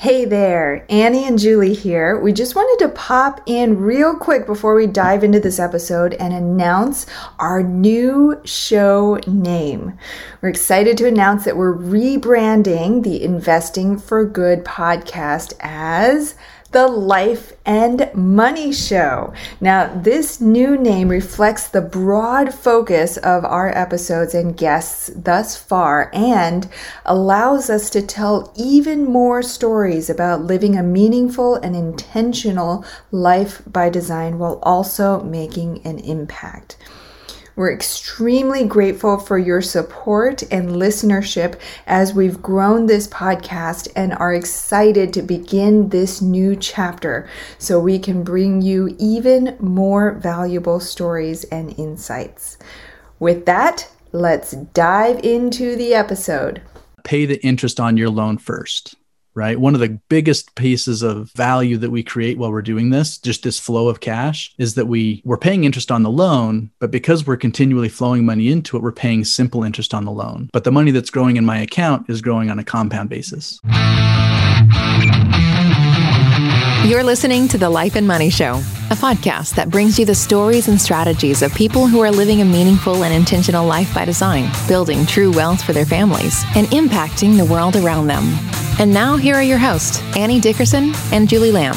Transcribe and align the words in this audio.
Hey 0.00 0.26
there, 0.26 0.86
Annie 0.88 1.24
and 1.24 1.40
Julie 1.40 1.74
here. 1.74 2.20
We 2.20 2.32
just 2.32 2.54
wanted 2.54 2.86
to 2.86 2.94
pop 2.94 3.40
in 3.46 3.80
real 3.80 4.14
quick 4.14 4.46
before 4.46 4.76
we 4.76 4.86
dive 4.86 5.24
into 5.24 5.40
this 5.40 5.58
episode 5.58 6.14
and 6.14 6.32
announce 6.32 7.04
our 7.40 7.64
new 7.64 8.40
show 8.44 9.18
name. 9.26 9.98
We're 10.40 10.50
excited 10.50 10.98
to 10.98 11.08
announce 11.08 11.44
that 11.46 11.56
we're 11.56 11.76
rebranding 11.76 13.02
the 13.02 13.24
Investing 13.24 13.98
for 13.98 14.24
Good 14.24 14.64
podcast 14.64 15.54
as 15.58 16.36
the 16.70 16.86
Life 16.86 17.54
and 17.64 18.10
Money 18.14 18.72
Show. 18.72 19.32
Now, 19.58 19.86
this 19.94 20.38
new 20.38 20.76
name 20.76 21.08
reflects 21.08 21.68
the 21.68 21.80
broad 21.80 22.52
focus 22.52 23.16
of 23.16 23.44
our 23.44 23.74
episodes 23.76 24.34
and 24.34 24.54
guests 24.54 25.10
thus 25.14 25.56
far 25.56 26.10
and 26.12 26.68
allows 27.06 27.70
us 27.70 27.88
to 27.90 28.02
tell 28.02 28.52
even 28.54 29.06
more 29.06 29.42
stories 29.42 30.10
about 30.10 30.42
living 30.42 30.76
a 30.76 30.82
meaningful 30.82 31.54
and 31.54 31.74
intentional 31.74 32.84
life 33.10 33.62
by 33.66 33.88
design 33.88 34.38
while 34.38 34.58
also 34.62 35.22
making 35.22 35.80
an 35.86 35.98
impact. 36.00 36.76
We're 37.58 37.72
extremely 37.72 38.64
grateful 38.64 39.18
for 39.18 39.36
your 39.36 39.62
support 39.62 40.42
and 40.52 40.68
listenership 40.68 41.58
as 41.88 42.14
we've 42.14 42.40
grown 42.40 42.86
this 42.86 43.08
podcast 43.08 43.88
and 43.96 44.12
are 44.12 44.32
excited 44.32 45.12
to 45.14 45.22
begin 45.22 45.88
this 45.88 46.22
new 46.22 46.54
chapter 46.54 47.28
so 47.58 47.80
we 47.80 47.98
can 47.98 48.22
bring 48.22 48.62
you 48.62 48.94
even 49.00 49.56
more 49.58 50.12
valuable 50.12 50.78
stories 50.78 51.42
and 51.50 51.76
insights. 51.76 52.58
With 53.18 53.44
that, 53.46 53.90
let's 54.12 54.52
dive 54.52 55.18
into 55.24 55.74
the 55.74 55.94
episode. 55.94 56.62
Pay 57.02 57.26
the 57.26 57.44
interest 57.44 57.80
on 57.80 57.96
your 57.96 58.08
loan 58.08 58.38
first 58.38 58.94
right? 59.34 59.60
One 59.60 59.74
of 59.74 59.80
the 59.80 59.98
biggest 60.08 60.54
pieces 60.54 61.02
of 61.02 61.30
value 61.32 61.76
that 61.78 61.90
we 61.90 62.02
create 62.02 62.38
while 62.38 62.50
we're 62.50 62.62
doing 62.62 62.90
this, 62.90 63.18
just 63.18 63.42
this 63.42 63.60
flow 63.60 63.88
of 63.88 64.00
cash, 64.00 64.54
is 64.58 64.74
that 64.74 64.86
we 64.86 65.22
we're 65.24 65.36
paying 65.36 65.64
interest 65.64 65.90
on 65.90 66.02
the 66.02 66.10
loan, 66.10 66.70
but 66.80 66.90
because 66.90 67.26
we're 67.26 67.36
continually 67.36 67.88
flowing 67.88 68.24
money 68.24 68.48
into 68.48 68.76
it, 68.76 68.82
we're 68.82 68.92
paying 68.92 69.24
simple 69.24 69.64
interest 69.64 69.94
on 69.94 70.04
the 70.04 70.10
loan. 70.10 70.50
But 70.52 70.64
the 70.64 70.72
money 70.72 70.90
that's 70.90 71.10
growing 71.10 71.36
in 71.36 71.44
my 71.44 71.58
account 71.58 72.08
is 72.10 72.20
growing 72.20 72.50
on 72.50 72.58
a 72.58 72.64
compound 72.64 73.08
basis. 73.08 73.60
You're 76.88 77.04
listening 77.04 77.48
to 77.48 77.58
The 77.58 77.68
Life 77.68 77.96
and 77.96 78.06
Money 78.06 78.30
Show, 78.30 78.62
a 78.90 78.94
podcast 78.94 79.54
that 79.54 79.68
brings 79.68 79.98
you 79.98 80.06
the 80.06 80.14
stories 80.14 80.68
and 80.68 80.80
strategies 80.80 81.42
of 81.42 81.54
people 81.54 81.86
who 81.86 82.00
are 82.00 82.10
living 82.10 82.40
a 82.40 82.44
meaningful 82.44 83.04
and 83.04 83.12
intentional 83.12 83.66
life 83.66 83.92
by 83.94 84.04
design, 84.06 84.50
building 84.66 85.04
true 85.04 85.30
wealth 85.30 85.62
for 85.62 85.74
their 85.74 85.84
families, 85.84 86.42
and 86.56 86.66
impacting 86.68 87.36
the 87.36 87.44
world 87.44 87.76
around 87.76 88.06
them. 88.06 88.24
And 88.78 88.92
now, 88.92 89.16
here 89.16 89.34
are 89.34 89.42
your 89.42 89.58
hosts, 89.58 90.00
Annie 90.16 90.40
Dickerson 90.40 90.92
and 91.12 91.28
Julie 91.28 91.52
Lam. 91.52 91.74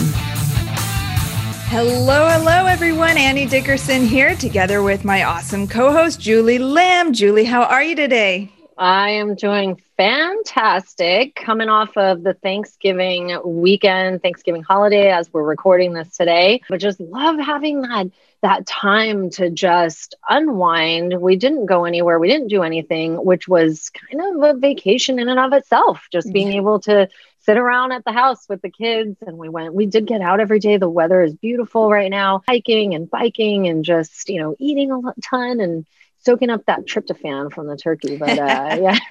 Hello, 1.68 2.30
hello, 2.30 2.66
everyone. 2.66 3.18
Annie 3.18 3.46
Dickerson 3.46 4.06
here, 4.06 4.36
together 4.36 4.82
with 4.82 5.04
my 5.04 5.24
awesome 5.24 5.68
co 5.68 5.92
host, 5.92 6.20
Julie 6.20 6.60
Lam. 6.60 7.12
Julie, 7.12 7.46
how 7.46 7.64
are 7.64 7.84
you 7.84 7.96
today? 7.96 8.50
I 8.82 9.12
am 9.12 9.36
doing 9.36 9.80
fantastic. 9.96 11.36
Coming 11.36 11.70
off 11.70 11.96
of 11.98 12.24
the 12.24 12.34
Thanksgiving 12.34 13.40
weekend, 13.46 14.24
Thanksgiving 14.24 14.64
holiday 14.64 15.12
as 15.12 15.32
we're 15.32 15.44
recording 15.44 15.94
this 15.94 16.18
today, 16.18 16.62
but 16.68 16.80
just 16.80 17.00
love 17.00 17.38
having 17.38 17.82
that 17.84 18.08
that 18.42 18.66
time 18.66 19.30
to 19.30 19.52
just 19.52 20.16
unwind. 20.28 21.22
We 21.22 21.36
didn't 21.36 21.68
go 21.68 21.86
anywhere. 21.86 22.18
We 22.18 22.28
didn't 22.28 22.48
do 22.48 22.64
anything, 22.64 23.24
which 23.24 23.48
was 23.48 23.92
kind 23.92 24.20
of 24.20 24.42
a 24.42 24.58
vacation 24.58 25.20
in 25.20 25.30
and 25.30 25.40
of 25.40 25.54
itself. 25.54 26.08
Just 26.12 26.34
being 26.34 26.48
mm-hmm. 26.48 26.58
able 26.58 26.80
to 26.80 27.08
sit 27.42 27.58
around 27.58 27.92
at 27.92 28.04
the 28.04 28.12
house 28.12 28.50
with 28.50 28.64
the 28.64 28.72
kids 28.72 29.16
and 29.22 29.38
we 29.38 29.50
went 29.50 29.76
we 29.76 29.86
did 29.86 30.08
get 30.08 30.22
out 30.22 30.40
every 30.40 30.60
day 30.60 30.78
the 30.78 30.90
weather 30.90 31.24
is 31.24 31.34
beautiful 31.36 31.90
right 31.90 32.12
now 32.12 32.44
hiking 32.48 32.94
and 32.94 33.10
biking 33.10 33.68
and 33.68 33.84
just 33.84 34.30
you 34.30 34.40
know 34.40 34.56
eating 34.60 34.92
a 34.92 35.14
ton 35.24 35.60
and 35.60 35.88
soaking 36.24 36.50
up 36.50 36.66
that 36.68 36.86
tryptophan 36.86 37.52
from 37.52 37.68
the 37.68 37.76
turkey. 37.76 38.18
But 38.18 38.38
uh, 38.38 38.78
yeah, 38.80 38.98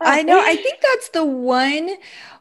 I 0.00 0.22
know. 0.26 0.40
I 0.40 0.56
think 0.56 0.80
that's 0.80 1.10
the 1.10 1.24
one. 1.24 1.90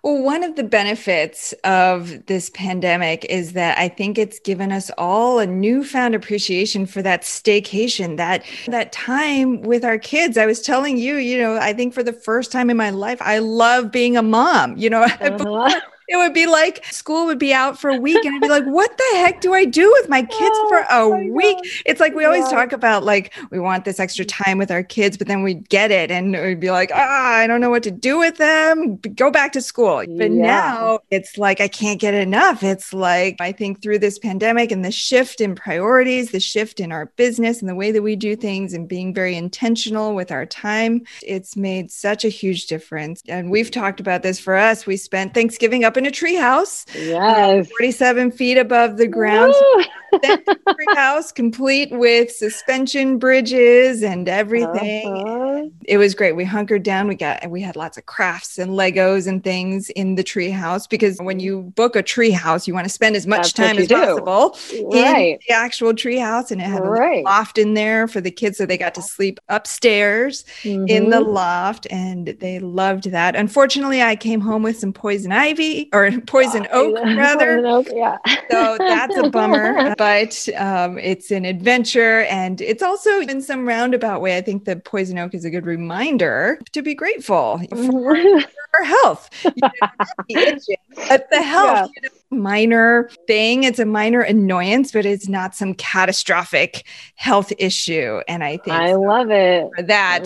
Well, 0.03 0.23
one 0.23 0.43
of 0.43 0.55
the 0.55 0.63
benefits 0.63 1.53
of 1.63 2.25
this 2.25 2.49
pandemic 2.49 3.25
is 3.25 3.53
that 3.53 3.77
I 3.77 3.87
think 3.87 4.17
it's 4.17 4.39
given 4.39 4.71
us 4.71 4.89
all 4.97 5.39
a 5.39 5.45
newfound 5.45 6.15
appreciation 6.15 6.85
for 6.85 7.01
that 7.01 7.21
staycation, 7.21 8.17
that 8.17 8.43
that 8.67 8.91
time 8.91 9.61
with 9.61 9.85
our 9.85 9.99
kids. 9.99 10.37
I 10.37 10.45
was 10.45 10.61
telling 10.61 10.97
you, 10.97 11.17
you 11.17 11.37
know, 11.37 11.57
I 11.57 11.73
think 11.73 11.93
for 11.93 12.03
the 12.03 12.13
first 12.13 12.51
time 12.51 12.69
in 12.69 12.77
my 12.77 12.89
life, 12.89 13.21
I 13.21 13.39
love 13.39 13.91
being 13.91 14.17
a 14.17 14.23
mom. 14.23 14.77
You 14.77 14.89
know, 14.89 15.03
uh-huh 15.21 15.81
it 16.11 16.17
would 16.17 16.33
be 16.33 16.45
like 16.45 16.83
school 16.85 17.25
would 17.25 17.39
be 17.39 17.53
out 17.53 17.79
for 17.79 17.89
a 17.89 17.97
week 17.97 18.23
and 18.25 18.35
I'd 18.35 18.41
be 18.41 18.49
like, 18.49 18.65
what 18.65 18.95
the 18.97 19.09
heck 19.13 19.39
do 19.39 19.53
I 19.53 19.63
do 19.63 19.89
with 19.93 20.09
my 20.09 20.21
kids 20.21 20.33
oh, 20.41 20.67
for 20.67 20.85
a 20.89 21.07
week? 21.31 21.55
God. 21.55 21.65
It's 21.85 22.01
like 22.01 22.13
we 22.13 22.25
always 22.25 22.43
yeah. 22.51 22.57
talk 22.57 22.73
about 22.73 23.03
like 23.03 23.33
we 23.49 23.59
want 23.59 23.85
this 23.85 23.99
extra 23.99 24.25
time 24.25 24.57
with 24.57 24.71
our 24.71 24.83
kids, 24.83 25.17
but 25.17 25.27
then 25.27 25.41
we'd 25.41 25.69
get 25.69 25.89
it 25.89 26.11
and 26.11 26.33
we'd 26.33 26.59
be 26.59 26.69
like, 26.69 26.91
ah, 26.93 27.35
I 27.35 27.47
don't 27.47 27.61
know 27.61 27.69
what 27.69 27.83
to 27.83 27.91
do 27.91 28.19
with 28.19 28.37
them. 28.37 28.97
Go 28.97 29.31
back 29.31 29.53
to 29.53 29.61
school. 29.61 29.97
But 29.97 30.31
yeah. 30.31 30.41
now 30.41 30.99
it's 31.11 31.37
like 31.37 31.61
I 31.61 31.69
can't 31.69 31.99
get 31.99 32.13
enough. 32.13 32.61
It's 32.61 32.93
like 32.93 33.37
I 33.39 33.53
think 33.53 33.81
through 33.81 33.99
this 33.99 34.19
pandemic 34.19 34.71
and 34.71 34.83
the 34.83 34.91
shift 34.91 35.39
in 35.39 35.55
priorities, 35.55 36.31
the 36.31 36.41
shift 36.41 36.81
in 36.81 36.91
our 36.91 37.05
business 37.15 37.61
and 37.61 37.69
the 37.69 37.75
way 37.75 37.91
that 37.91 38.01
we 38.01 38.17
do 38.17 38.35
things 38.35 38.73
and 38.73 38.87
being 38.87 39.13
very 39.13 39.37
intentional 39.37 40.13
with 40.13 40.31
our 40.31 40.45
time, 40.45 41.03
it's 41.23 41.55
made 41.55 41.89
such 41.89 42.25
a 42.25 42.29
huge 42.29 42.67
difference. 42.67 43.21
And 43.29 43.49
we've 43.49 43.71
talked 43.71 44.01
about 44.01 44.23
this 44.23 44.39
for 44.39 44.55
us. 44.55 44.85
We 44.85 44.97
spent 44.97 45.33
Thanksgiving 45.33 45.85
up 45.85 45.95
in 45.97 46.00
a 46.05 46.11
treehouse. 46.11 46.85
Yes. 46.95 47.69
47 47.69 48.31
feet 48.31 48.57
above 48.57 48.97
the 48.97 49.07
ground. 49.07 49.53
treehouse 50.13 51.33
complete 51.33 51.89
with 51.91 52.31
suspension 52.31 53.17
bridges 53.17 54.03
and 54.03 54.27
everything. 54.27 55.07
Uh-huh. 55.07 55.67
It 55.85 55.97
was 55.97 56.15
great. 56.15 56.35
We 56.35 56.43
hunkered 56.43 56.83
down. 56.83 57.07
We 57.07 57.15
got 57.15 57.49
we 57.49 57.61
had 57.61 57.75
lots 57.75 57.97
of 57.97 58.05
crafts 58.05 58.57
and 58.57 58.71
Legos 58.71 59.27
and 59.27 59.43
things 59.43 59.89
in 59.91 60.15
the 60.15 60.23
treehouse 60.23 60.89
because 60.89 61.17
when 61.19 61.39
you 61.39 61.61
book 61.75 61.95
a 61.95 62.03
treehouse, 62.03 62.67
you 62.67 62.73
want 62.73 62.85
to 62.85 62.89
spend 62.93 63.15
as 63.15 63.25
much 63.25 63.53
That's 63.53 63.53
time 63.53 63.77
as 63.77 63.87
do. 63.87 63.95
possible 63.95 64.57
right. 64.91 65.33
in 65.33 65.39
the 65.47 65.53
actual 65.53 65.93
treehouse. 65.93 66.51
And 66.51 66.61
it 66.61 66.65
had 66.65 66.83
right. 66.83 67.19
a 67.19 67.23
loft 67.23 67.57
in 67.57 67.73
there 67.73 68.07
for 68.07 68.21
the 68.21 68.31
kids 68.31 68.57
so 68.57 68.65
they 68.65 68.77
got 68.77 68.95
to 68.95 69.01
sleep 69.01 69.39
upstairs 69.49 70.43
mm-hmm. 70.63 70.87
in 70.87 71.09
the 71.09 71.17
mm-hmm. 71.17 71.31
loft 71.31 71.87
and 71.89 72.27
they 72.27 72.59
loved 72.59 73.11
that. 73.11 73.35
Unfortunately, 73.35 74.01
I 74.01 74.15
came 74.15 74.41
home 74.41 74.63
with 74.63 74.77
some 74.77 74.93
poison 74.93 75.31
ivy 75.31 75.89
or 75.93 76.11
poison 76.25 76.67
oak 76.71 76.95
rather. 76.95 77.61
Poison 77.61 77.65
oak, 77.65 77.87
yeah. 77.93 78.17
so 78.49 78.77
that's 78.77 79.17
a 79.17 79.29
bummer 79.29 79.95
but 79.97 80.47
um, 80.57 80.97
it's 80.97 81.31
an 81.31 81.45
adventure. 81.45 82.21
And 82.21 82.61
it's 82.61 82.83
also 82.83 83.19
in 83.19 83.41
some 83.41 83.67
roundabout 83.67 84.21
way, 84.21 84.37
I 84.37 84.41
think 84.41 84.65
the 84.65 84.77
poison 84.77 85.17
oak 85.17 85.33
is 85.33 85.45
a 85.45 85.49
good 85.49 85.65
reminder 85.65 86.59
to 86.71 86.81
be 86.81 86.93
grateful 86.93 87.61
for 87.69 88.17
our 88.79 88.83
health. 88.83 89.29
but 89.43 91.29
the 91.29 91.41
health, 91.41 91.75
yeah. 91.75 91.87
you 91.95 92.01
know, 92.03 92.09
minor 92.31 93.09
thing. 93.27 93.63
It's 93.63 93.79
a 93.79 93.85
minor 93.85 94.21
annoyance, 94.21 94.91
but 94.91 95.05
it's 95.05 95.27
not 95.27 95.53
some 95.55 95.73
catastrophic 95.73 96.85
health 97.15 97.51
issue. 97.57 98.21
And 98.27 98.43
I 98.43 98.57
think 98.57 98.75
I 98.75 98.93
love 98.93 99.29
it. 99.29 99.69
For 99.75 99.83
that, 99.83 100.25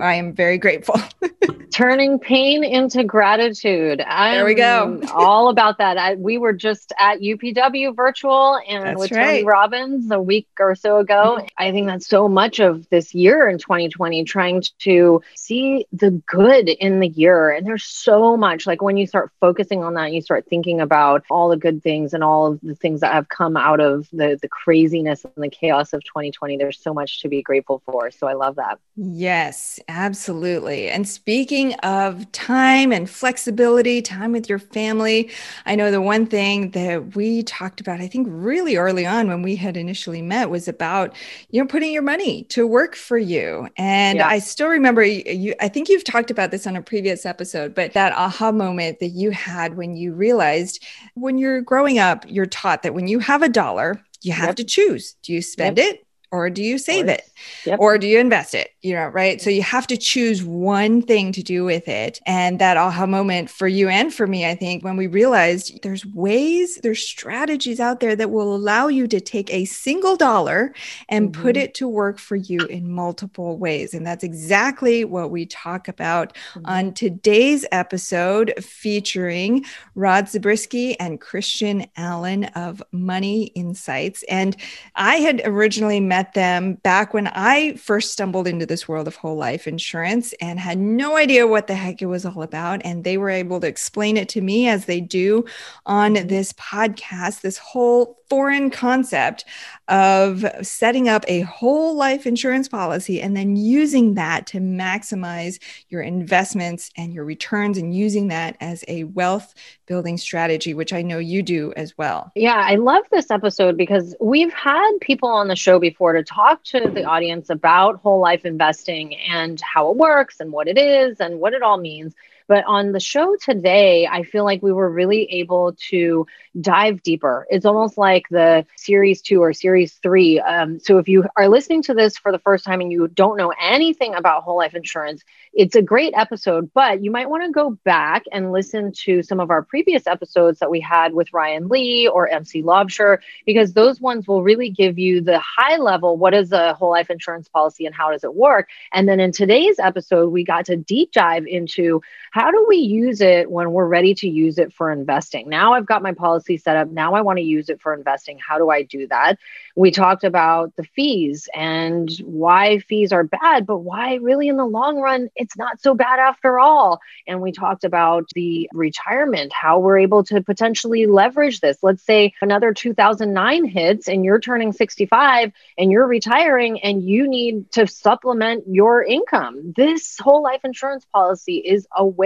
I 0.00 0.14
am 0.14 0.34
very 0.34 0.58
grateful. 0.58 1.00
Turning 1.72 2.18
pain 2.18 2.64
into 2.64 3.04
gratitude. 3.04 4.00
I'm 4.06 4.34
there 4.34 4.44
we 4.44 4.54
go. 4.54 5.00
all 5.14 5.48
about 5.48 5.78
that. 5.78 5.98
I, 5.98 6.14
we 6.14 6.38
were 6.38 6.52
just 6.52 6.92
at 6.98 7.20
UPW 7.20 7.94
virtual 7.94 8.58
and 8.68 8.84
that's 8.84 8.98
with 8.98 9.12
right. 9.12 9.24
Tony 9.26 9.44
Robbins 9.44 10.10
a 10.10 10.20
week 10.20 10.48
or 10.58 10.74
so 10.74 10.98
ago. 10.98 11.38
Mm-hmm. 11.38 11.46
I 11.58 11.70
think 11.70 11.86
that's 11.86 12.08
so 12.08 12.28
much 12.28 12.60
of 12.60 12.88
this 12.90 13.14
year 13.14 13.48
in 13.48 13.58
2020, 13.58 14.24
trying 14.24 14.62
to 14.80 15.22
see 15.34 15.86
the 15.92 16.10
good 16.26 16.68
in 16.68 17.00
the 17.00 17.08
year. 17.08 17.50
And 17.50 17.66
there's 17.66 17.84
so 17.84 18.36
much 18.36 18.66
like 18.66 18.82
when 18.82 18.96
you 18.96 19.06
start 19.06 19.30
focusing 19.40 19.84
on 19.84 19.94
that, 19.94 20.12
you 20.12 20.22
start 20.22 20.46
thinking 20.48 20.80
about 20.80 21.24
all 21.36 21.50
the 21.50 21.56
good 21.56 21.82
things 21.82 22.14
and 22.14 22.24
all 22.24 22.46
of 22.46 22.58
the 22.62 22.74
things 22.74 23.00
that 23.00 23.12
have 23.12 23.28
come 23.28 23.58
out 23.58 23.78
of 23.78 24.08
the 24.10 24.38
the 24.40 24.48
craziness 24.48 25.22
and 25.24 25.44
the 25.44 25.50
chaos 25.50 25.92
of 25.92 26.02
2020 26.04 26.56
there's 26.56 26.80
so 26.80 26.94
much 26.94 27.20
to 27.20 27.28
be 27.28 27.42
grateful 27.42 27.82
for. 27.84 28.10
So 28.10 28.26
i 28.26 28.32
love 28.32 28.56
that. 28.56 28.78
Yes 28.96 29.78
absolutely. 29.88 30.88
And 30.88 31.06
speaking 31.06 31.74
of 31.74 32.30
time 32.32 32.90
and 32.90 33.08
flexibility 33.08 34.00
time 34.00 34.32
with 34.32 34.48
your 34.48 34.58
family 34.58 35.30
i 35.66 35.74
know 35.74 35.90
the 35.90 36.00
one 36.00 36.24
thing 36.26 36.70
that 36.70 37.14
we 37.14 37.42
talked 37.42 37.82
about 37.82 38.00
i 38.00 38.06
think 38.06 38.26
really 38.30 38.76
early 38.76 39.04
on 39.04 39.28
when 39.28 39.42
we 39.42 39.56
had 39.56 39.76
initially 39.76 40.22
met 40.22 40.48
was 40.48 40.66
about 40.68 41.14
you 41.50 41.60
know 41.60 41.68
putting 41.68 41.92
your 41.92 42.02
money 42.02 42.44
to 42.44 42.66
work 42.66 42.96
for 42.96 43.18
you. 43.18 43.68
And 43.76 44.18
yeah. 44.18 44.28
i 44.28 44.38
still 44.38 44.68
remember 44.68 45.02
you 45.04 45.54
i 45.60 45.68
think 45.68 45.90
you've 45.90 46.04
talked 46.04 46.30
about 46.30 46.50
this 46.50 46.66
on 46.66 46.76
a 46.76 46.82
previous 46.82 47.26
episode 47.26 47.74
but 47.74 47.92
that 47.92 48.14
aha 48.14 48.50
moment 48.50 49.00
that 49.00 49.08
you 49.08 49.30
had 49.32 49.76
when 49.76 49.96
you 49.96 50.14
realized 50.14 50.82
when 51.26 51.38
you're 51.38 51.60
growing 51.60 51.98
up, 51.98 52.24
you're 52.28 52.46
taught 52.46 52.84
that 52.84 52.94
when 52.94 53.08
you 53.08 53.18
have 53.18 53.42
a 53.42 53.48
dollar, 53.48 54.00
you 54.22 54.32
have 54.32 54.50
yep. 54.50 54.56
to 54.56 54.64
choose. 54.64 55.16
Do 55.22 55.32
you 55.32 55.42
spend 55.42 55.76
yep. 55.76 55.94
it 55.94 56.05
or 56.36 56.50
do 56.50 56.62
you 56.62 56.78
save 56.78 57.08
it? 57.08 57.22
Yep. 57.64 57.78
or 57.80 57.98
do 57.98 58.06
you 58.06 58.18
invest 58.18 58.54
it? 58.54 58.70
You 58.82 58.94
know 58.94 59.06
right? 59.06 59.40
So 59.40 59.50
you 59.50 59.62
have 59.62 59.86
to 59.88 59.96
choose 59.96 60.42
one 60.42 61.02
thing 61.02 61.32
to 61.32 61.42
do 61.42 61.64
with 61.64 61.88
it. 61.88 62.20
And 62.26 62.58
that 62.58 62.76
aha 62.76 63.06
moment 63.06 63.50
for 63.50 63.68
you 63.68 63.88
and 63.88 64.12
for 64.12 64.26
me 64.26 64.46
i 64.46 64.54
think 64.54 64.84
when 64.84 64.96
we 64.96 65.06
realized 65.06 65.82
there's 65.82 66.04
ways 66.06 66.76
there's 66.82 67.06
strategies 67.06 67.80
out 67.80 68.00
there 68.00 68.16
that 68.16 68.30
will 68.30 68.54
allow 68.54 68.88
you 68.88 69.06
to 69.06 69.20
take 69.20 69.52
a 69.52 69.64
single 69.64 70.16
dollar 70.16 70.74
and 71.08 71.32
mm-hmm. 71.32 71.42
put 71.42 71.56
it 71.56 71.74
to 71.74 71.88
work 71.88 72.18
for 72.18 72.36
you 72.36 72.60
in 72.66 72.90
multiple 72.90 73.58
ways. 73.58 73.94
And 73.94 74.06
that's 74.06 74.24
exactly 74.24 75.04
what 75.04 75.30
we 75.30 75.46
talk 75.46 75.88
about 75.88 76.34
mm-hmm. 76.54 76.66
on 76.66 76.94
today's 76.94 77.64
episode 77.72 78.52
featuring 78.62 79.64
rod 79.94 80.28
zabriskie 80.28 80.98
and 80.98 81.20
christian 81.20 81.86
allen 81.96 82.44
of 82.44 82.82
money 82.92 83.44
insights. 83.54 84.22
And 84.28 84.56
i 84.94 85.16
had 85.16 85.42
originally 85.44 86.00
met 86.00 86.25
them 86.34 86.74
back 86.74 87.14
when 87.14 87.26
I 87.28 87.76
first 87.76 88.12
stumbled 88.12 88.46
into 88.46 88.66
this 88.66 88.88
world 88.88 89.08
of 89.08 89.16
whole 89.16 89.36
life 89.36 89.66
insurance 89.66 90.32
and 90.40 90.58
had 90.58 90.78
no 90.78 91.16
idea 91.16 91.46
what 91.46 91.66
the 91.66 91.74
heck 91.74 92.02
it 92.02 92.06
was 92.06 92.24
all 92.24 92.42
about. 92.42 92.80
And 92.84 93.04
they 93.04 93.18
were 93.18 93.30
able 93.30 93.60
to 93.60 93.66
explain 93.66 94.16
it 94.16 94.28
to 94.30 94.40
me 94.40 94.68
as 94.68 94.86
they 94.86 95.00
do 95.00 95.44
on 95.84 96.14
this 96.14 96.52
podcast, 96.54 97.40
this 97.40 97.58
whole 97.58 98.18
foreign 98.28 98.70
concept 98.70 99.44
of 99.88 100.44
setting 100.62 101.08
up 101.08 101.24
a 101.28 101.40
whole 101.42 101.94
life 101.94 102.26
insurance 102.26 102.68
policy 102.68 103.20
and 103.20 103.36
then 103.36 103.56
using 103.56 104.14
that 104.14 104.46
to 104.46 104.58
maximize 104.58 105.58
your 105.88 106.02
investments 106.02 106.90
and 106.96 107.12
your 107.12 107.24
returns 107.24 107.78
and 107.78 107.94
using 107.94 108.28
that 108.28 108.56
as 108.60 108.84
a 108.88 109.04
wealth 109.04 109.54
building 109.86 110.18
strategy, 110.18 110.74
which 110.74 110.92
I 110.92 111.02
know 111.02 111.18
you 111.18 111.42
do 111.42 111.72
as 111.76 111.96
well. 111.96 112.32
Yeah, 112.34 112.62
I 112.64 112.74
love 112.74 113.04
this 113.10 113.30
episode 113.30 113.76
because 113.76 114.14
we've 114.20 114.52
had 114.52 114.90
people 115.00 115.28
on 115.28 115.48
the 115.48 115.56
show 115.56 115.78
before 115.78 116.12
to 116.14 116.24
talk 116.24 116.64
to 116.64 116.90
the 116.92 117.04
audience 117.04 117.50
about 117.50 118.00
whole 118.00 118.20
life 118.20 118.44
investing 118.44 119.14
and 119.14 119.60
how 119.60 119.90
it 119.90 119.96
works 119.96 120.40
and 120.40 120.50
what 120.52 120.66
it 120.66 120.78
is 120.78 121.20
and 121.20 121.38
what 121.38 121.52
it 121.52 121.62
all 121.62 121.78
means. 121.78 122.14
But 122.48 122.64
on 122.66 122.92
the 122.92 123.00
show 123.00 123.36
today, 123.40 124.06
I 124.06 124.22
feel 124.22 124.44
like 124.44 124.62
we 124.62 124.72
were 124.72 124.90
really 124.90 125.24
able 125.32 125.74
to 125.90 126.26
dive 126.60 127.02
deeper. 127.02 127.46
It's 127.50 127.66
almost 127.66 127.98
like 127.98 128.24
the 128.30 128.64
series 128.76 129.20
two 129.22 129.42
or 129.42 129.52
series 129.52 129.94
three. 129.94 130.40
Um, 130.40 130.78
so 130.80 130.98
if 130.98 131.08
you 131.08 131.24
are 131.36 131.48
listening 131.48 131.82
to 131.84 131.94
this 131.94 132.16
for 132.16 132.32
the 132.32 132.38
first 132.38 132.64
time 132.64 132.80
and 132.80 132.90
you 132.90 133.08
don't 133.08 133.36
know 133.36 133.52
anything 133.60 134.14
about 134.14 134.42
whole 134.42 134.56
life 134.56 134.74
insurance, 134.74 135.22
it's 135.52 135.74
a 135.74 135.82
great 135.82 136.14
episode, 136.16 136.70
but 136.74 137.02
you 137.02 137.10
might 137.10 137.28
want 137.28 137.44
to 137.44 137.50
go 137.50 137.70
back 137.84 138.24
and 138.32 138.52
listen 138.52 138.92
to 139.04 139.22
some 139.22 139.40
of 139.40 139.50
our 139.50 139.62
previous 139.62 140.06
episodes 140.06 140.58
that 140.60 140.70
we 140.70 140.80
had 140.80 141.12
with 141.14 141.32
Ryan 141.32 141.68
Lee 141.68 142.08
or 142.08 142.28
MC 142.28 142.62
Laubscher, 142.62 143.18
because 143.44 143.72
those 143.72 144.00
ones 144.00 144.26
will 144.26 144.42
really 144.42 144.70
give 144.70 144.98
you 144.98 145.20
the 145.20 145.38
high 145.40 145.76
level 145.76 146.16
what 146.16 146.34
is 146.34 146.52
a 146.52 146.74
whole 146.74 146.90
life 146.90 147.10
insurance 147.10 147.48
policy 147.48 147.86
and 147.86 147.94
how 147.94 148.10
does 148.10 148.24
it 148.24 148.34
work. 148.34 148.68
And 148.92 149.08
then 149.08 149.20
in 149.20 149.32
today's 149.32 149.78
episode, 149.78 150.28
we 150.30 150.44
got 150.44 150.66
to 150.66 150.76
deep 150.76 151.12
dive 151.12 151.46
into 151.46 152.02
how 152.36 152.50
do 152.50 152.66
we 152.68 152.76
use 152.76 153.22
it 153.22 153.50
when 153.50 153.72
we're 153.72 153.86
ready 153.86 154.14
to 154.14 154.28
use 154.28 154.58
it 154.58 154.70
for 154.70 154.92
investing. 154.92 155.48
Now 155.48 155.72
I've 155.72 155.86
got 155.86 156.02
my 156.02 156.12
policy 156.12 156.58
set 156.58 156.76
up. 156.76 156.90
Now 156.90 157.14
I 157.14 157.22
want 157.22 157.38
to 157.38 157.42
use 157.42 157.70
it 157.70 157.80
for 157.80 157.94
investing. 157.94 158.38
How 158.38 158.58
do 158.58 158.68
I 158.68 158.82
do 158.82 159.06
that? 159.06 159.38
We 159.74 159.90
talked 159.90 160.22
about 160.22 160.76
the 160.76 160.84
fees 160.84 161.48
and 161.54 162.10
why 162.24 162.80
fees 162.80 163.10
are 163.10 163.24
bad, 163.24 163.64
but 163.64 163.78
why 163.78 164.16
really 164.16 164.48
in 164.48 164.58
the 164.58 164.66
long 164.66 164.98
run, 164.98 165.30
it's 165.34 165.56
not 165.56 165.80
so 165.80 165.94
bad 165.94 166.18
after 166.18 166.58
all. 166.58 167.00
And 167.26 167.40
we 167.40 167.52
talked 167.52 167.84
about 167.84 168.28
the 168.34 168.68
retirement, 168.74 169.54
how 169.54 169.78
we're 169.78 169.98
able 169.98 170.22
to 170.24 170.42
potentially 170.42 171.06
leverage 171.06 171.60
this. 171.60 171.78
Let's 171.82 172.02
say 172.02 172.34
another 172.42 172.74
2009 172.74 173.64
hits 173.64 174.08
and 174.08 174.26
you're 174.26 174.40
turning 174.40 174.74
65 174.74 175.52
and 175.78 175.90
you're 175.90 176.06
retiring 176.06 176.80
and 176.82 177.02
you 177.02 177.28
need 177.28 177.72
to 177.72 177.86
supplement 177.86 178.64
your 178.68 179.02
income. 179.02 179.72
This 179.74 180.18
whole 180.18 180.42
life 180.42 180.60
insurance 180.64 181.06
policy 181.14 181.56
is 181.56 181.86
a 181.96 182.04
way 182.04 182.25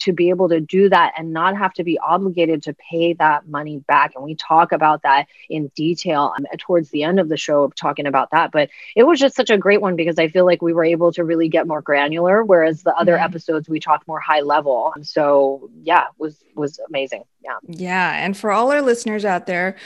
to 0.00 0.12
be 0.12 0.30
able 0.30 0.48
to 0.48 0.60
do 0.60 0.88
that 0.88 1.14
and 1.16 1.32
not 1.32 1.56
have 1.56 1.72
to 1.74 1.84
be 1.84 1.98
obligated 1.98 2.62
to 2.62 2.74
pay 2.74 3.14
that 3.14 3.48
money 3.48 3.78
back. 3.88 4.12
And 4.14 4.24
we 4.24 4.34
talk 4.34 4.72
about 4.72 5.02
that 5.02 5.26
in 5.48 5.68
detail 5.74 6.32
um, 6.36 6.46
towards 6.58 6.90
the 6.90 7.02
end 7.02 7.18
of 7.20 7.28
the 7.28 7.36
show, 7.36 7.68
talking 7.76 8.06
about 8.06 8.30
that. 8.30 8.52
But 8.52 8.70
it 8.94 9.04
was 9.04 9.18
just 9.18 9.34
such 9.34 9.50
a 9.50 9.58
great 9.58 9.80
one 9.80 9.96
because 9.96 10.18
I 10.18 10.28
feel 10.28 10.46
like 10.46 10.62
we 10.62 10.72
were 10.72 10.84
able 10.84 11.12
to 11.12 11.24
really 11.24 11.48
get 11.48 11.66
more 11.66 11.82
granular, 11.82 12.44
whereas 12.44 12.82
the 12.82 12.94
other 12.94 13.14
mm-hmm. 13.14 13.24
episodes 13.24 13.68
we 13.68 13.80
talked 13.80 14.06
more 14.06 14.20
high 14.20 14.40
level. 14.40 14.94
So 15.02 15.70
yeah, 15.82 16.06
was 16.18 16.36
was 16.54 16.78
amazing. 16.88 17.24
Yeah. 17.48 17.58
Yeah. 17.68 18.24
And 18.24 18.36
for 18.36 18.52
all 18.52 18.70
our 18.72 18.82
listeners 18.82 19.24
out 19.24 19.46
there 19.46 19.76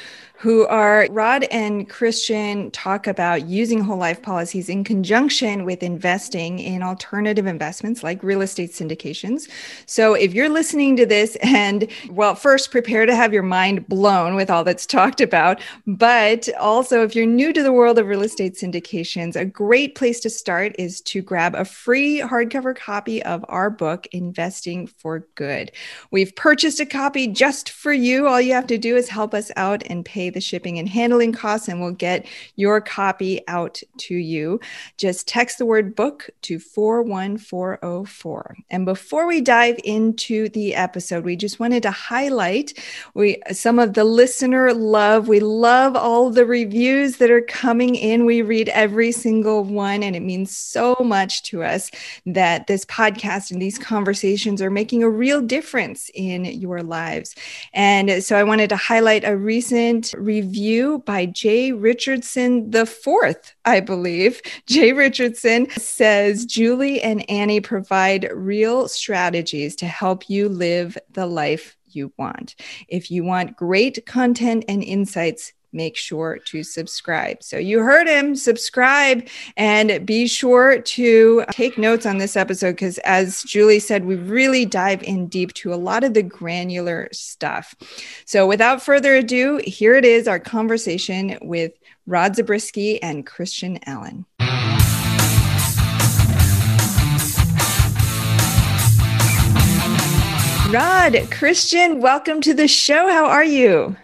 who 0.42 0.66
are 0.66 1.06
Rod 1.10 1.44
and 1.52 1.88
Christian 1.88 2.72
talk 2.72 3.06
about 3.06 3.46
using 3.46 3.80
whole 3.80 3.96
life 3.96 4.20
policies 4.22 4.68
in 4.68 4.82
conjunction 4.82 5.64
with 5.64 5.84
investing 5.84 6.58
in 6.58 6.82
alternative 6.82 7.46
investments 7.46 8.02
like 8.02 8.20
real 8.24 8.40
estate 8.40 8.72
syndications. 8.72 9.48
So 9.86 10.14
if 10.14 10.34
you're 10.34 10.48
listening 10.48 10.96
to 10.96 11.06
this 11.06 11.36
and 11.44 11.86
well, 12.10 12.34
first 12.34 12.72
prepare 12.72 13.06
to 13.06 13.14
have 13.14 13.32
your 13.32 13.44
mind 13.44 13.86
blown 13.86 14.34
with 14.34 14.50
all 14.50 14.64
that's 14.64 14.84
talked 14.84 15.20
about, 15.20 15.60
but 15.86 16.48
also 16.58 17.04
if 17.04 17.14
you're 17.14 17.24
new 17.24 17.52
to 17.52 17.62
the 17.62 17.72
world 17.72 17.96
of 17.96 18.08
real 18.08 18.22
estate 18.22 18.54
syndications, 18.54 19.36
a 19.36 19.44
great 19.44 19.94
place 19.94 20.18
to 20.18 20.30
start 20.30 20.74
is 20.76 21.00
to 21.02 21.22
grab 21.22 21.54
a 21.54 21.64
free 21.64 22.18
hardcover 22.18 22.74
copy 22.74 23.22
of 23.22 23.44
our 23.48 23.70
book 23.70 24.08
Investing 24.10 24.88
for 24.88 25.20
Good. 25.36 25.70
We've 26.10 26.34
purchased 26.34 26.80
a 26.80 26.86
copy 26.86 27.28
just 27.28 27.51
for 27.70 27.92
you. 27.92 28.26
All 28.26 28.40
you 28.40 28.52
have 28.52 28.66
to 28.68 28.78
do 28.78 28.96
is 28.96 29.08
help 29.08 29.34
us 29.34 29.50
out 29.56 29.82
and 29.86 30.04
pay 30.04 30.30
the 30.30 30.40
shipping 30.40 30.78
and 30.78 30.88
handling 30.88 31.32
costs, 31.32 31.68
and 31.68 31.80
we'll 31.80 31.92
get 31.92 32.26
your 32.56 32.80
copy 32.80 33.40
out 33.48 33.80
to 33.98 34.14
you. 34.14 34.60
Just 34.96 35.28
text 35.28 35.58
the 35.58 35.66
word 35.66 35.94
book 35.94 36.30
to 36.42 36.58
41404. 36.58 38.56
And 38.70 38.84
before 38.84 39.26
we 39.26 39.40
dive 39.40 39.78
into 39.84 40.48
the 40.50 40.74
episode, 40.74 41.24
we 41.24 41.36
just 41.36 41.60
wanted 41.60 41.82
to 41.82 41.90
highlight 41.90 42.78
we 43.14 43.40
some 43.52 43.78
of 43.78 43.94
the 43.94 44.04
listener 44.04 44.72
love. 44.72 45.28
We 45.28 45.40
love 45.40 45.96
all 45.96 46.30
the 46.30 46.46
reviews 46.46 47.16
that 47.18 47.30
are 47.30 47.42
coming 47.42 47.94
in. 47.94 48.26
We 48.26 48.42
read 48.42 48.68
every 48.70 49.12
single 49.12 49.64
one, 49.64 50.02
and 50.02 50.16
it 50.16 50.20
means 50.20 50.56
so 50.56 50.96
much 51.00 51.42
to 51.44 51.62
us 51.62 51.90
that 52.26 52.66
this 52.66 52.84
podcast 52.84 53.50
and 53.50 53.60
these 53.60 53.78
conversations 53.78 54.62
are 54.62 54.70
making 54.70 55.02
a 55.02 55.10
real 55.10 55.40
difference 55.40 56.10
in 56.14 56.44
your 56.44 56.82
lives. 56.82 57.31
And 57.72 58.22
so 58.22 58.36
I 58.36 58.44
wanted 58.44 58.68
to 58.70 58.76
highlight 58.76 59.24
a 59.24 59.36
recent 59.36 60.14
review 60.16 61.02
by 61.06 61.26
Jay 61.26 61.72
Richardson 61.72 62.70
the 62.70 62.86
fourth, 62.86 63.54
I 63.64 63.80
believe. 63.80 64.40
Jay 64.66 64.92
Richardson 64.92 65.70
says 65.70 66.44
Julie 66.44 67.00
and 67.02 67.28
Annie 67.30 67.60
provide 67.60 68.30
real 68.32 68.88
strategies 68.88 69.76
to 69.76 69.86
help 69.86 70.28
you 70.28 70.48
live 70.48 70.96
the 71.12 71.26
life 71.26 71.76
you 71.88 72.12
want. 72.18 72.54
If 72.88 73.10
you 73.10 73.24
want 73.24 73.56
great 73.56 74.04
content 74.06 74.64
and 74.68 74.82
insights, 74.82 75.52
make 75.72 75.96
sure 75.96 76.38
to 76.46 76.62
subscribe. 76.62 77.42
So 77.42 77.58
you 77.58 77.80
heard 77.80 78.06
him, 78.06 78.36
subscribe 78.36 79.28
and 79.56 80.04
be 80.04 80.26
sure 80.26 80.80
to 80.80 81.44
take 81.50 81.78
notes 81.78 82.06
on 82.06 82.18
this 82.18 82.36
episode 82.36 82.72
because 82.72 82.98
as 82.98 83.42
Julie 83.42 83.78
said, 83.78 84.04
we 84.04 84.16
really 84.16 84.64
dive 84.64 85.02
in 85.02 85.28
deep 85.28 85.52
to 85.54 85.72
a 85.72 85.76
lot 85.76 86.04
of 86.04 86.14
the 86.14 86.22
granular 86.22 87.08
stuff. 87.12 87.74
So 88.24 88.46
without 88.46 88.82
further 88.82 89.16
ado, 89.16 89.60
here 89.64 89.94
it 89.94 90.04
is 90.04 90.28
our 90.28 90.38
conversation 90.38 91.38
with 91.42 91.72
Rod 92.06 92.36
Zabriskie 92.36 93.02
and 93.02 93.26
Christian 93.26 93.78
Allen. 93.86 94.26
Rod, 100.72 101.28
Christian, 101.30 102.00
welcome 102.00 102.40
to 102.40 102.54
the 102.54 102.66
show. 102.66 103.06
How 103.06 103.26
are 103.26 103.44
you? 103.44 103.94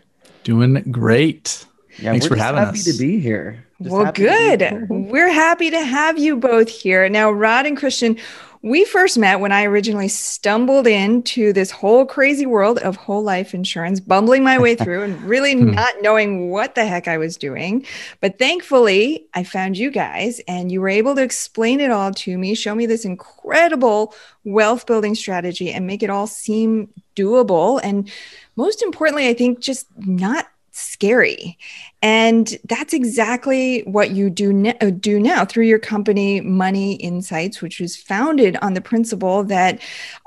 Doing 0.48 0.82
great. 0.90 1.66
Yeah, 1.98 2.12
Thanks 2.12 2.26
for 2.26 2.34
having 2.34 2.62
happy 2.62 2.78
us. 2.78 2.86
Happy 2.86 2.96
to 2.96 3.04
be 3.04 3.20
here. 3.20 3.66
Just 3.82 3.92
well, 3.92 4.10
good. 4.12 4.86
We're 4.88 5.30
happy 5.30 5.68
to 5.68 5.84
have 5.84 6.18
you 6.18 6.38
both 6.38 6.70
here. 6.70 7.06
Now, 7.10 7.30
Rod 7.30 7.66
and 7.66 7.76
Christian, 7.76 8.16
we 8.62 8.84
first 8.84 9.16
met 9.18 9.40
when 9.40 9.52
I 9.52 9.64
originally 9.64 10.08
stumbled 10.08 10.86
into 10.86 11.52
this 11.52 11.70
whole 11.70 12.04
crazy 12.04 12.46
world 12.46 12.78
of 12.78 12.96
whole 12.96 13.22
life 13.22 13.54
insurance, 13.54 14.00
bumbling 14.00 14.42
my 14.42 14.58
way 14.58 14.74
through 14.74 15.02
and 15.02 15.22
really 15.28 15.54
hmm. 15.54 15.70
not 15.72 15.94
knowing 16.00 16.50
what 16.50 16.74
the 16.74 16.84
heck 16.84 17.06
I 17.08 17.18
was 17.18 17.36
doing. 17.36 17.86
But 18.20 18.38
thankfully, 18.38 19.26
I 19.34 19.44
found 19.44 19.78
you 19.78 19.90
guys 19.90 20.40
and 20.48 20.72
you 20.72 20.80
were 20.80 20.88
able 20.88 21.14
to 21.14 21.22
explain 21.22 21.80
it 21.80 21.90
all 21.90 22.12
to 22.12 22.36
me, 22.36 22.54
show 22.54 22.74
me 22.74 22.86
this 22.86 23.04
incredible 23.04 24.14
wealth 24.44 24.86
building 24.86 25.14
strategy, 25.14 25.70
and 25.70 25.86
make 25.86 26.02
it 26.02 26.10
all 26.10 26.26
seem 26.26 26.88
doable. 27.14 27.80
And 27.82 28.10
most 28.56 28.82
importantly, 28.82 29.28
I 29.28 29.34
think 29.34 29.60
just 29.60 29.86
not 29.98 30.48
scary. 30.78 31.58
And 32.00 32.56
that's 32.68 32.92
exactly 32.94 33.80
what 33.80 34.12
you 34.12 34.30
do, 34.30 34.52
ne- 34.52 34.78
uh, 34.80 34.90
do 34.90 35.18
now 35.18 35.44
through 35.44 35.64
your 35.64 35.80
company, 35.80 36.40
Money 36.40 36.94
Insights, 36.94 37.60
which 37.60 37.80
was 37.80 37.96
founded 37.96 38.56
on 38.62 38.74
the 38.74 38.80
principle 38.80 39.42
that 39.44 39.80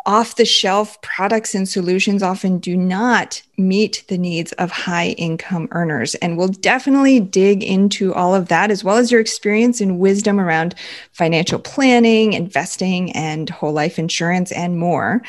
off 0.05 0.35
the 0.35 0.45
shelf 0.45 1.01
products 1.01 1.55
and 1.55 1.69
solutions 1.69 2.21
often 2.21 2.57
do 2.57 2.75
not 2.75 3.41
meet 3.57 4.03
the 4.09 4.17
needs 4.17 4.51
of 4.53 4.71
high 4.71 5.09
income 5.09 5.69
earners. 5.71 6.15
And 6.15 6.37
we'll 6.37 6.49
definitely 6.49 7.19
dig 7.19 7.63
into 7.63 8.13
all 8.13 8.35
of 8.35 8.49
that, 8.49 8.69
as 8.71 8.83
well 8.83 8.97
as 8.97 9.11
your 9.11 9.21
experience 9.21 9.79
and 9.79 9.99
wisdom 9.99 10.39
around 10.39 10.75
financial 11.13 11.59
planning, 11.59 12.33
investing, 12.33 13.11
and 13.13 13.49
whole 13.49 13.71
life 13.73 13.97
insurance, 13.97 14.51
and 14.51 14.77
more. 14.77 15.21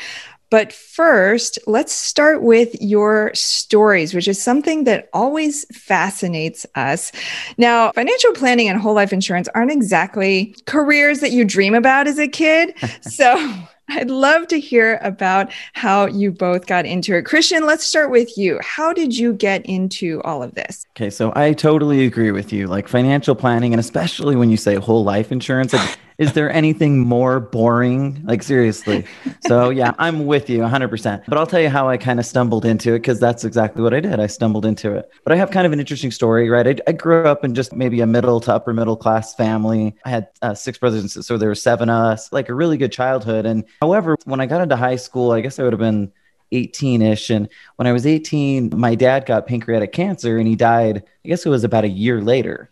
But 0.53 0.71
first, 0.71 1.57
let's 1.65 1.91
start 1.91 2.43
with 2.43 2.79
your 2.79 3.31
stories, 3.33 4.13
which 4.13 4.27
is 4.27 4.39
something 4.39 4.83
that 4.83 5.09
always 5.11 5.65
fascinates 5.75 6.63
us. 6.75 7.11
Now, 7.57 7.91
financial 7.93 8.33
planning 8.33 8.69
and 8.69 8.79
whole 8.79 8.93
life 8.93 9.11
insurance 9.11 9.47
aren't 9.55 9.71
exactly 9.71 10.55
careers 10.67 11.21
that 11.21 11.31
you 11.31 11.43
dream 11.43 11.73
about 11.73 12.05
as 12.05 12.19
a 12.19 12.27
kid. 12.27 12.75
so, 13.01 13.33
I'd 13.89 14.11
love 14.11 14.47
to 14.49 14.59
hear 14.59 14.99
about 15.01 15.51
how 15.73 16.05
you 16.05 16.31
both 16.31 16.67
got 16.67 16.85
into 16.85 17.17
it. 17.17 17.25
Christian, 17.25 17.65
let's 17.65 17.83
start 17.83 18.11
with 18.11 18.37
you. 18.37 18.59
How 18.61 18.93
did 18.93 19.17
you 19.17 19.33
get 19.33 19.65
into 19.65 20.21
all 20.21 20.41
of 20.41 20.53
this? 20.55 20.85
Okay, 20.95 21.09
so 21.09 21.33
I 21.35 21.53
totally 21.53 22.05
agree 22.05 22.31
with 22.31 22.53
you. 22.53 22.67
Like 22.67 22.87
financial 22.87 23.35
planning, 23.35 23.73
and 23.73 23.79
especially 23.79 24.35
when 24.35 24.49
you 24.49 24.57
say 24.57 24.75
whole 24.75 25.03
life 25.03 25.31
insurance, 25.31 25.73
is 26.23 26.33
there 26.33 26.51
anything 26.51 26.99
more 26.99 27.39
boring? 27.39 28.23
Like 28.23 28.41
seriously. 28.41 29.05
So 29.41 29.69
yeah, 29.69 29.93
I'm 29.99 30.25
with 30.25 30.49
you 30.49 30.59
100%. 30.59 31.25
But 31.27 31.37
I'll 31.37 31.45
tell 31.45 31.59
you 31.59 31.69
how 31.69 31.89
I 31.89 31.97
kind 31.97 32.19
of 32.19 32.25
stumbled 32.25 32.65
into 32.65 32.93
it 32.93 32.99
because 32.99 33.19
that's 33.19 33.43
exactly 33.43 33.83
what 33.83 33.93
I 33.93 33.99
did. 33.99 34.19
I 34.19 34.27
stumbled 34.27 34.65
into 34.65 34.95
it. 34.95 35.09
But 35.25 35.33
I 35.33 35.35
have 35.35 35.51
kind 35.51 35.67
of 35.67 35.73
an 35.73 35.79
interesting 35.79 36.11
story, 36.11 36.49
right? 36.49 36.65
I, 36.65 36.75
I 36.87 36.91
grew 36.93 37.25
up 37.25 37.43
in 37.43 37.53
just 37.53 37.73
maybe 37.73 37.99
a 37.99 38.07
middle 38.07 38.39
to 38.41 38.53
upper 38.53 38.73
middle 38.73 38.95
class 38.95 39.35
family. 39.35 39.95
I 40.05 40.09
had 40.09 40.29
uh, 40.41 40.53
six 40.53 40.77
brothers 40.77 41.01
and 41.01 41.09
sisters, 41.09 41.27
so 41.27 41.37
there 41.37 41.49
were 41.49 41.55
seven 41.55 41.89
of 41.89 42.05
us. 42.05 42.31
Like 42.31 42.47
a 42.47 42.53
really 42.53 42.77
good 42.77 42.91
childhood. 42.91 43.45
And 43.45 43.65
however, 43.81 44.17
when 44.25 44.39
I 44.39 44.45
got 44.45 44.61
into 44.61 44.77
high 44.77 44.95
school, 44.95 45.31
I 45.31 45.41
guess 45.41 45.59
I 45.59 45.63
would 45.63 45.73
have 45.73 45.79
been 45.79 46.11
18 46.53 47.01
ish. 47.01 47.29
And 47.29 47.49
when 47.75 47.87
I 47.87 47.91
was 47.91 48.05
18, 48.05 48.71
my 48.75 48.95
dad 48.95 49.25
got 49.25 49.47
pancreatic 49.47 49.91
cancer 49.91 50.37
and 50.37 50.47
he 50.47 50.55
died, 50.55 51.03
I 51.25 51.27
guess 51.27 51.45
it 51.45 51.49
was 51.49 51.63
about 51.63 51.83
a 51.83 51.89
year 51.89 52.21
later. 52.21 52.69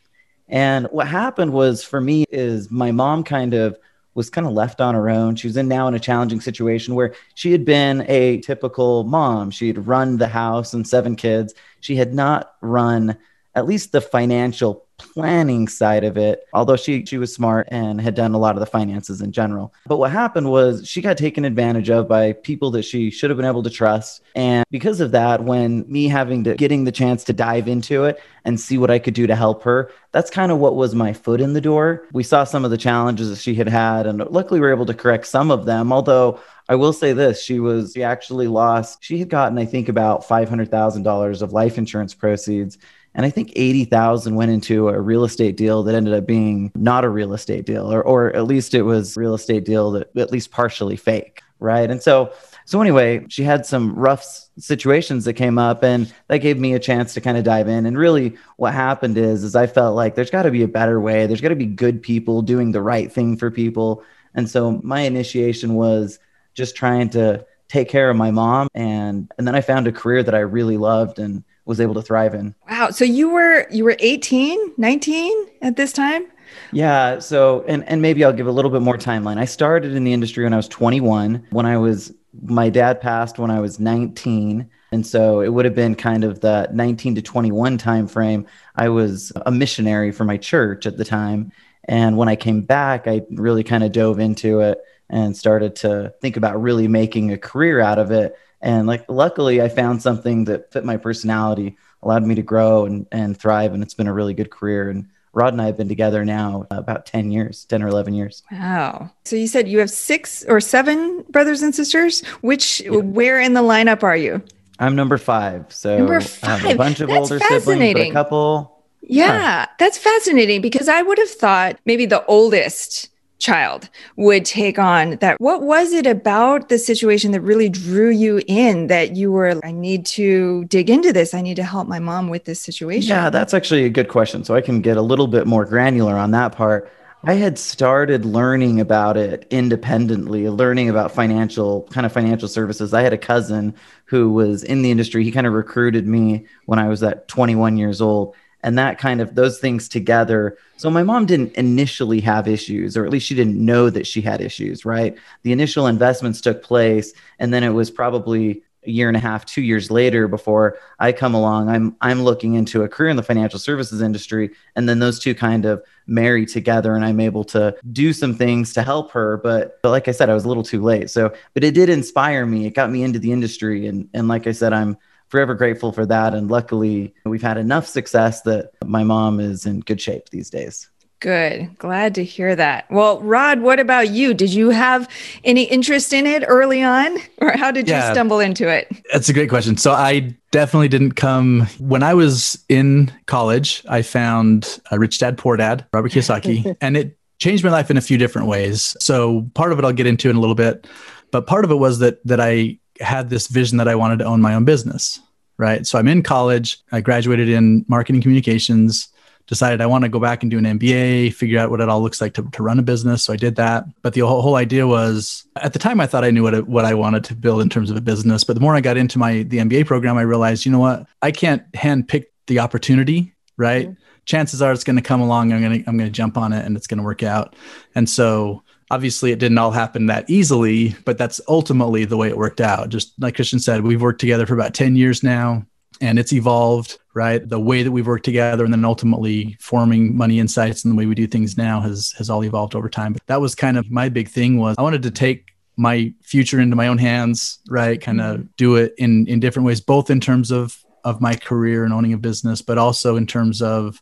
And 0.52 0.88
what 0.92 1.08
happened 1.08 1.54
was 1.54 1.84
for 1.84 2.02
me 2.02 2.26
is 2.30 2.70
my 2.70 2.92
mom 2.92 3.24
kind 3.24 3.54
of 3.54 3.80
was 4.14 4.30
kind 4.30 4.46
of 4.46 4.52
left 4.52 4.82
on 4.82 4.94
her 4.94 5.10
own. 5.10 5.38
She 5.38 5.48
was 5.48 5.56
in 5.56 5.70
now 5.70 5.88
in 5.88 5.94
a 5.94 6.00
challenging 6.00 6.42
situation 6.42 6.96
where 6.96 7.16
she 7.34 7.54
had 7.54 7.64
been 7.64 8.06
a 8.10 8.42
typical 8.42 9.06
mom. 9.06 9.52
She 9.52 9.68
had 9.68 9.88
run 9.88 10.18
the 10.18 10.28
house 10.28 10.74
and 10.74 10.86
seven 10.86 11.16
kids. 11.16 11.54
She 11.80 11.96
had 11.96 12.14
not 12.14 12.56
run 12.60 13.18
at 13.56 13.66
least 13.66 13.92
the 13.92 14.02
financial 14.02 14.86
planning 15.02 15.68
side 15.68 16.04
of 16.04 16.16
it, 16.16 16.48
although 16.54 16.76
she 16.76 17.06
she 17.06 17.18
was 17.18 17.34
smart 17.34 17.68
and 17.72 18.00
had 18.00 18.16
done 18.16 18.34
a 18.34 18.38
lot 18.38 18.56
of 18.56 18.60
the 18.60 18.66
finances 18.66 19.22
in 19.22 19.32
general. 19.32 19.74
But 19.88 19.98
what 19.98 20.12
happened 20.12 20.50
was 20.50 20.88
she 20.88 21.02
got 21.02 21.18
taken 21.18 21.44
advantage 21.44 21.90
of 21.90 22.08
by 22.08 22.34
people 22.34 22.72
that 22.72 22.84
she 22.84 23.10
should 23.10 23.30
have 23.30 23.38
been 23.38 23.46
able 23.46 23.64
to 23.64 23.70
trust. 23.70 24.22
And 24.36 24.64
because 24.70 25.02
of 25.02 25.12
that, 25.12 25.44
when 25.44 25.86
me 25.92 26.08
having 26.08 26.44
to 26.44 26.56
getting 26.56 26.84
the 26.84 26.92
chance 26.92 27.24
to 27.26 27.34
dive 27.34 27.68
into 27.68 28.06
it 28.06 28.22
and 28.46 28.60
see 28.60 28.78
what 28.78 28.92
I 28.92 29.00
could 29.00 29.14
do 29.14 29.28
to 29.28 29.36
help 29.36 29.64
her, 29.64 29.92
that's 30.12 30.30
kind 30.30 30.52
of 30.52 30.60
what 30.60 30.76
was 30.76 30.94
my 30.94 31.14
foot 31.14 31.42
in 31.42 31.54
the 31.54 31.62
door. 31.62 32.08
We 32.14 32.24
saw 32.24 32.44
some 32.44 32.64
of 32.64 32.72
the 32.72 32.78
challenges 32.78 33.30
that 33.30 33.40
she 33.40 33.56
had 33.56 33.68
had, 33.68 34.06
and 34.06 34.20
luckily 34.30 34.60
we 34.60 34.68
were 34.68 34.74
able 34.74 34.86
to 34.86 34.94
correct 34.94 35.26
some 35.28 35.50
of 35.50 35.66
them. 35.66 35.92
Although 35.92 36.40
I 36.70 36.76
will 36.76 36.94
say 36.94 37.12
this, 37.14 37.42
she 37.44 37.60
was 37.60 37.94
she 37.94 38.04
actually 38.04 38.48
lost. 38.48 39.00
She 39.04 39.18
had 39.18 39.30
gotten, 39.30 39.58
I 39.58 39.66
think, 39.66 39.90
about 39.90 40.28
five 40.28 40.48
hundred 40.48 40.70
thousand 40.70 41.04
dollars 41.04 41.42
of 41.42 41.54
life 41.54 41.78
insurance 41.78 42.14
proceeds 42.14 42.78
and 43.14 43.26
I 43.26 43.30
think 43.30 43.52
80,000 43.56 44.36
went 44.36 44.52
into 44.52 44.88
a 44.90 45.00
real 45.00 45.26
estate 45.26 45.58
deal 45.58 45.84
that 45.84 45.96
ended 45.96 46.14
up 46.14 46.26
being 46.26 46.72
not 46.76 47.04
a 47.04 47.10
real 47.10 47.34
estate 47.34 47.66
deal 47.66 47.92
or 47.92 48.02
or 48.04 48.36
at 48.36 48.46
least 48.46 48.74
it 48.74 48.84
was 48.84 49.18
real 49.18 49.34
estate 49.34 49.66
deal 49.66 49.92
that 49.92 50.16
at 50.16 50.32
least 50.32 50.52
partially 50.52 50.96
fake, 50.96 51.42
right? 51.60 51.90
And 51.90 52.02
so 52.02 52.34
so 52.66 52.80
anyway, 52.80 53.26
she 53.28 53.44
had 53.44 53.66
some 53.66 53.94
rough 53.96 54.26
situations 54.58 55.26
that 55.26 55.34
came 55.34 55.58
up 55.58 55.84
and 55.84 56.14
that 56.28 56.38
gave 56.38 56.58
me 56.60 56.74
a 56.74 56.80
chance 56.80 57.14
to 57.14 57.22
kind 57.22 57.38
of 57.38 57.44
dive 57.44 57.68
in 57.68 57.86
and 57.86 57.98
really 57.98 58.38
what 58.58 58.74
happened 58.74 59.18
is 59.18 59.44
is 59.44 59.56
I 59.56 59.68
felt 59.68 59.96
like 59.96 60.16
there's 60.16 60.32
got 60.32 60.44
to 60.44 60.52
be 60.52 60.64
a 60.64 60.68
better 60.68 61.02
way. 61.02 61.26
There's 61.28 61.42
got 61.42 61.50
to 61.50 61.56
be 61.56 61.66
good 61.66 62.02
people 62.02 62.42
doing 62.42 62.72
the 62.72 62.82
right 62.82 63.12
thing 63.12 63.36
for 63.36 63.52
people. 63.52 64.04
And 64.34 64.50
so 64.50 64.80
my 64.84 65.02
initiation 65.02 65.74
was 65.74 66.20
just 66.54 66.76
trying 66.76 67.10
to 67.10 67.46
take 67.68 67.90
care 67.90 68.10
of 68.10 68.16
my 68.16 68.32
mom 68.32 68.68
and 68.74 69.32
and 69.38 69.48
then 69.48 69.56
I 69.56 69.62
found 69.62 69.88
a 69.88 69.92
career 69.92 70.24
that 70.24 70.36
I 70.36 70.40
really 70.40 70.78
loved 70.78 71.20
and 71.20 71.44
was 71.72 71.80
able 71.80 71.94
to 71.94 72.02
thrive 72.02 72.34
in. 72.34 72.54
Wow. 72.70 72.90
So 72.90 73.06
you 73.06 73.30
were 73.30 73.66
you 73.72 73.86
were 73.86 73.96
18, 74.00 74.74
19 74.78 75.48
at 75.62 75.78
this 75.78 75.94
time? 75.94 76.26
Yeah. 76.74 77.20
So 77.20 77.64
and 77.66 77.88
and 77.88 78.02
maybe 78.02 78.26
I'll 78.26 78.34
give 78.34 78.48
a 78.48 78.52
little 78.52 78.70
bit 78.70 78.82
more 78.82 78.98
timeline. 78.98 79.38
I 79.38 79.46
started 79.46 79.94
in 79.94 80.04
the 80.04 80.12
industry 80.12 80.44
when 80.44 80.54
I 80.54 80.58
was 80.58 80.68
21. 80.68 81.48
When 81.52 81.66
I 81.66 81.78
was 81.78 82.14
my 82.44 82.70
dad 82.70 83.00
passed 83.00 83.40
when 83.40 83.52
I 83.52 83.62
was 83.62 83.80
19. 83.80 84.70
And 84.92 85.08
so 85.08 85.40
it 85.40 85.50
would 85.50 85.64
have 85.64 85.76
been 85.76 85.96
kind 85.96 86.26
of 86.26 86.42
the 86.42 86.70
19 86.74 87.16
to 87.16 87.22
21 87.22 87.78
time 87.78 88.08
frame. 88.08 88.46
I 88.76 88.90
was 88.90 89.32
a 89.46 89.52
missionary 89.52 90.12
for 90.12 90.26
my 90.26 90.38
church 90.38 90.86
at 90.86 90.98
the 90.98 91.06
time. 91.06 91.54
And 91.86 92.18
when 92.18 92.28
I 92.28 92.36
came 92.36 92.62
back, 92.62 93.08
I 93.08 93.22
really 93.32 93.64
kind 93.64 93.84
of 93.84 93.94
dove 93.94 94.20
into 94.20 94.60
it 94.60 94.80
and 95.10 95.36
started 95.36 95.76
to 95.78 96.14
think 96.22 96.36
about 96.36 96.62
really 96.62 96.88
making 96.88 97.32
a 97.32 97.38
career 97.38 97.80
out 97.80 98.00
of 98.00 98.12
it 98.12 98.38
and 98.62 98.88
like 98.88 99.06
luckily 99.10 99.62
i 99.62 99.70
found 99.70 100.02
something 100.02 100.46
that 100.46 100.72
fit 100.72 100.86
my 100.86 100.98
personality 100.98 101.78
allowed 102.04 102.24
me 102.24 102.36
to 102.36 102.42
grow 102.42 102.86
and, 102.86 103.06
and 103.12 103.38
thrive 103.38 103.74
and 103.74 103.84
it's 103.84 103.94
been 103.94 104.08
a 104.08 104.14
really 104.14 104.34
good 104.34 104.50
career. 104.50 104.90
And 104.90 105.08
rod 105.34 105.54
and 105.54 105.62
i 105.62 105.66
have 105.66 105.78
been 105.78 105.88
together 105.88 106.26
now 106.26 106.68
uh, 106.72 106.76
about 106.76 107.06
10 107.06 107.32
years 107.32 107.66
10 107.66 107.84
or 107.84 107.88
11 107.88 108.14
years. 108.14 108.44
Wow. 108.52 109.12
So 109.24 109.36
you 109.36 109.48
said 109.48 109.68
you 109.68 109.80
have 109.80 109.90
six 109.90 110.44
or 110.46 110.60
seven 110.60 111.24
brothers 111.30 111.62
and 111.62 111.74
sisters. 111.74 112.26
Which 112.42 112.82
yeah. 112.82 112.92
where 112.92 113.40
in 113.40 113.54
the 113.54 113.62
lineup 113.62 114.04
are 114.04 114.18
you? 114.18 114.42
I'm 114.80 114.96
number 114.96 115.18
five. 115.18 115.72
So 115.72 115.98
number 116.00 116.22
five. 116.22 116.66
a 116.66 116.76
bunch 116.76 117.02
of 117.02 117.10
that's 117.10 117.32
older 117.32 117.40
siblings 117.40 118.00
a 118.00 118.12
couple. 118.12 118.84
Yeah, 119.04 119.26
yeah, 119.26 119.66
that's 119.78 119.98
fascinating 119.98 120.62
because 120.62 120.88
I 120.88 121.02
would 121.02 121.18
have 121.18 121.30
thought 121.30 121.80
maybe 121.86 122.06
the 122.06 122.26
oldest 122.26 123.11
child 123.42 123.90
would 124.16 124.46
take 124.46 124.80
on 124.80 125.18
that. 125.18 125.42
What 125.42 125.64
was 125.64 125.92
it 125.92 126.06
about 126.06 126.70
the 126.70 126.78
situation 126.78 127.32
that 127.32 127.42
really 127.42 127.70
drew 127.70 128.10
you 128.10 128.42
in 128.48 128.88
that 128.88 129.16
you 129.16 129.32
were 129.32 129.60
i 129.64 129.72
need 129.72 130.06
to 130.06 130.66
dig 130.66 130.90
into 130.90 131.12
this. 131.12 131.34
I 131.34 131.42
need 131.42 131.56
to 131.56 131.64
help 131.64 131.88
my 131.88 132.00
mom 132.00 132.30
with 132.30 132.46
this 132.46 132.62
situation 132.62 133.10
yeah 133.10 133.30
that's 133.30 133.54
actually 133.54 133.84
a 133.86 133.90
good 133.90 134.08
question. 134.08 134.44
So 134.44 134.56
i 134.56 134.62
can 134.62 134.82
get 134.82 134.98
a 134.98 135.02
little 135.02 135.28
bit 135.28 135.48
more 135.48 135.66
granular 135.66 136.16
on 136.16 136.32
that 136.32 136.56
part. 136.56 136.90
I 137.24 137.34
had 137.34 137.60
started 137.60 138.26
learning 138.26 138.80
about 138.80 139.16
it 139.16 139.46
independently 139.52 140.50
learning 140.50 140.90
about 140.90 141.12
financial 141.12 141.84
kind 141.92 142.06
of 142.06 142.12
financial 142.12 142.48
services. 142.48 142.94
I 142.94 143.02
had 143.02 143.14
a 143.14 143.18
cousin 143.18 143.76
who 144.06 144.32
was 144.32 144.64
in 144.64 144.82
the 144.82 144.90
industry. 144.90 145.24
He 145.24 145.32
kind 145.32 145.46
of 145.46 145.54
recruited 145.54 146.08
me 146.08 146.46
when 146.66 146.80
i 146.80 146.88
was 146.88 147.04
at 147.04 147.28
21 147.28 147.78
years 147.78 148.02
old 148.02 148.36
and 148.64 148.78
that 148.78 148.98
kind 148.98 149.22
of 149.22 149.36
those 149.36 149.60
things 149.60 149.88
together. 149.88 150.58
So 150.78 150.90
my 150.90 151.04
mom 151.04 151.26
didn't 151.26 151.54
initially 151.54 152.22
have 152.22 152.48
issues, 152.48 152.98
or 152.98 153.06
at 153.06 153.12
least 153.12 153.28
she 153.28 153.36
didn't 153.36 153.64
know 153.64 153.90
that 153.90 154.08
she 154.08 154.22
had 154.22 154.42
issues, 154.42 154.86
right? 154.86 155.16
The 155.44 155.52
initial 155.52 155.88
investments 155.88 156.42
took 156.42 156.64
place, 156.64 157.14
and 157.40 157.54
then 157.54 157.64
it 157.64 157.70
was 157.70 157.92
probably 157.92 158.64
a 158.84 158.90
year 158.90 159.08
and 159.08 159.18
a 159.18 159.20
half, 159.20 159.46
two 159.46 159.62
years 159.62 159.92
later 159.92 160.28
before 160.28 160.78
I 160.98 161.12
come 161.12 161.36
along. 161.36 161.70
I'm 161.70 161.96
I'm 162.02 162.24
looking 162.24 162.56
into 162.56 162.84
a 162.84 162.90
career 162.90 163.10
in 163.10 163.16
the 163.16 163.24
financial 163.24 163.60
services 163.60 164.02
industry, 164.02 164.52
and 164.76 164.90
then 164.90 165.00
those 165.00 165.20
two 165.20 165.36
kind 165.36 165.66
of 165.66 165.84
marry 166.08 166.46
together, 166.46 166.96
and 166.96 167.06
I'm 167.06 167.20
able 167.20 167.44
to 167.46 167.76
do 167.92 168.12
some 168.12 168.34
things 168.36 168.74
to 168.74 168.82
help 168.82 169.12
her. 169.12 169.38
But 169.38 169.80
but 169.84 169.92
like 169.92 170.08
I 170.08 170.12
said, 170.12 170.30
I 170.30 170.34
was 170.34 170.46
a 170.46 170.48
little 170.48 170.64
too 170.64 170.82
late. 170.82 171.10
So, 171.10 171.34
but 171.54 171.64
it 171.64 171.76
did 171.76 171.90
inspire 171.90 172.46
me. 172.46 172.66
It 172.66 172.74
got 172.74 172.90
me 172.90 173.04
into 173.04 173.20
the 173.20 173.32
industry, 173.32 173.86
and 173.86 174.10
and 174.14 174.28
like 174.28 174.48
I 174.48 174.52
said, 174.52 174.74
I'm 174.74 174.98
forever 175.32 175.56
grateful 175.56 175.92
for 175.92 176.06
that. 176.06 176.34
And 176.36 176.52
luckily, 176.52 177.16
we've 177.26 177.42
had 177.42 177.58
enough 177.58 177.88
success 177.88 178.42
that 178.42 178.72
my 178.86 179.04
mom 179.04 179.40
is 179.40 179.66
in 179.66 179.80
good 179.80 180.00
shape 180.00 180.30
these 180.30 180.50
days. 180.50 180.90
Good. 181.22 181.78
Glad 181.78 182.16
to 182.16 182.24
hear 182.24 182.56
that. 182.56 182.90
Well, 182.90 183.22
Rod, 183.22 183.62
what 183.62 183.80
about 183.80 184.10
you? 184.10 184.34
Did 184.34 184.52
you 184.52 184.72
have 184.72 185.08
any 185.44 185.64
interest 185.64 186.14
in 186.14 186.26
it 186.26 186.44
early 186.48 186.84
on, 186.84 187.18
or 187.38 187.52
how 187.52 187.72
did 187.72 187.88
yeah, 187.88 188.08
you 188.08 188.14
stumble 188.14 188.40
into 188.40 188.68
it? 188.68 188.92
That's 189.14 189.30
a 189.30 189.34
great 189.34 189.50
question. 189.50 189.78
So, 189.78 189.92
I 189.92 190.36
definitely 190.50 190.88
didn't 190.88 191.14
come 191.14 191.68
when 191.80 192.02
I 192.02 192.16
was 192.16 192.64
in 192.70 193.12
college. 193.28 193.84
I 193.88 194.02
found 194.02 194.80
a 194.90 194.98
Rich 194.98 195.20
Dad 195.20 195.38
Poor 195.38 195.56
Dad, 195.58 195.86
Robert 195.94 196.12
Kiyosaki, 196.12 196.76
and 196.82 196.98
it 196.98 197.18
changed 197.38 197.64
my 197.64 197.70
life 197.70 197.92
in 197.92 197.98
a 197.98 198.02
few 198.02 198.18
different 198.18 198.48
ways. 198.48 198.98
So, 199.00 199.48
part 199.54 199.72
of 199.72 199.78
it 199.78 199.86
I'll 199.86 199.94
get 199.94 200.08
into 200.08 200.28
in 200.28 200.36
a 200.36 200.40
little 200.40 200.56
bit, 200.56 200.88
but 201.32 201.46
part 201.46 201.66
of 201.66 201.72
it 201.72 201.76
was 201.76 202.00
that 202.00 202.26
that 202.26 202.42
I 202.42 202.80
had 203.02 203.30
this 203.30 203.48
vision 203.48 203.78
that 203.78 203.88
I 203.88 203.96
wanted 203.96 204.20
to 204.20 204.26
own 204.26 204.42
my 204.42 204.54
own 204.56 204.66
business, 204.66 205.20
right? 205.58 205.86
So 205.86 206.00
I'm 206.00 206.08
in 206.08 206.24
college. 206.24 206.80
I 206.92 207.02
graduated 207.02 207.50
in 207.50 207.86
marketing 207.88 208.22
communications, 208.22 209.10
decided 209.48 209.82
I 209.82 209.86
want 209.86 210.04
to 210.04 210.10
go 210.10 210.20
back 210.20 210.44
and 210.44 210.50
do 210.50 210.58
an 210.58 210.64
MBA, 210.64 211.34
figure 211.34 211.60
out 211.60 211.70
what 211.70 211.82
it 211.82 211.90
all 211.90 212.02
looks 212.02 212.22
like 212.22 212.34
to, 212.36 212.44
to 212.52 212.64
run 212.64 212.80
a 212.80 212.82
business. 212.82 213.24
So 213.24 213.34
I 213.34 213.36
did 213.36 213.58
that. 213.58 213.84
But 214.02 214.14
the 214.14 214.22
whole, 214.22 214.42
whole 214.42 214.56
idea 214.56 214.88
was 214.88 215.46
at 215.58 215.74
the 215.74 215.80
time 215.80 216.00
I 216.00 216.08
thought 216.08 216.24
I 216.24 216.32
knew 216.32 216.44
what, 216.44 216.54
it, 216.54 216.68
what 216.68 216.86
I 216.86 216.94
wanted 216.94 217.26
to 217.26 217.36
build 217.36 217.62
in 217.62 217.70
terms 217.70 217.92
of 217.92 217.98
a 217.98 218.02
business. 218.02 218.46
But 218.46 218.54
the 218.54 218.62
more 218.62 218.76
I 218.76 218.82
got 218.82 218.98
into 218.98 219.20
my 219.20 219.44
the 219.44 219.58
MBA 219.58 219.88
program, 219.88 220.18
I 220.18 220.22
realized, 220.22 220.66
you 220.66 220.72
know 220.72 220.80
what? 220.80 221.06
I 221.22 221.32
can't 221.32 221.64
hand 221.76 222.08
pick 222.08 222.32
the 222.48 222.60
opportunity, 222.60 223.36
right? 223.58 223.88
Mm-hmm. 223.88 224.02
Chances 224.24 224.62
are 224.62 224.72
it's 224.72 224.86
going 224.86 224.96
to 224.96 225.02
come 225.02 225.20
along. 225.20 225.52
I'm 225.52 225.62
going 225.62 225.84
to 225.84 225.90
I'm 225.90 225.98
going 225.98 226.10
to 226.10 226.16
jump 226.16 226.38
on 226.38 226.54
it 226.54 226.66
and 226.66 226.78
it's 226.78 226.88
going 226.88 227.00
to 227.00 227.04
work 227.04 227.22
out. 227.22 227.56
And 227.94 228.10
so 228.10 228.64
obviously 228.92 229.32
it 229.32 229.40
didn't 229.40 229.58
all 229.58 229.72
happen 229.72 230.08
that 230.08 230.30
easily, 230.30 230.94
but 231.06 231.18
that's 231.18 231.40
ultimately 231.48 232.04
the 232.04 232.18
way 232.18 232.28
it 232.28 232.38
worked 232.38 232.60
out. 232.60 232.90
Just 232.90 233.14
like 233.20 233.36
Christian 233.36 233.58
said, 233.58 233.82
we've 233.82 234.02
worked 234.02 234.20
together 234.20 234.46
for 234.46 234.54
about 234.54 234.74
10 234.74 234.98
years 234.98 235.24
now 235.24 235.66
and 236.02 236.20
it's 236.20 236.34
evolved, 236.34 237.00
right? 237.14 237.48
The 237.48 237.60
way 237.60 237.84
that 237.84 237.92
we've 237.92 238.06
worked 238.06 238.26
together 238.26 238.66
and 238.66 238.74
then 238.74 238.84
ultimately 238.84 239.56
forming 239.62 240.18
money 240.18 240.40
insights 240.40 240.84
and 240.84 240.92
the 240.92 240.98
way 240.98 241.06
we 241.06 241.16
do 241.16 241.26
things 241.26 241.58
now 241.58 241.80
has 241.80 242.12
has 242.18 242.30
all 242.30 242.44
evolved 242.44 242.76
over 242.76 242.90
time. 242.90 243.14
But 243.14 243.26
that 243.28 243.40
was 243.40 243.56
kind 243.56 243.78
of 243.78 243.90
my 243.90 244.10
big 244.10 244.28
thing 244.28 244.58
was 244.58 244.76
I 244.78 244.82
wanted 244.82 245.04
to 245.04 245.12
take 245.12 245.52
my 245.78 246.14
future 246.22 246.60
into 246.60 246.76
my 246.76 246.88
own 246.88 246.98
hands, 246.98 247.60
right? 247.70 248.02
Kind 248.02 248.20
of 248.20 248.38
mm-hmm. 248.38 248.48
do 248.58 248.76
it 248.76 248.94
in 248.98 249.26
in 249.28 249.40
different 249.40 249.68
ways, 249.68 249.80
both 249.80 250.10
in 250.10 250.20
terms 250.20 250.52
of 250.52 250.78
of 251.06 251.22
my 251.22 251.36
career 251.36 251.86
and 251.86 251.94
owning 251.94 252.14
a 252.14 252.18
business, 252.18 252.62
but 252.62 252.78
also 252.78 253.16
in 253.16 253.26
terms 253.26 253.62
of 253.62 254.02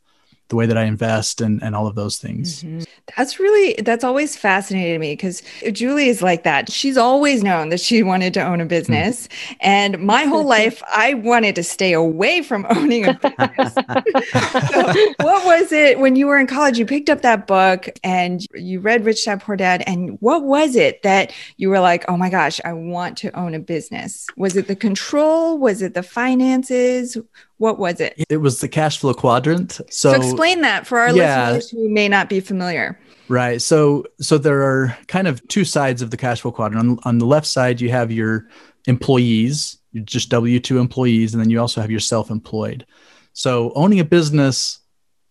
the 0.49 0.55
way 0.55 0.65
that 0.65 0.77
I 0.77 0.83
invest 0.83 1.41
and, 1.41 1.61
and 1.63 1.75
all 1.75 1.87
of 1.87 1.95
those 1.95 2.17
things. 2.17 2.63
Mm-hmm. 2.63 2.81
That's 3.15 3.39
really, 3.39 3.75
that's 3.83 4.03
always 4.03 4.35
fascinated 4.35 4.99
me 4.99 5.13
because 5.13 5.43
Julie 5.71 6.09
is 6.09 6.21
like 6.21 6.43
that. 6.43 6.71
She's 6.71 6.97
always 6.97 7.43
known 7.43 7.69
that 7.69 7.79
she 7.79 8.03
wanted 8.03 8.33
to 8.33 8.41
own 8.41 8.59
a 8.59 8.65
business. 8.65 9.27
Mm-hmm. 9.27 9.53
And 9.61 9.99
my 9.99 10.25
whole 10.25 10.43
life, 10.57 10.81
I 10.87 11.13
wanted 11.13 11.55
to 11.55 11.63
stay 11.63 11.93
away 11.93 12.41
from 12.41 12.65
owning 12.75 13.07
a 13.07 13.13
business. 13.13 13.73
so 13.73 15.13
what 15.21 15.45
was 15.45 15.71
it 15.71 15.99
when 15.99 16.15
you 16.15 16.25
were 16.25 16.39
in 16.39 16.47
college? 16.47 16.79
You 16.79 16.85
picked 16.85 17.09
up 17.09 17.21
that 17.21 17.45
book 17.45 17.87
and 18.03 18.45
you 18.55 18.79
read 18.79 19.05
Rich 19.05 19.25
Dad 19.25 19.41
Poor 19.41 19.55
Dad. 19.55 19.83
And 19.85 20.17
what 20.19 20.43
was 20.43 20.75
it 20.75 21.03
that 21.03 21.31
you 21.57 21.69
were 21.69 21.79
like, 21.79 22.05
oh 22.07 22.17
my 22.17 22.29
gosh, 22.29 22.59
I 22.65 22.73
want 22.73 23.17
to 23.19 23.31
own 23.37 23.53
a 23.53 23.59
business? 23.59 24.25
Was 24.35 24.57
it 24.57 24.67
the 24.67 24.75
control? 24.75 25.59
Was 25.59 25.83
it 25.83 25.93
the 25.93 26.03
finances? 26.03 27.17
What 27.59 27.77
was 27.77 27.99
it? 27.99 28.15
It 28.29 28.37
was 28.37 28.61
the 28.61 28.67
cash 28.67 28.97
flow 28.97 29.13
quadrant. 29.13 29.73
So, 29.89 30.11
so 30.11 30.13
explain 30.13 30.61
that 30.61 30.87
for 30.87 30.97
our 30.99 31.11
yeah, 31.11 31.51
listeners 31.51 31.69
who 31.69 31.89
may 31.89 32.07
not 32.07 32.29
be 32.29 32.39
familiar. 32.39 32.99
Right. 33.27 33.61
So 33.61 34.05
so 34.19 34.37
there 34.37 34.63
are 34.63 34.97
kind 35.07 35.27
of 35.27 35.45
two 35.49 35.65
sides 35.65 36.01
of 36.01 36.09
the 36.09 36.17
cash 36.17 36.41
flow 36.41 36.51
quadrant. 36.51 36.89
On, 36.89 36.99
on 37.03 37.17
the 37.19 37.25
left 37.25 37.45
side, 37.45 37.79
you 37.79 37.91
have 37.91 38.11
your 38.11 38.47
employees, 38.87 39.77
you're 39.91 40.03
just 40.03 40.29
W 40.29 40.59
two 40.59 40.79
employees, 40.79 41.33
and 41.33 41.43
then 41.43 41.49
you 41.49 41.59
also 41.59 41.81
have 41.81 41.91
your 41.91 41.99
self 41.99 42.31
employed. 42.31 42.85
So 43.33 43.71
owning 43.75 43.99
a 43.99 44.05
business 44.05 44.79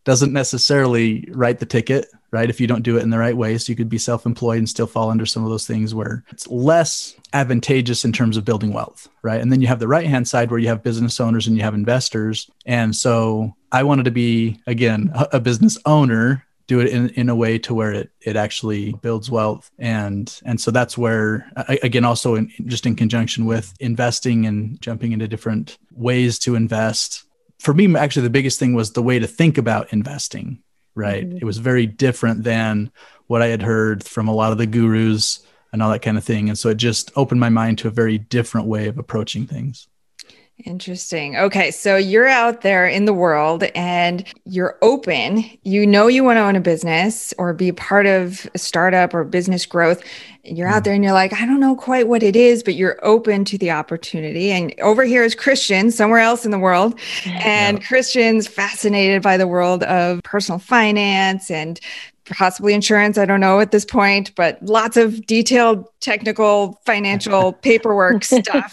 doesn't 0.05 0.33
necessarily 0.33 1.29
write 1.33 1.59
the 1.59 1.67
ticket 1.67 2.07
right? 2.31 2.51
If 2.51 2.61
you 2.61 2.67
don't 2.67 2.83
do 2.83 2.97
it 2.99 3.03
in 3.03 3.11
the 3.11 3.19
right 3.19 3.37
way. 3.37 3.57
So 3.59 3.71
you 3.71 3.77
could 3.77 3.89
be 3.89 3.99
self 3.99 4.27
employed 4.27 4.59
and 4.59 4.69
still 4.69 4.87
fall 4.87 5.11
under 5.11 5.27
some 5.27 5.45
of 5.45 5.51
those 5.51 5.67
things 5.67 5.95
where 5.95 6.25
it's 6.29 6.47
less 6.49 7.15
advantageous 7.33 8.05
in 8.05 8.13
terms 8.13 8.37
of 8.37 8.45
building 8.45 8.73
wealth, 8.73 9.09
right? 9.23 9.41
And 9.41 9.53
then 9.53 9.61
you 9.61 9.67
have 9.67 9.79
the 9.79 9.89
right 9.89 10.07
hand 10.07 10.27
side 10.29 10.51
where 10.51 10.61
you 10.61 10.69
have 10.69 10.83
business 10.83 11.21
owners 11.21 11.47
and 11.47 11.57
you 11.57 11.63
have 11.63 11.75
investors. 11.75 12.51
And 12.67 12.95
so 12.95 13.55
I 13.73 13.83
wanted 13.83 14.05
to 14.05 14.11
be, 14.11 14.61
again, 14.67 15.13
a 15.15 15.41
business 15.41 15.79
owner 15.85 16.45
do 16.67 16.81
it 16.81 16.89
in, 16.89 17.09
in 17.11 17.31
a 17.31 17.35
way 17.35 17.59
to 17.59 17.73
where 17.73 17.93
it 17.93 18.11
it 18.21 18.37
actually 18.37 18.93
builds 19.01 19.31
wealth 19.31 19.71
and 19.79 20.39
and 20.45 20.61
so 20.61 20.71
that's 20.71 20.99
where 20.99 21.51
again 21.83 22.05
also 22.05 22.35
in, 22.35 22.53
just 22.67 22.85
in 22.85 22.95
conjunction 22.95 23.47
with 23.47 23.73
investing 23.81 24.45
and 24.45 24.79
jumping 24.83 25.13
into 25.13 25.27
different 25.27 25.79
ways 25.93 26.39
to 26.39 26.57
invest 26.57 27.25
for 27.59 27.73
me 27.73 27.97
actually 27.97 28.21
the 28.21 28.29
biggest 28.29 28.59
thing 28.59 28.75
was 28.75 28.93
the 28.93 29.03
way 29.03 29.19
to 29.19 29.27
think 29.27 29.57
about 29.57 29.91
investing 29.95 30.63
right? 30.99 31.27
Mm-hmm. 31.27 31.39
It 31.39 31.45
was 31.45 31.59
very 31.59 31.87
different 31.87 32.43
than 32.45 32.91
what 33.29 33.41
I 33.41 33.47
had 33.47 33.63
heard 33.63 34.05
from 34.05 34.29
a 34.29 34.35
lot 34.35 34.53
of 34.53 34.59
the 34.59 34.67
gurus 34.67 35.41
and 35.73 35.83
all 35.83 35.91
that 35.91 36.03
kind 36.03 36.19
of 36.19 36.25
thing. 36.25 36.49
And 36.49 36.59
so 36.59 36.69
it 36.69 36.77
just 36.77 37.13
opened 37.17 37.41
my 37.41 37.51
mind 37.51 37.79
to 37.79 37.89
a 37.89 37.91
very 37.91 38.19
different 38.19 38.67
way 38.67 38.89
of 38.89 38.99
approaching 38.99 39.47
things. 39.47 39.89
Interesting. 40.65 41.37
Okay. 41.37 41.71
So 41.71 41.97
you're 41.97 42.27
out 42.27 42.63
there 42.63 42.85
in 42.85 43.05
the 43.05 43.13
world 43.13 43.63
and 43.77 44.25
you're 44.45 44.77
open. 44.83 45.45
You 45.63 45.87
know 45.87 46.09
you 46.09 46.25
want 46.25 46.39
to 46.39 46.41
own 46.41 46.57
a 46.57 46.61
business 46.61 47.33
or 47.39 47.53
be 47.53 47.71
part 47.71 48.07
of 48.07 48.45
a 48.57 48.59
startup 48.59 49.15
or 49.15 49.23
business 49.23 49.67
growth. 49.67 50.03
You're 50.43 50.67
out 50.67 50.81
mm. 50.81 50.85
there 50.87 50.95
and 50.95 51.05
you're 51.05 51.13
like, 51.13 51.33
I 51.33 51.47
don't 51.47 51.61
know 51.61 51.77
quite 51.77 52.09
what 52.09 52.25
it 52.25 52.35
is, 52.35 52.65
but 52.65 52.75
you're 52.75 52.99
open 53.05 53.45
to 53.45 53.59
the 53.59 53.71
opportunity. 53.71 54.51
And 54.51 54.75
over 54.81 55.05
here 55.05 55.23
is 55.23 55.37
Christian, 55.37 55.93
somewhere 55.93 56.19
else 56.19 56.45
in 56.45 56.51
the 56.51 56.59
world. 56.59 56.99
And 57.45 57.79
yeah. 57.79 57.87
Christian's 57.87 58.49
fascinated 58.49 59.23
by 59.23 59.37
the 59.37 59.47
world 59.47 59.85
of 59.85 60.23
personal 60.25 60.59
finance 60.59 61.51
and 61.51 61.79
possibly 62.29 62.75
insurance. 62.75 63.19
I 63.19 63.25
don't 63.25 63.41
know 63.41 63.61
at 63.61 63.71
this 63.71 63.85
point, 63.85 64.35
but 64.35 64.63
lots 64.63 64.97
of 64.97 65.27
detailed 65.27 65.87
technical 66.01 66.81
financial 66.85 67.53
paperwork 67.63 68.25
stuff. 68.25 68.73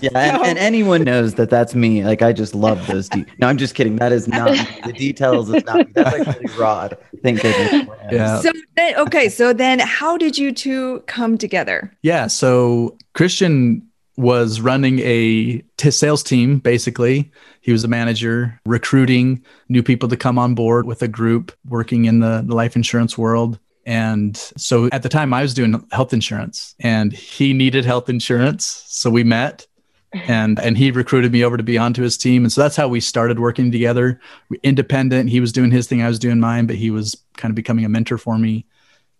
yeah, 0.00 0.10
and, 0.14 0.42
and, 0.44 0.58
anyone 0.58 1.04
knows 1.04 1.34
that 1.34 1.50
that's 1.50 1.74
me. 1.74 2.04
Like 2.04 2.22
I 2.22 2.32
just 2.32 2.54
love 2.54 2.86
those. 2.86 3.08
De- 3.08 3.26
no, 3.38 3.48
I'm 3.48 3.58
just 3.58 3.74
kidding. 3.74 3.96
That 3.96 4.12
is 4.12 4.28
not 4.28 4.52
me. 4.52 4.66
the 4.84 4.92
details. 4.92 5.48
Is 5.50 5.64
not 5.64 5.78
me. 5.78 5.92
That's 5.94 6.28
actually 6.28 6.58
Rod. 6.58 6.96
Thank 7.22 7.42
goodness. 7.42 7.88
Yeah. 8.10 8.40
So 8.40 8.50
then, 8.76 8.96
okay, 8.96 9.28
so 9.28 9.52
then 9.52 9.78
how 9.78 10.16
did 10.16 10.36
you 10.36 10.52
two 10.52 11.00
come 11.06 11.38
together? 11.38 11.96
Yeah. 12.02 12.26
So 12.26 12.96
Christian 13.14 13.86
was 14.16 14.60
running 14.60 15.00
a 15.00 15.62
t- 15.76 15.90
sales 15.90 16.22
team 16.22 16.58
basically. 16.58 17.30
He 17.60 17.72
was 17.72 17.84
a 17.84 17.88
manager 17.88 18.60
recruiting 18.64 19.42
new 19.68 19.82
people 19.82 20.08
to 20.08 20.16
come 20.16 20.38
on 20.38 20.54
board 20.54 20.86
with 20.86 21.02
a 21.02 21.08
group 21.08 21.52
working 21.68 22.04
in 22.04 22.20
the, 22.20 22.44
the 22.46 22.54
life 22.54 22.76
insurance 22.76 23.18
world. 23.18 23.58
And 23.86 24.36
so 24.36 24.88
at 24.92 25.02
the 25.02 25.08
time 25.08 25.34
i 25.34 25.42
was 25.42 25.52
doing 25.52 25.84
health 25.92 26.12
insurance 26.12 26.74
and 26.80 27.12
he 27.12 27.52
needed 27.52 27.84
health 27.84 28.08
insurance. 28.08 28.84
So 28.86 29.10
we 29.10 29.24
met 29.24 29.66
and 30.12 30.60
and 30.60 30.78
he 30.78 30.92
recruited 30.92 31.32
me 31.32 31.42
over 31.42 31.56
to 31.56 31.64
be 31.64 31.76
onto 31.76 32.02
his 32.02 32.16
team. 32.16 32.44
And 32.44 32.52
so 32.52 32.60
that's 32.60 32.76
how 32.76 32.86
we 32.86 33.00
started 33.00 33.40
working 33.40 33.72
together. 33.72 34.20
Independent 34.62 35.28
he 35.28 35.40
was 35.40 35.52
doing 35.52 35.72
his 35.72 35.88
thing 35.88 36.02
i 36.02 36.08
was 36.08 36.20
doing 36.20 36.38
mine 36.38 36.66
but 36.66 36.76
he 36.76 36.90
was 36.90 37.16
kind 37.36 37.50
of 37.50 37.56
becoming 37.56 37.84
a 37.84 37.88
mentor 37.88 38.16
for 38.16 38.38
me 38.38 38.64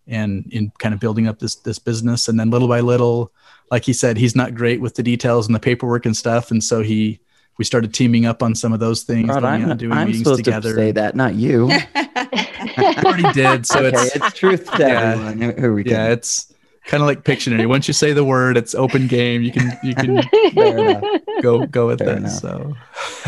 and 0.06 0.46
in 0.52 0.70
kind 0.78 0.94
of 0.94 1.00
building 1.00 1.26
up 1.26 1.38
this 1.38 1.56
this 1.56 1.78
business. 1.78 2.28
And 2.28 2.38
then 2.38 2.50
little 2.50 2.68
by 2.68 2.80
little 2.80 3.32
like 3.70 3.84
he 3.84 3.92
said, 3.92 4.16
he's 4.16 4.36
not 4.36 4.54
great 4.54 4.80
with 4.80 4.94
the 4.94 5.02
details 5.02 5.46
and 5.46 5.54
the 5.54 5.60
paperwork 5.60 6.06
and 6.06 6.16
stuff. 6.16 6.50
And 6.50 6.62
so 6.62 6.82
he, 6.82 7.20
we 7.58 7.64
started 7.64 7.94
teaming 7.94 8.26
up 8.26 8.42
on 8.42 8.54
some 8.54 8.72
of 8.72 8.80
those 8.80 9.02
things. 9.02 9.28
Rod, 9.28 9.44
I'm, 9.44 9.76
doing 9.76 9.92
I'm 9.92 10.08
meetings 10.08 10.24
supposed 10.24 10.44
together. 10.44 10.70
to 10.70 10.74
say 10.74 10.92
that, 10.92 11.14
not 11.14 11.34
you. 11.34 11.70
I 11.70 12.94
already 13.04 13.32
did. 13.32 13.66
So 13.66 13.80
okay, 13.80 13.96
it's, 13.96 14.16
it's 14.16 14.32
truth 14.32 14.70
to 14.72 14.78
yeah, 14.80 15.12
everyone. 15.12 15.58
Who 15.58 15.74
we 15.74 15.84
yeah, 15.84 16.08
it's 16.08 16.52
kind 16.86 17.02
of 17.02 17.06
like 17.06 17.24
Pictionary. 17.24 17.68
Once 17.68 17.88
you 17.88 17.94
say 17.94 18.12
the 18.12 18.24
word, 18.24 18.56
it's 18.56 18.74
open 18.74 19.06
game. 19.06 19.42
You 19.42 19.52
can 19.52 19.78
you 19.82 19.94
can 19.94 20.22
go 21.42 21.66
go 21.66 21.86
with 21.86 22.00
Fair 22.00 22.10
it. 22.10 22.16
Enough. 22.18 22.32
So, 22.32 22.76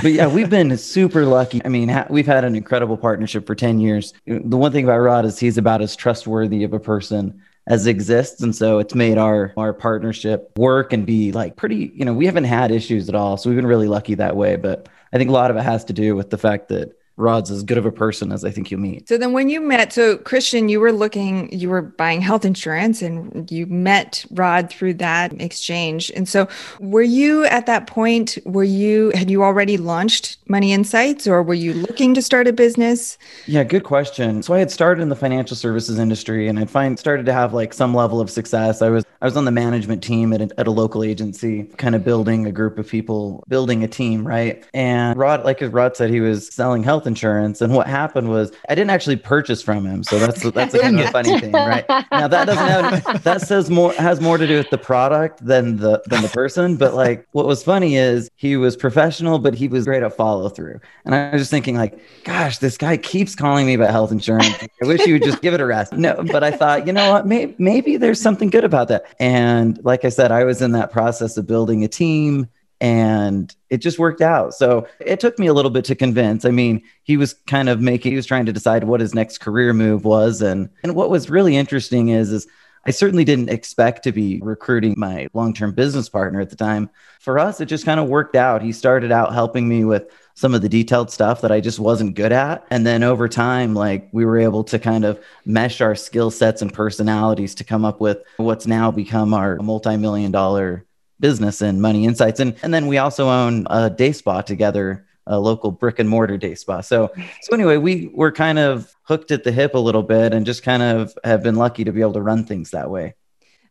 but 0.03 0.13
yeah, 0.13 0.27
we've 0.27 0.51
been 0.51 0.77
super 0.77 1.25
lucky. 1.25 1.61
I 1.65 1.69
mean, 1.69 1.89
ha- 1.89 2.07
we've 2.11 2.27
had 2.27 2.45
an 2.45 2.57
incredible 2.57 2.97
partnership 2.97 3.47
for 3.47 3.55
ten 3.55 3.81
years. 3.81 4.13
The 4.27 4.57
one 4.57 4.73
thing 4.73 4.85
about 4.85 4.99
Rod 4.99 5.25
is 5.25 5.39
he's 5.39 5.59
about 5.59 5.83
as 5.83 5.97
trustworthy 5.97 6.65
of 6.65 6.73
a 6.73 6.81
person 6.81 7.43
as 7.67 7.87
exists. 7.87 8.43
And 8.43 8.55
so 8.55 8.79
it's 8.79 8.95
made 8.95 9.19
our 9.19 9.53
our 9.57 9.73
partnership 9.73 10.53
work 10.57 10.93
and 10.93 11.07
be 11.07 11.33
like 11.33 11.57
pretty 11.57 11.93
you 11.95 12.05
know 12.05 12.15
we 12.15 12.27
haven't 12.27 12.45
had 12.45 12.71
issues 12.71 13.09
at 13.09 13.15
all. 13.15 13.37
So 13.37 13.51
we've 13.51 13.57
been 13.57 13.67
really 13.67 13.89
lucky 13.89 14.15
that 14.15 14.37
way. 14.37 14.57
But 14.57 14.89
i 15.13 15.19
think 15.19 15.31
a 15.31 15.33
lot 15.33 15.51
of 15.51 15.57
it 15.57 15.63
has 15.63 15.85
to 15.85 15.93
do 15.93 16.17
with 16.17 16.31
the 16.31 16.39
fact 16.39 16.69
that 16.69 16.93
Rod's 17.17 17.51
as 17.51 17.63
good 17.63 17.79
of 17.79 17.87
a 17.87 17.93
person 17.93 18.31
as 18.31 18.45
I 18.45 18.51
think 18.51 18.71
you'll 18.71 18.81
meet. 18.81 19.09
So 19.09 19.17
then 19.17 19.33
when 19.33 19.49
you 19.49 19.61
met, 19.61 19.93
so 19.93 20.19
Christian, 20.19 20.69
you 20.69 20.81
were 20.81 20.93
looking, 20.93 21.51
you 21.53 21.71
were 21.71 21.83
buying 21.83 22.21
health 22.21 22.45
insurance 22.45 23.01
and 23.01 23.51
you 23.51 23.67
met 23.67 24.25
Rod 24.33 24.71
through 24.71 24.95
that 24.95 25.33
exchange. 25.41 26.13
And 26.15 26.29
so 26.29 26.47
were 26.79 27.03
you 27.03 27.45
at 27.47 27.67
that 27.67 27.87
point, 27.87 28.37
were 28.45 28.65
you, 28.65 29.13
had 29.15 29.31
you 29.31 29.43
already 29.43 29.79
launched 29.79 30.37
Money 30.49 30.73
Insights 30.73 31.27
or 31.27 31.43
were 31.43 31.55
you 31.55 31.73
looking 31.73 32.13
to 32.15 32.21
start 32.21 32.47
a 32.49 32.53
business? 32.53 33.17
Yeah, 33.47 33.65
good 33.65 33.85
question. 33.85 34.43
So 34.43 34.53
I 34.53 34.59
had 34.59 34.71
started 34.71 35.01
in 35.01 35.09
the 35.09 35.17
financial 35.17 35.57
services 35.57 35.99
industry 35.99 36.49
and 36.49 36.59
I'd 36.59 36.71
find 36.71 36.99
started 36.99 37.25
to 37.27 37.33
have 37.33 37.55
like 37.55 37.73
some 37.73 37.95
level 37.95 38.21
of 38.21 38.31
success. 38.31 38.83
I 38.83 38.91
was, 38.91 39.05
I 39.23 39.25
was 39.25 39.37
on 39.39 39.47
the 39.47 39.51
management 39.51 40.03
team 40.03 40.35
at 40.35 40.43
a, 40.43 40.61
at 40.61 40.67
a 40.67 40.71
local 40.71 41.03
agency, 41.03 41.65
kind 41.79 41.95
of 41.95 42.05
building 42.05 42.47
a 42.47 42.53
group 42.53 42.79
of 42.79 42.87
people, 42.87 43.43
building 43.49 43.83
a 43.83 43.89
team, 43.89 44.27
right? 44.27 44.63
And 44.75 45.19
Rod, 45.19 45.45
like 45.45 45.61
Rod 45.63 45.97
said, 45.97 46.11
he 46.11 46.21
was 46.21 46.53
selling 46.53 46.83
health 46.83 47.06
insurance. 47.07 47.61
And 47.61 47.75
what 47.75 47.87
happened 47.87 48.29
was 48.29 48.53
I 48.69 48.75
didn't 48.75 48.91
actually 48.91 49.17
purchase 49.17 49.63
from 49.63 49.87
him. 49.87 50.03
So 50.03 50.19
that's 50.19 50.43
that's 50.51 50.75
a 50.75 50.81
kind 50.81 50.99
of 50.99 51.07
a 51.07 51.11
funny 51.11 51.41
thing, 51.41 51.53
right? 51.53 51.85
Now 52.11 52.29
that 52.29 52.47
doesn't 52.47 52.67
have 53.03 53.23
that 53.25 53.41
says 53.43 53.71
more 53.71 53.93
has 53.95 54.21
more 54.21 54.39
to 54.39 54.47
do 54.47 54.57
with 54.57 54.71
the 54.71 54.79
product 54.79 55.45
than 55.45 55.77
the 55.77 56.03
than 56.07 56.23
the 56.23 56.29
person. 56.29 56.77
But 56.77 56.95
like 56.95 57.27
what 57.33 57.47
was 57.47 57.63
funny 57.63 57.97
is 57.97 58.29
he 58.37 58.57
was 58.57 58.77
professional, 58.77 59.39
but 59.39 59.55
he 59.55 59.69
was 59.69 59.85
great 59.85 60.03
at 60.03 60.17
follow 60.17 60.49
through. 60.49 60.81
And 61.05 61.15
I 61.15 61.31
was 61.31 61.43
just 61.43 61.51
thinking, 61.51 61.77
like, 61.77 61.99
gosh, 62.25 62.59
this 62.59 62.77
guy 62.77 62.97
keeps 62.97 63.35
calling 63.35 63.67
me 63.67 63.75
about 63.75 63.91
health 63.91 64.13
insurance. 64.13 64.57
I 64.83 64.87
wish 64.87 65.03
he 65.03 65.13
would 65.13 65.23
just 65.23 65.41
give 65.43 65.55
it 65.55 65.61
a 65.61 65.67
rest. 65.67 65.93
No, 65.93 66.25
but 66.31 66.43
I 66.43 66.51
thought, 66.51 66.87
you 66.87 66.93
know 66.93 67.13
what, 67.13 67.27
maybe 67.27 67.55
maybe 67.59 67.97
there's 67.97 68.21
something 68.21 68.51
good 68.51 68.65
about 68.65 68.89
that. 68.89 69.05
And 69.21 69.83
like 69.85 70.05
I 70.05 70.09
said, 70.09 70.33
I 70.33 70.45
was 70.45 70.61
in 70.63 70.73
that 70.73 70.91
process 70.91 71.37
of 71.37 71.47
building 71.47 71.85
a 71.85 71.89
team 71.89 72.49
and 72.81 73.55
it 73.71 73.79
just 73.79 73.99
worked 73.99 74.21
out. 74.21 74.55
So 74.55 74.87
it 75.01 75.21
took 75.21 75.39
me 75.39 75.47
a 75.47 75.55
little 75.55 75.71
bit 75.71 75.85
to 75.87 75.95
convince. 75.95 76.45
I 76.45 76.51
mean, 76.51 76.83
he 77.03 77.17
was 77.17 77.35
kind 77.47 77.69
of 77.69 77.81
making, 77.81 78.13
he 78.13 78.17
was 78.17 78.27
trying 78.27 78.47
to 78.47 78.53
decide 78.53 78.85
what 78.85 79.01
his 79.01 79.15
next 79.15 79.39
career 79.39 79.73
move 79.73 80.05
was. 80.05 80.43
And, 80.43 80.71
and 80.83 80.95
what 80.95 81.11
was 81.11 81.31
really 81.31 81.57
interesting 81.57 82.09
is, 82.09 82.31
is 82.33 82.47
I 82.87 82.93
certainly 82.93 83.25
didn't 83.25 83.51
expect 83.51 84.05
to 84.05 84.13
be 84.13 84.39
recruiting 84.41 84.95
my 84.97 85.27
long 85.35 85.53
term 85.53 85.73
business 85.73 86.09
partner 86.09 86.41
at 86.41 86.51
the 86.51 86.57
time. 86.57 86.89
For 87.19 87.37
us, 87.37 87.61
it 87.61 87.67
just 87.67 87.85
kind 87.85 87.99
of 87.99 88.09
worked 88.09 88.37
out. 88.37 88.63
He 88.63 88.71
started 88.71 89.11
out 89.11 89.35
helping 89.35 89.69
me 89.69 89.85
with 89.85 90.09
some 90.35 90.55
of 90.55 90.63
the 90.63 90.69
detailed 90.69 91.11
stuff 91.11 91.41
that 91.41 91.51
I 91.51 91.61
just 91.61 91.81
wasn't 91.81 92.15
good 92.15 92.31
at. 92.31 92.65
And 92.71 92.87
then 92.87 93.03
over 93.03 93.27
time, 93.29 93.75
like 93.75 94.09
we 94.13 94.25
were 94.25 94.39
able 94.39 94.63
to 94.65 94.79
kind 94.79 95.05
of 95.05 95.19
mesh 95.45 95.81
our 95.81 95.97
skill 95.97 96.31
sets 96.31 96.63
and 96.63 96.73
personalities 96.73 97.57
to 97.57 97.65
come 97.65 97.85
up 97.85 98.01
with 98.01 98.19
what's 98.37 98.69
now 98.69 98.93
become 98.93 99.35
our 99.35 99.57
multi 99.57 99.97
million 99.97 100.31
dollar 100.31 100.86
business 101.21 101.63
and 101.63 101.81
money 101.81 102.05
insights. 102.05 102.41
And, 102.41 102.57
and 102.63 102.73
then 102.73 102.87
we 102.87 102.99
also 102.99 103.29
own 103.29 103.67
a 103.71 103.91
day 103.91 104.13
spa 104.13 104.43
together, 104.43 105.07
a 105.27 105.39
local 105.39 105.71
brick 105.71 105.99
and 105.99 106.09
mortar 106.09 106.37
day 106.37 106.55
spa. 106.55 106.81
So, 106.81 107.11
so 107.43 107.55
anyway, 107.55 107.77
we 107.77 108.11
were 108.15 108.33
kind 108.33 108.59
of 108.59 108.95
hooked 109.03 109.31
at 109.31 109.45
the 109.45 109.53
hip 109.53 109.75
a 109.75 109.79
little 109.79 110.03
bit 110.03 110.33
and 110.33 110.47
just 110.47 110.63
kind 110.63 110.83
of 110.83 111.17
have 111.25 111.43
been 111.43 111.57
lucky 111.57 111.85
to 111.85 111.93
be 111.93 112.01
able 112.01 112.15
to 112.15 112.23
run 112.23 112.45
things 112.45 112.71
that 112.71 112.91
way. 112.91 113.15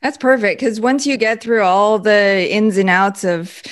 That's 0.01 0.17
perfect 0.17 0.59
because 0.59 0.79
once 0.79 1.07
you 1.07 1.17
get 1.17 1.41
through 1.41 1.63
all 1.63 1.97
the 1.97 2.47
ins 2.51 2.77
and 2.77 2.89
outs 2.91 3.23
of 3.23 3.63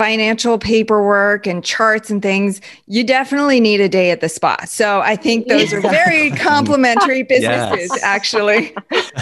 financial 0.00 0.58
paperwork 0.58 1.46
and 1.46 1.62
charts 1.62 2.08
and 2.08 2.22
things, 2.22 2.62
you 2.86 3.04
definitely 3.04 3.60
need 3.60 3.82
a 3.82 3.88
day 3.88 4.10
at 4.10 4.22
the 4.22 4.30
spa. 4.30 4.56
So 4.64 5.02
I 5.02 5.14
think 5.14 5.46
those 5.46 5.74
are 5.74 5.82
very 5.82 6.30
complementary 6.38 7.22
businesses, 7.22 7.90
yes. 7.92 8.02
actually. 8.02 8.72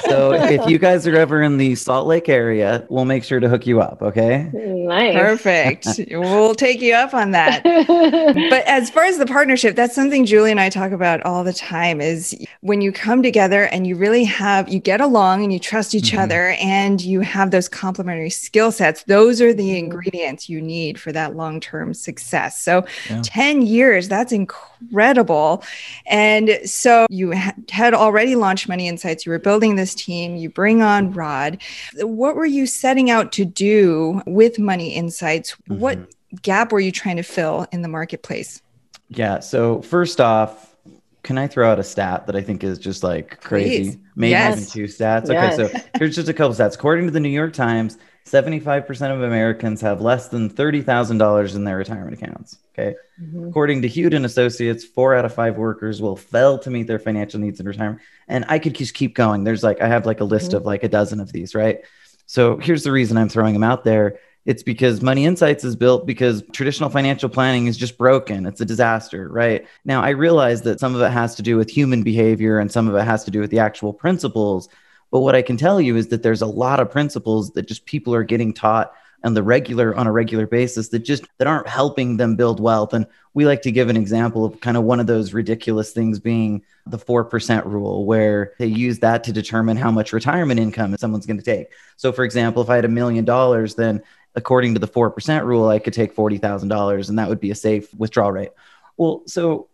so 0.07 0.35
if 0.35 0.71
you 0.71 0.79
guys 0.79 1.05
are 1.09 1.17
ever 1.17 1.43
in 1.43 1.57
the 1.57 1.75
Salt 1.75 2.07
Lake 2.07 2.29
area, 2.29 2.87
we'll 2.91 3.07
make 3.07 3.25
sure 3.25 3.41
to 3.41 3.49
hook 3.49 3.67
you 3.67 3.81
up. 3.81 4.01
Okay. 4.03 4.49
Nice. 4.55 5.17
Perfect. 5.17 5.89
we'll 6.13 6.55
take 6.55 6.81
you 6.81 6.95
up 6.95 7.13
on 7.13 7.33
that. 7.33 7.65
but 7.65 8.65
as 8.69 8.89
far 8.89 9.03
as 9.03 9.19
the 9.19 9.27
partnership, 9.27 9.75
that's 9.75 9.97
something 9.97 10.27
Julie 10.27 10.53
and 10.53 10.61
I 10.61 10.71
talk 10.71 10.93
about 10.93 11.21
all 11.23 11.43
the 11.43 11.53
time 11.53 12.01
is 12.01 12.39
when 12.61 12.81
you 12.81 12.93
come 12.93 13.21
together 13.21 13.65
and 13.65 13.85
you 13.85 13.97
really 13.97 14.23
have, 14.23 14.69
you 14.69 14.79
get 14.79 15.01
along 15.01 15.43
and 15.43 15.53
you 15.53 15.59
trust 15.59 15.93
each 15.93 16.13
mm-hmm. 16.13 16.21
other 16.21 16.51
and 16.61 17.01
you 17.01 17.23
have 17.23 17.51
those 17.51 17.69
complementary 17.69 18.31
skill 18.31 18.71
sets. 18.71 19.03
Those 19.03 19.41
are 19.41 19.53
the 19.53 19.65
mm-hmm. 19.65 19.87
ingredients 19.87 20.49
you 20.49 20.68
need 20.69 21.01
for 21.01 21.11
that 21.13 21.35
long 21.35 21.59
term 21.59 21.95
success. 21.95 22.63
So, 22.63 22.87
yeah. 23.11 23.23
10 23.25 23.63
years, 23.63 24.09
that's 24.09 24.31
incredible. 24.31 25.65
And 26.07 26.61
so, 26.65 27.07
you 27.11 27.31
had 27.69 27.95
already 27.95 28.37
launched 28.37 28.69
Money 28.69 28.87
Insights, 28.87 29.27
you 29.27 29.33
were 29.33 29.41
building 29.41 29.75
this 29.75 29.95
team, 29.95 30.37
you 30.37 30.51
bring 30.51 30.83
on 30.83 31.13
Rod. 31.13 31.59
What 31.97 32.37
were 32.37 32.47
you 32.47 32.67
setting 32.67 33.11
out 33.11 33.33
to 33.33 33.45
do 33.45 34.23
with 34.27 34.59
Money 34.59 34.95
Insights? 34.95 35.57
Mm-hmm. 35.69 35.81
What 35.81 35.99
gap 36.43 36.71
were 36.71 36.81
you 36.81 36.93
trying 36.93 37.17
to 37.17 37.23
fill 37.23 37.67
in 37.73 37.83
the 37.83 37.89
marketplace? 37.89 38.63
Yeah. 39.09 39.41
So, 39.41 39.83
first 39.83 40.21
off, 40.21 40.69
can 41.23 41.37
I 41.37 41.47
throw 41.47 41.71
out 41.71 41.79
a 41.79 41.85
stat 41.85 42.27
that 42.27 42.37
I 42.37 42.43
think 42.43 42.65
is 42.65 42.79
just 42.79 43.03
like 43.03 43.41
crazy? 43.41 43.91
Please. 43.91 43.99
Maybe 44.17 44.31
yes. 44.31 44.57
even 44.57 44.71
two 44.71 44.85
stats. 44.93 45.29
Yes. 45.29 45.59
Okay, 45.59 45.75
so 45.75 45.81
here's 45.99 46.15
just 46.15 46.29
a 46.29 46.33
couple 46.33 46.55
stats. 46.55 46.75
According 46.75 47.07
to 47.07 47.11
the 47.11 47.21
New 47.21 47.29
York 47.29 47.53
Times, 47.53 47.99
75% 48.29 49.15
of 49.15 49.23
Americans 49.23 49.81
have 49.81 50.01
less 50.01 50.29
than 50.29 50.51
$30,000 50.51 51.55
in 51.55 51.65
their 51.65 51.77
retirement 51.77 52.21
accounts. 52.21 52.59
Okay. 52.73 52.95
Mm-hmm. 53.21 53.49
According 53.49 53.83
to 53.83 53.89
Hewitt 53.89 54.15
Associates, 54.15 54.85
four 54.85 55.15
out 55.15 55.25
of 55.25 55.35
five 55.35 55.57
workers 55.57 56.01
will 56.01 56.17
fail 56.17 56.59
to 56.61 56.71
meet 56.71 56.87
their 56.87 56.99
financial 56.99 57.41
needs 57.41 57.59
in 57.61 57.67
retirement. 57.67 58.03
And 58.29 58.45
I 58.49 58.59
could 58.59 58.75
just 58.75 58.95
keep 58.95 59.15
going. 59.15 59.45
There's 59.45 59.63
like, 59.63 59.81
I 59.81 59.89
have 59.89 60.07
like 60.07 60.21
a 60.21 60.25
list 60.25 60.49
mm-hmm. 60.49 60.59
of 60.59 60.67
like 60.67 60.85
a 60.85 60.89
dozen 60.89 61.21
of 61.21 61.33
these, 61.33 61.55
right? 61.55 61.81
So 62.27 62.59
here's 62.59 62.85
the 62.85 62.93
reason 62.93 63.17
I'm 63.17 63.29
throwing 63.29 63.55
them 63.55 63.65
out 63.65 63.85
there. 63.85 64.19
It's 64.45 64.63
because 64.63 65.03
Money 65.03 65.27
Insights 65.27 65.65
is 65.65 65.77
built 65.77 66.07
because 66.07 66.43
traditional 66.53 66.89
financial 66.89 67.29
planning 67.29 67.67
is 67.67 67.77
just 67.77 67.99
broken. 67.99 68.47
It's 68.47 68.61
a 68.61 68.65
disaster, 68.65 69.29
right? 69.29 69.67
Now, 69.85 70.03
I 70.03 70.11
realize 70.11 70.63
that 70.63 70.81
some 70.81 70.95
of 70.95 71.03
it 71.03 71.11
has 71.11 71.35
to 71.35 71.43
do 71.43 71.57
with 71.57 71.69
human 71.69 72.03
behavior 72.03 72.59
and 72.59 72.73
some 72.73 72.89
of 72.89 72.95
it 72.95 73.05
has 73.05 73.25
to 73.25 73.31
do 73.31 73.41
with 73.41 73.51
the 73.51 73.59
actual 73.59 73.93
principles 73.93 74.69
but 75.11 75.21
what 75.21 75.35
I 75.35 75.43
can 75.43 75.57
tell 75.57 75.81
you 75.81 75.97
is 75.97 76.09
that 76.09 76.23
there's 76.23 76.43
a 76.43 76.47
lot 76.47 76.81
of 76.81 76.91
principles 76.91 77.51
that 77.53 77.67
just 77.67 77.87
people 77.87 78.15
are 78.15 78.25
getting 78.25 78.53
taught 78.53 78.93
on 79.25 79.35
the 79.35 79.43
regular 79.43 79.97
on 79.97 80.07
a 80.07 80.13
regular 80.13 80.47
basis 80.47 80.89
that 80.89 81.01
just 81.01 81.25
that 81.39 81.49
aren't 81.49 81.67
helping 81.67 82.17
them 82.17 82.37
build 82.37 82.61
wealth. 82.61 82.93
And 82.93 83.07
we 83.35 83.47
like 83.47 83.63
to 83.63 83.73
give 83.73 83.89
an 83.89 83.97
example 83.97 84.45
of 84.45 84.61
kind 84.61 84.77
of 84.77 84.85
one 84.85 85.01
of 85.01 85.07
those 85.07 85.33
ridiculous 85.33 85.93
things 85.93 86.21
being 86.21 86.63
the 86.87 86.99
4% 86.99 87.65
rule 87.65 88.05
where 88.05 88.53
they 88.59 88.67
use 88.67 89.01
that 89.01 89.25
to 89.25 89.33
determine 89.33 89.77
how 89.77 89.91
much 89.91 90.13
retirement 90.13 90.61
income 90.61 90.97
someone's 90.97 91.27
going 91.27 91.39
to 91.39 91.45
take. 91.45 91.69
So 91.97 92.13
for 92.13 92.25
example 92.25 92.63
if 92.63 92.71
i 92.71 92.77
had 92.77 92.85
a 92.85 92.89
million 92.89 93.25
dollars 93.25 93.75
then 93.75 94.03
according 94.37 94.75
to 94.75 94.81
the 94.81 94.89
4% 94.89 95.45
rule 95.45 95.69
i 95.69 95.79
could 95.81 95.95
take 95.95 96.15
$40000 96.15 97.09
and 97.09 97.19
that 97.19 97.29
would 97.29 97.41
be 97.41 97.51
a 97.51 97.57
safe 97.57 97.93
withdrawal 97.95 98.33
rate. 98.33 98.51
Well 98.97 99.23
so 99.27 99.69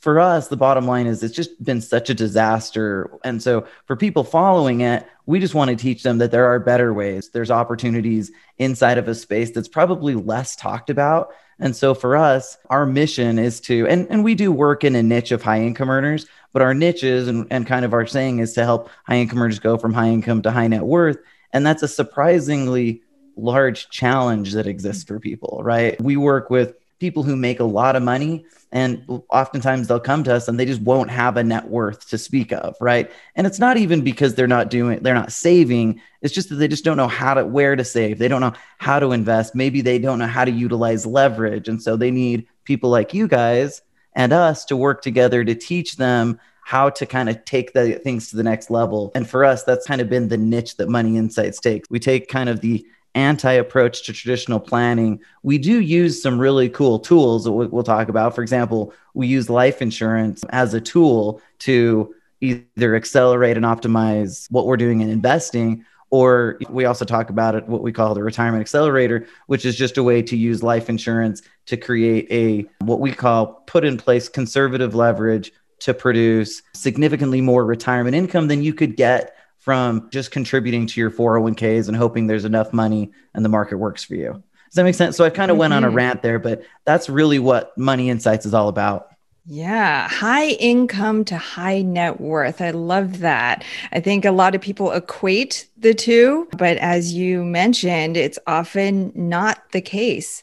for 0.00 0.20
us, 0.20 0.48
the 0.48 0.56
bottom 0.56 0.86
line 0.86 1.06
is 1.06 1.22
it's 1.22 1.34
just 1.34 1.62
been 1.62 1.80
such 1.80 2.08
a 2.08 2.14
disaster. 2.14 3.10
And 3.24 3.42
so 3.42 3.66
for 3.86 3.96
people 3.96 4.22
following 4.22 4.80
it, 4.80 5.06
we 5.26 5.40
just 5.40 5.54
want 5.54 5.70
to 5.70 5.76
teach 5.76 6.04
them 6.04 6.18
that 6.18 6.30
there 6.30 6.46
are 6.46 6.60
better 6.60 6.94
ways. 6.94 7.30
There's 7.30 7.50
opportunities 7.50 8.30
inside 8.58 8.98
of 8.98 9.08
a 9.08 9.14
space 9.14 9.50
that's 9.50 9.68
probably 9.68 10.14
less 10.14 10.54
talked 10.54 10.88
about. 10.88 11.32
And 11.58 11.74
so 11.74 11.94
for 11.94 12.16
us, 12.16 12.56
our 12.70 12.86
mission 12.86 13.38
is 13.40 13.60
to, 13.62 13.88
and, 13.88 14.06
and 14.08 14.22
we 14.22 14.36
do 14.36 14.52
work 14.52 14.84
in 14.84 14.94
a 14.94 15.02
niche 15.02 15.32
of 15.32 15.42
high 15.42 15.62
income 15.62 15.90
earners, 15.90 16.26
but 16.52 16.62
our 16.62 16.74
niches 16.74 17.26
and, 17.26 17.48
and 17.50 17.66
kind 17.66 17.84
of 17.84 17.92
our 17.92 18.06
saying 18.06 18.38
is 18.38 18.52
to 18.52 18.64
help 18.64 18.88
high 19.04 19.16
income 19.16 19.42
earners 19.42 19.58
go 19.58 19.76
from 19.76 19.92
high 19.92 20.08
income 20.08 20.42
to 20.42 20.52
high 20.52 20.68
net 20.68 20.84
worth. 20.84 21.18
And 21.52 21.66
that's 21.66 21.82
a 21.82 21.88
surprisingly 21.88 23.02
large 23.36 23.88
challenge 23.90 24.52
that 24.52 24.68
exists 24.68 25.02
for 25.04 25.18
people, 25.18 25.60
right? 25.64 26.00
We 26.00 26.16
work 26.16 26.50
with 26.50 26.74
people 26.98 27.22
who 27.22 27.36
make 27.36 27.60
a 27.60 27.64
lot 27.64 27.96
of 27.96 28.02
money 28.02 28.44
and 28.70 29.22
oftentimes 29.30 29.88
they'll 29.88 30.00
come 30.00 30.22
to 30.24 30.34
us 30.34 30.48
and 30.48 30.58
they 30.58 30.66
just 30.66 30.82
won't 30.82 31.10
have 31.10 31.36
a 31.36 31.44
net 31.44 31.68
worth 31.68 32.08
to 32.08 32.18
speak 32.18 32.52
of 32.52 32.76
right? 32.80 33.10
And 33.34 33.46
it's 33.46 33.58
not 33.58 33.76
even 33.76 34.02
because 34.02 34.34
they're 34.34 34.46
not 34.46 34.70
doing 34.70 35.02
they're 35.02 35.14
not 35.14 35.32
saving. 35.32 36.00
It's 36.22 36.34
just 36.34 36.48
that 36.50 36.56
they 36.56 36.68
just 36.68 36.84
don't 36.84 36.96
know 36.96 37.08
how 37.08 37.34
to 37.34 37.46
where 37.46 37.76
to 37.76 37.84
save. 37.84 38.18
They 38.18 38.28
don't 38.28 38.40
know 38.40 38.54
how 38.78 38.98
to 38.98 39.12
invest. 39.12 39.54
Maybe 39.54 39.80
they 39.80 39.98
don't 39.98 40.18
know 40.18 40.26
how 40.26 40.44
to 40.44 40.50
utilize 40.50 41.06
leverage. 41.06 41.68
And 41.68 41.82
so 41.82 41.96
they 41.96 42.10
need 42.10 42.46
people 42.64 42.90
like 42.90 43.14
you 43.14 43.28
guys 43.28 43.82
and 44.14 44.32
us 44.32 44.64
to 44.66 44.76
work 44.76 45.02
together 45.02 45.44
to 45.44 45.54
teach 45.54 45.96
them 45.96 46.40
how 46.64 46.90
to 46.90 47.06
kind 47.06 47.30
of 47.30 47.42
take 47.46 47.72
the 47.72 47.92
things 47.94 48.28
to 48.28 48.36
the 48.36 48.42
next 48.42 48.70
level. 48.70 49.10
And 49.14 49.28
for 49.28 49.44
us 49.44 49.62
that's 49.62 49.86
kind 49.86 50.00
of 50.00 50.10
been 50.10 50.28
the 50.28 50.36
niche 50.36 50.76
that 50.76 50.88
money 50.88 51.16
insights 51.16 51.60
takes. 51.60 51.88
We 51.88 51.98
take 51.98 52.28
kind 52.28 52.50
of 52.50 52.60
the 52.60 52.84
anti 53.18 53.52
approach 53.52 54.04
to 54.04 54.12
traditional 54.12 54.60
planning, 54.60 55.20
we 55.42 55.58
do 55.58 55.80
use 55.80 56.22
some 56.22 56.38
really 56.38 56.68
cool 56.68 56.98
tools 56.98 57.44
that 57.44 57.52
we'll 57.52 57.82
talk 57.82 58.08
about. 58.08 58.34
For 58.34 58.42
example, 58.42 58.92
we 59.14 59.26
use 59.26 59.50
life 59.50 59.82
insurance 59.82 60.44
as 60.50 60.72
a 60.74 60.80
tool 60.80 61.42
to 61.60 62.14
either 62.40 62.94
accelerate 62.94 63.56
and 63.56 63.66
optimize 63.66 64.50
what 64.50 64.66
we're 64.66 64.76
doing 64.76 65.00
in 65.00 65.08
investing 65.08 65.84
or 66.10 66.58
we 66.70 66.86
also 66.86 67.04
talk 67.04 67.28
about 67.28 67.54
it 67.54 67.68
what 67.68 67.82
we 67.82 67.92
call 67.92 68.14
the 68.14 68.22
retirement 68.22 68.60
accelerator 68.60 69.26
which 69.46 69.66
is 69.66 69.76
just 69.76 69.98
a 69.98 70.02
way 70.02 70.22
to 70.22 70.36
use 70.36 70.62
life 70.62 70.88
insurance 70.88 71.42
to 71.66 71.76
create 71.76 72.26
a 72.30 72.64
what 72.84 73.00
we 73.00 73.12
call 73.12 73.64
put 73.66 73.84
in 73.84 73.98
place 73.98 74.28
conservative 74.28 74.94
leverage 74.94 75.52
to 75.80 75.92
produce 75.92 76.62
significantly 76.74 77.40
more 77.40 77.64
retirement 77.64 78.14
income 78.14 78.48
than 78.48 78.62
you 78.62 78.72
could 78.72 78.96
get 78.96 79.34
from 79.58 80.08
just 80.10 80.30
contributing 80.30 80.86
to 80.86 81.00
your 81.00 81.10
401ks 81.10 81.88
and 81.88 81.96
hoping 81.96 82.26
there's 82.26 82.44
enough 82.44 82.72
money 82.72 83.10
and 83.34 83.44
the 83.44 83.48
market 83.48 83.76
works 83.76 84.04
for 84.04 84.14
you. 84.14 84.32
Does 84.32 84.74
that 84.74 84.84
make 84.84 84.94
sense? 84.94 85.16
So 85.16 85.24
I 85.24 85.30
kind 85.30 85.50
of 85.50 85.54
mm-hmm. 85.54 85.60
went 85.60 85.72
on 85.74 85.84
a 85.84 85.88
mm-hmm. 85.88 85.96
rant 85.96 86.22
there, 86.22 86.38
but 86.38 86.62
that's 86.84 87.08
really 87.08 87.38
what 87.38 87.76
Money 87.78 88.10
Insights 88.10 88.46
is 88.46 88.54
all 88.54 88.68
about. 88.68 89.08
Yeah, 89.50 90.08
high 90.08 90.48
income 90.48 91.24
to 91.26 91.38
high 91.38 91.80
net 91.80 92.20
worth. 92.20 92.60
I 92.60 92.70
love 92.72 93.20
that. 93.20 93.64
I 93.92 94.00
think 94.00 94.26
a 94.26 94.30
lot 94.30 94.54
of 94.54 94.60
people 94.60 94.92
equate 94.92 95.67
the 95.78 95.94
two, 95.94 96.48
but 96.56 96.76
as 96.78 97.14
you 97.14 97.44
mentioned, 97.44 98.16
it's 98.16 98.38
often 98.46 99.12
not 99.14 99.70
the 99.72 99.80
case 99.80 100.42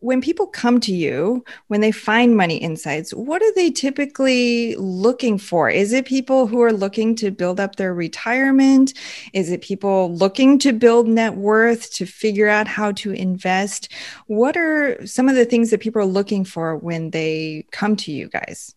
when 0.00 0.20
people 0.20 0.46
come 0.46 0.80
to 0.80 0.94
you, 0.94 1.44
when 1.68 1.80
they 1.80 1.92
find 1.92 2.36
money 2.36 2.56
insights, 2.56 3.12
what 3.12 3.42
are 3.42 3.54
they 3.54 3.70
typically 3.70 4.74
looking 4.76 5.38
for? 5.38 5.70
Is 5.70 5.92
it 5.92 6.06
people 6.06 6.46
who 6.46 6.60
are 6.62 6.72
looking 6.72 7.14
to 7.16 7.30
build 7.30 7.60
up 7.60 7.76
their 7.76 7.94
retirement? 7.94 8.94
Is 9.32 9.50
it 9.50 9.62
people 9.62 10.12
looking 10.14 10.58
to 10.60 10.72
build 10.72 11.08
net 11.08 11.34
worth, 11.34 11.92
to 11.94 12.06
figure 12.06 12.48
out 12.48 12.68
how 12.68 12.92
to 12.92 13.12
invest? 13.12 13.88
What 14.26 14.56
are 14.56 15.04
some 15.06 15.28
of 15.28 15.34
the 15.34 15.44
things 15.44 15.70
that 15.70 15.80
people 15.80 16.02
are 16.02 16.06
looking 16.06 16.44
for 16.44 16.76
when 16.76 17.10
they 17.10 17.66
come 17.70 17.96
to 17.96 18.12
you 18.12 18.28
guys? 18.28 18.74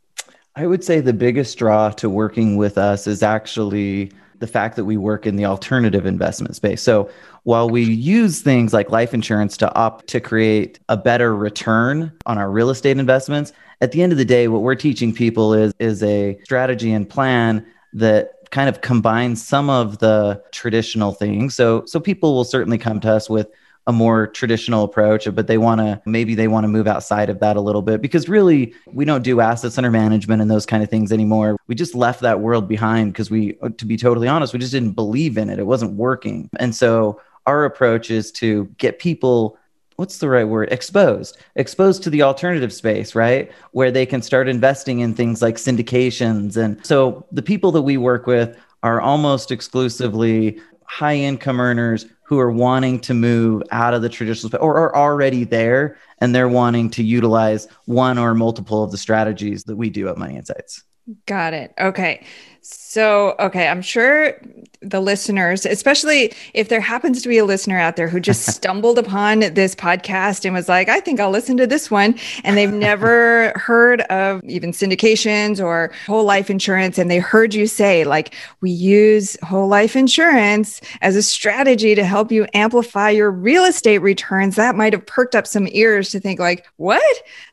I 0.56 0.68
would 0.68 0.84
say 0.84 1.00
the 1.00 1.14
biggest 1.14 1.58
draw 1.58 1.90
to 1.92 2.10
working 2.10 2.58
with 2.58 2.78
us 2.78 3.08
is 3.08 3.24
actually 3.24 4.12
the 4.40 4.48
fact 4.48 4.76
that 4.76 4.86
we 4.86 4.98
work 4.98 5.26
in 5.26 5.36
the 5.36 5.46
alternative 5.46 6.06
investment 6.06 6.56
space. 6.56 6.82
So 6.82 7.10
while 7.44 7.70
we 7.70 7.84
use 7.84 8.42
things 8.42 8.74
like 8.74 8.90
life 8.90 9.14
insurance 9.14 9.58
to 9.58 9.74
opt 9.76 10.08
to 10.08 10.20
create 10.20 10.80
a 10.90 10.98
better 10.98 11.36
return 11.36 12.12
on 12.26 12.38
our 12.38 12.50
real 12.50 12.70
estate 12.70 12.98
investments, 12.98 13.54
at 13.82 13.92
the 13.92 14.02
end 14.02 14.12
of 14.12 14.18
the 14.18 14.26
day, 14.26 14.48
what 14.48 14.62
we're 14.62 14.76
teaching 14.76 15.14
people 15.14 15.54
is, 15.54 15.74
is 15.80 16.04
a 16.04 16.38
strategy 16.44 16.92
and 16.92 17.10
plan 17.10 17.66
that 17.94 18.34
kind 18.52 18.68
of 18.68 18.82
combines 18.82 19.46
some 19.46 19.70
of 19.70 20.00
the 20.00 20.42
traditional 20.52 21.14
things. 21.14 21.56
So, 21.56 21.86
so 21.86 22.00
people 22.00 22.34
will 22.34 22.44
certainly 22.44 22.78
come 22.78 23.00
to 23.02 23.12
us 23.12 23.30
with 23.30 23.48
a 23.90 23.92
more 23.92 24.28
traditional 24.28 24.84
approach, 24.84 25.28
but 25.34 25.48
they 25.48 25.58
want 25.58 25.82
to 25.82 26.00
maybe 26.06 26.36
they 26.36 26.48
want 26.48 26.64
to 26.64 26.68
move 26.68 26.86
outside 26.86 27.28
of 27.28 27.40
that 27.40 27.58
a 27.58 27.62
little 27.62 27.82
bit 27.82 28.04
because 28.04 28.30
really 28.30 28.72
we 28.86 29.04
don't 29.04 29.24
do 29.24 29.42
assets 29.42 29.80
under 29.80 29.90
management 29.90 30.44
and 30.44 30.52
those 30.52 30.68
kind 30.68 30.84
of 30.84 30.92
things 30.92 31.12
anymore. 31.12 31.58
We 31.66 31.74
just 31.74 31.96
left 31.96 32.22
that 32.22 32.40
world 32.40 32.68
behind 32.68 33.14
because 33.14 33.32
we, 33.32 33.54
to 33.78 33.86
be 33.86 33.98
totally 33.98 34.28
honest, 34.28 34.54
we 34.54 34.60
just 34.60 34.72
didn't 34.72 34.92
believe 34.92 35.40
in 35.40 35.50
it. 35.50 35.58
It 35.58 35.66
wasn't 35.66 35.94
working. 35.94 36.52
And 36.60 36.76
so 36.76 37.20
our 37.48 37.66
approach 37.66 38.12
is 38.12 38.32
to 38.34 38.66
get 38.78 39.00
people 39.00 39.58
what's 39.96 40.20
the 40.20 40.30
right 40.30 40.48
word 40.48 40.72
exposed 40.72 41.38
exposed 41.56 42.04
to 42.04 42.12
the 42.12 42.22
alternative 42.22 42.72
space 42.72 43.16
right 43.16 43.52
where 43.72 43.92
they 43.92 44.06
can 44.06 44.22
start 44.22 44.48
investing 44.48 45.00
in 45.00 45.14
things 45.14 45.42
like 45.42 45.56
syndications 45.56 46.56
and 46.56 46.86
so 46.86 47.26
the 47.32 47.42
people 47.42 47.72
that 47.72 47.82
we 47.82 47.98
work 47.98 48.28
with 48.28 48.56
are 48.84 49.02
almost 49.02 49.52
exclusively 49.52 50.58
high 50.90 51.16
income 51.16 51.60
earners 51.60 52.06
who 52.30 52.38
are 52.38 52.52
wanting 52.52 53.00
to 53.00 53.16
move 53.16 53.64
out 53.72 53.96
of 53.96 54.04
the 54.04 54.08
traditional 54.08 54.56
or 54.62 54.78
are 54.78 54.96
already 54.96 55.46
there 55.46 55.98
and 56.20 56.34
they're 56.36 56.48
wanting 56.48 56.88
to 56.92 57.02
utilize 57.02 57.68
one 57.86 58.20
or 58.20 58.36
multiple 58.36 58.84
of 58.84 58.92
the 58.92 59.00
strategies 59.00 59.64
that 59.64 59.76
we 59.76 59.90
do 59.90 60.08
at 60.08 60.16
money 60.16 60.38
insights. 60.38 60.84
Got 61.26 61.56
it. 61.56 61.74
Okay 61.80 62.24
so, 62.72 63.36
okay, 63.40 63.68
I'm 63.68 63.82
sure 63.82 64.40
the 64.82 65.00
listeners, 65.00 65.66
especially 65.66 66.34
if 66.54 66.70
there 66.70 66.80
happens 66.80 67.22
to 67.22 67.30
be 67.30 67.38
a 67.40 67.46
listener 67.46 67.80
out 67.80 67.96
there 67.96 68.08
who 68.08 68.20
just 68.20 68.46
stumbled 68.56 68.98
upon 68.98 69.40
this 69.40 69.74
podcast 69.74 70.46
and 70.46 70.54
was 70.54 70.70
like, 70.70 70.88
I 70.88 71.00
think 71.00 71.20
I'll 71.20 71.32
listen 71.32 71.58
to 71.58 71.68
this 71.68 71.90
one, 71.90 72.18
and 72.44 72.56
they've 72.56 72.72
never 72.90 73.54
heard 73.56 74.02
of 74.02 74.44
even 74.44 74.72
syndications 74.72 75.64
or 75.64 75.92
whole 76.06 76.24
life 76.24 76.50
insurance, 76.50 77.00
and 77.00 77.10
they 77.10 77.18
heard 77.18 77.54
you 77.56 77.66
say, 77.66 78.04
like, 78.06 78.36
we 78.62 78.70
use 78.70 79.36
whole 79.44 79.68
life 79.68 79.96
insurance 79.96 80.80
as 81.02 81.16
a 81.16 81.24
strategy 81.24 81.96
to 81.96 82.04
help 82.04 82.32
you 82.32 82.46
amplify 82.54 83.10
your 83.10 83.32
real 83.32 83.66
estate 83.66 84.00
returns, 84.00 84.56
that 84.56 84.76
might 84.76 84.94
have 84.94 85.06
perked 85.06 85.36
up 85.36 85.48
some 85.48 85.68
ears 85.72 86.10
to 86.12 86.20
think, 86.20 86.40
like, 86.40 86.66
what? 86.78 87.04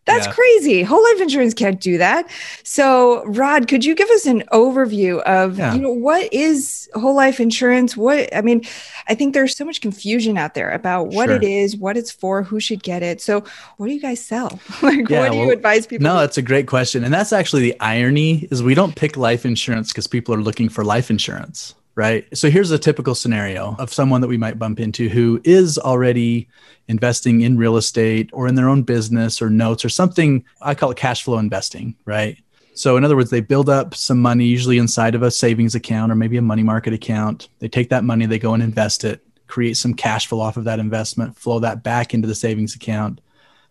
That's 0.05 0.27
yeah. 0.27 0.33
crazy. 0.33 0.83
Whole 0.83 1.03
life 1.03 1.21
insurance 1.21 1.53
can't 1.53 1.81
do 1.81 1.99
that. 1.99 2.31
So, 2.63 3.25
Rod, 3.25 3.67
could 3.67 3.85
you 3.85 3.95
give 3.95 4.09
us 4.11 4.25
an 4.25 4.45
overview 4.53 5.06
of 5.13 5.59
yeah. 5.59 5.75
you 5.75 5.81
know 5.81 5.93
what 5.93 6.33
is 6.33 6.89
whole 6.95 7.15
life 7.15 7.41
insurance? 7.41 7.97
What 7.97 8.35
I 8.35 8.41
mean, 8.43 8.63
I 9.09 9.15
think 9.15 9.35
there's 9.35 9.57
so 9.57 9.65
much 9.65 9.81
confusion 9.81 10.39
out 10.39 10.55
there 10.55 10.71
about 10.71 11.09
what 11.09 11.29
sure. 11.29 11.37
it 11.37 11.45
is, 11.45 11.77
what 11.77 11.97
it's 11.97 12.11
for, 12.11 12.43
who 12.43 12.61
should 12.61 12.83
get 12.83 13.03
it. 13.03 13.21
So, 13.21 13.45
what 13.77 13.87
do 13.87 13.93
you 13.93 14.01
guys 14.01 14.25
sell? 14.25 14.61
like, 14.83 15.09
yeah, 15.09 15.21
what 15.21 15.33
do 15.33 15.39
well, 15.39 15.47
you 15.47 15.53
advise 15.53 15.87
people? 15.87 16.05
No, 16.05 16.15
to- 16.15 16.21
that's 16.21 16.39
a 16.39 16.43
great 16.43 16.67
question, 16.67 17.05
and 17.05 17.13
that's 17.13 17.33
actually 17.33 17.63
the 17.63 17.81
irony 17.81 18.49
is 18.51 18.63
we 18.63 18.75
don't 18.75 18.95
pick 18.95 19.17
life 19.17 19.47
insurance 19.47 19.93
because 19.93 20.07
people 20.07 20.35
are 20.35 20.43
looking 20.43 20.69
for 20.69 20.85
life 20.85 21.11
insurance 21.11 21.75
right? 21.97 22.27
So 22.37 22.51
here's 22.51 22.71
a 22.71 22.79
typical 22.79 23.15
scenario 23.15 23.75
of 23.79 23.93
someone 23.93 24.21
that 24.21 24.29
we 24.29 24.37
might 24.37 24.59
bump 24.59 24.79
into 24.79 25.09
who 25.09 25.41
is 25.45 25.79
already 25.79 26.47
investing 26.89 27.41
in 27.41 27.57
real 27.57 27.77
estate 27.77 28.31
or 28.33 28.47
in 28.47 28.55
their 28.55 28.69
own 28.69 28.83
business 28.83 29.43
or 29.43 29.51
notes 29.51 29.85
or 29.85 29.89
something. 29.89 30.45
I 30.61 30.75
call 30.75 30.91
it 30.91 30.99
cash 30.99 31.25
flow 31.25 31.39
investing, 31.39 31.97
right? 32.05 32.39
So, 32.77 32.99
in 32.99 33.05
other 33.05 33.17
words, 33.17 33.31
they 33.31 33.41
build 33.41 33.71
up 33.71 33.95
some 33.95 34.21
money, 34.21 34.45
usually 34.45 34.77
inside 34.77 35.15
of 35.15 35.23
a 35.23 35.31
savings 35.31 35.75
account 35.75 36.13
or 36.13 36.15
maybe 36.15 36.37
a 36.37 36.43
money 36.43 36.63
market 36.63 36.93
account. 36.93 37.49
They 37.59 37.69
take 37.69 37.89
that 37.89 38.05
money, 38.05 38.27
they 38.27 38.39
go 38.39 38.53
and 38.53 38.63
invest 38.63 39.03
it, 39.03 39.27
create 39.47 39.79
some 39.79 39.95
cash 39.95 40.27
flow 40.27 40.41
off 40.41 40.59
of 40.59 40.65
that 40.65 40.79
investment, 40.79 41.39
flow 41.39 41.59
that 41.61 41.83
back 41.83 42.13
into 42.13 42.29
the 42.29 42.35
savings 42.35 42.75
account, 42.75 43.23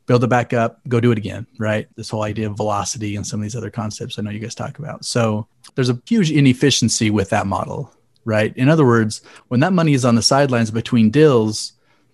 build 0.08 0.24
it 0.24 0.28
back 0.28 0.54
up, 0.54 0.80
go 0.88 1.00
do 1.00 1.12
it 1.12 1.20
again, 1.20 1.46
right? 1.60 1.88
This 1.96 2.10
whole 2.10 2.24
idea 2.24 2.50
of 2.50 2.58
velocity 2.58 3.16
and 3.16 3.26
some 3.26 3.40
of 3.40 3.44
these 3.44 3.56
other 3.56 3.70
concepts 3.70 4.18
I 4.18 4.24
know 4.24 4.32
you 4.32 4.40
guys 4.40 4.56
talk 4.56 4.80
about. 4.80 5.06
So, 5.06 5.48
there's 5.76 5.90
a 5.90 6.02
huge 6.08 6.32
inefficiency 6.32 7.12
with 7.12 7.30
that 7.30 7.46
model, 7.46 7.94
right? 8.24 8.58
In 8.58 8.70
other 8.70 8.86
words, 8.86 9.22
when 9.50 9.60
that 9.60 9.74
money 9.74 9.94
is 9.94 10.04
on 10.04 10.16
the 10.16 10.22
sidelines 10.24 10.72
between 10.72 11.12
deals, 11.12 11.74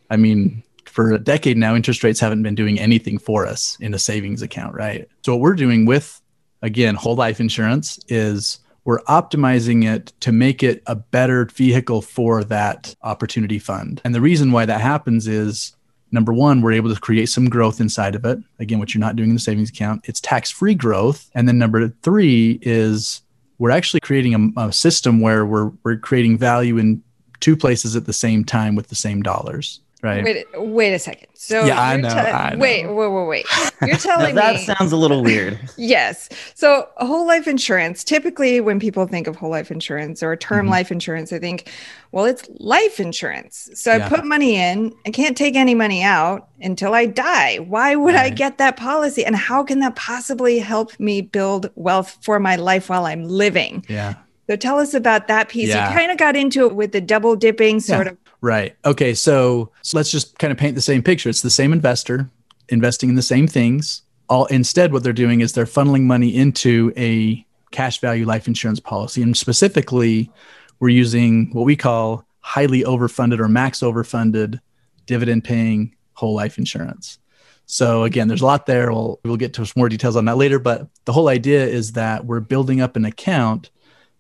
I 0.09 0.17
mean, 0.17 0.61
for 0.83 1.13
a 1.13 1.19
decade 1.19 1.57
now, 1.57 1.73
interest 1.73 2.03
rates 2.03 2.19
haven't 2.19 2.43
been 2.43 2.55
doing 2.55 2.77
anything 2.77 3.17
for 3.17 3.47
us 3.47 3.77
in 3.79 3.93
a 3.93 3.99
savings 3.99 4.41
account, 4.41 4.75
right? 4.75 5.07
So, 5.25 5.33
what 5.33 5.41
we're 5.41 5.55
doing 5.55 5.85
with 5.85 6.20
again, 6.61 6.95
whole 6.95 7.15
life 7.15 7.39
insurance 7.39 7.99
is 8.07 8.59
we're 8.83 9.01
optimizing 9.03 9.85
it 9.85 10.13
to 10.21 10.31
make 10.31 10.63
it 10.63 10.81
a 10.87 10.95
better 10.95 11.45
vehicle 11.45 12.01
for 12.01 12.43
that 12.45 12.95
opportunity 13.03 13.59
fund. 13.59 14.01
And 14.03 14.15
the 14.15 14.21
reason 14.21 14.51
why 14.51 14.65
that 14.65 14.81
happens 14.81 15.27
is 15.27 15.75
number 16.11 16.33
one, 16.33 16.61
we're 16.61 16.73
able 16.73 16.93
to 16.93 16.99
create 16.99 17.27
some 17.27 17.49
growth 17.49 17.79
inside 17.79 18.15
of 18.15 18.25
it. 18.25 18.39
Again, 18.59 18.79
what 18.79 18.93
you're 18.93 18.99
not 18.99 19.15
doing 19.15 19.29
in 19.29 19.35
the 19.35 19.41
savings 19.41 19.69
account, 19.69 20.01
it's 20.05 20.19
tax 20.19 20.51
free 20.51 20.75
growth. 20.75 21.29
And 21.35 21.47
then 21.47 21.57
number 21.57 21.89
three 22.01 22.59
is 22.61 23.21
we're 23.59 23.71
actually 23.71 23.99
creating 23.99 24.53
a, 24.57 24.61
a, 24.61 24.73
system 24.73 25.21
where 25.21 25.45
we're, 25.45 25.71
we're 25.83 25.97
creating 25.97 26.37
value 26.37 26.77
in 26.77 27.03
two 27.39 27.55
places 27.55 27.95
at 27.95 28.05
the 28.05 28.13
same 28.13 28.43
time 28.43 28.75
with 28.75 28.87
the 28.87 28.95
same 28.95 29.21
dollars. 29.21 29.79
Right. 30.03 30.23
Wait, 30.23 30.47
wait 30.55 30.93
a 30.93 30.99
second. 30.99 31.27
So 31.35 31.63
yeah, 31.63 31.79
I 31.79 31.95
know, 31.95 32.09
te- 32.09 32.15
I 32.15 32.53
know. 32.53 32.59
Wait, 32.59 32.87
wait, 32.87 33.07
wait, 33.07 33.27
wait. 33.27 33.45
You're 33.87 33.97
telling 33.97 34.33
that 34.33 34.55
me 34.55 34.65
that 34.65 34.77
sounds 34.77 34.91
a 34.91 34.97
little 34.97 35.23
weird. 35.23 35.59
yes. 35.77 36.27
So 36.55 36.89
whole 36.97 37.27
life 37.27 37.47
insurance. 37.47 38.03
Typically, 38.03 38.61
when 38.61 38.79
people 38.79 39.05
think 39.05 39.27
of 39.27 39.35
whole 39.35 39.51
life 39.51 39.69
insurance 39.69 40.23
or 40.23 40.35
term 40.35 40.65
mm-hmm. 40.65 40.71
life 40.71 40.91
insurance, 40.91 41.29
they 41.29 41.37
think, 41.37 41.71
well, 42.11 42.25
it's 42.25 42.49
life 42.57 42.99
insurance. 42.99 43.69
So 43.75 43.95
yeah. 43.95 44.05
I 44.05 44.09
put 44.09 44.25
money 44.25 44.55
in. 44.55 44.91
I 45.05 45.11
can't 45.11 45.37
take 45.37 45.55
any 45.55 45.75
money 45.75 46.01
out 46.01 46.47
until 46.61 46.95
I 46.95 47.05
die. 47.05 47.57
Why 47.57 47.95
would 47.95 48.15
right. 48.15 48.31
I 48.31 48.35
get 48.35 48.57
that 48.57 48.77
policy? 48.77 49.23
And 49.23 49.35
how 49.35 49.63
can 49.63 49.81
that 49.81 49.95
possibly 49.95 50.57
help 50.57 50.99
me 50.99 51.21
build 51.21 51.69
wealth 51.75 52.17
for 52.23 52.39
my 52.39 52.55
life 52.55 52.89
while 52.89 53.05
I'm 53.05 53.25
living? 53.25 53.85
Yeah. 53.87 54.15
So 54.49 54.55
tell 54.55 54.79
us 54.79 54.93
about 54.93 55.27
that 55.27 55.47
piece. 55.47 55.69
Yeah. 55.69 55.89
You 55.89 55.95
kind 55.95 56.11
of 56.11 56.17
got 56.17 56.35
into 56.35 56.65
it 56.65 56.75
with 56.75 56.91
the 56.91 57.01
double 57.01 57.35
dipping 57.35 57.79
sort 57.79 58.07
yeah. 58.07 58.13
of 58.13 58.17
Right. 58.41 58.75
Okay. 58.83 59.13
So, 59.13 59.71
so 59.83 59.97
let's 59.97 60.11
just 60.11 60.37
kind 60.39 60.51
of 60.51 60.57
paint 60.57 60.75
the 60.75 60.81
same 60.81 61.03
picture. 61.03 61.29
It's 61.29 61.41
the 61.41 61.49
same 61.49 61.71
investor 61.73 62.29
investing 62.69 63.09
in 63.09 63.15
the 63.15 63.21
same 63.21 63.47
things. 63.47 64.01
All 64.29 64.45
instead, 64.47 64.91
what 64.91 65.03
they're 65.03 65.13
doing 65.13 65.41
is 65.41 65.53
they're 65.53 65.65
funneling 65.65 66.03
money 66.03 66.35
into 66.35 66.91
a 66.97 67.45
cash 67.71 67.99
value 67.99 68.25
life 68.25 68.47
insurance 68.47 68.79
policy, 68.79 69.21
and 69.21 69.37
specifically, 69.37 70.31
we're 70.79 70.89
using 70.89 71.51
what 71.51 71.65
we 71.65 71.75
call 71.75 72.25
highly 72.39 72.83
overfunded 72.83 73.39
or 73.39 73.47
max 73.47 73.79
overfunded 73.81 74.59
dividend 75.05 75.43
paying 75.43 75.95
whole 76.13 76.33
life 76.33 76.57
insurance. 76.57 77.19
So 77.65 78.03
again, 78.03 78.27
there's 78.27 78.41
a 78.41 78.45
lot 78.45 78.65
there. 78.65 78.91
We'll 78.91 79.19
we'll 79.23 79.37
get 79.37 79.53
to 79.55 79.65
some 79.65 79.73
more 79.79 79.89
details 79.89 80.15
on 80.15 80.25
that 80.25 80.37
later. 80.37 80.59
But 80.59 80.87
the 81.05 81.13
whole 81.13 81.29
idea 81.29 81.65
is 81.65 81.93
that 81.93 82.25
we're 82.25 82.39
building 82.39 82.81
up 82.81 82.95
an 82.95 83.05
account 83.05 83.69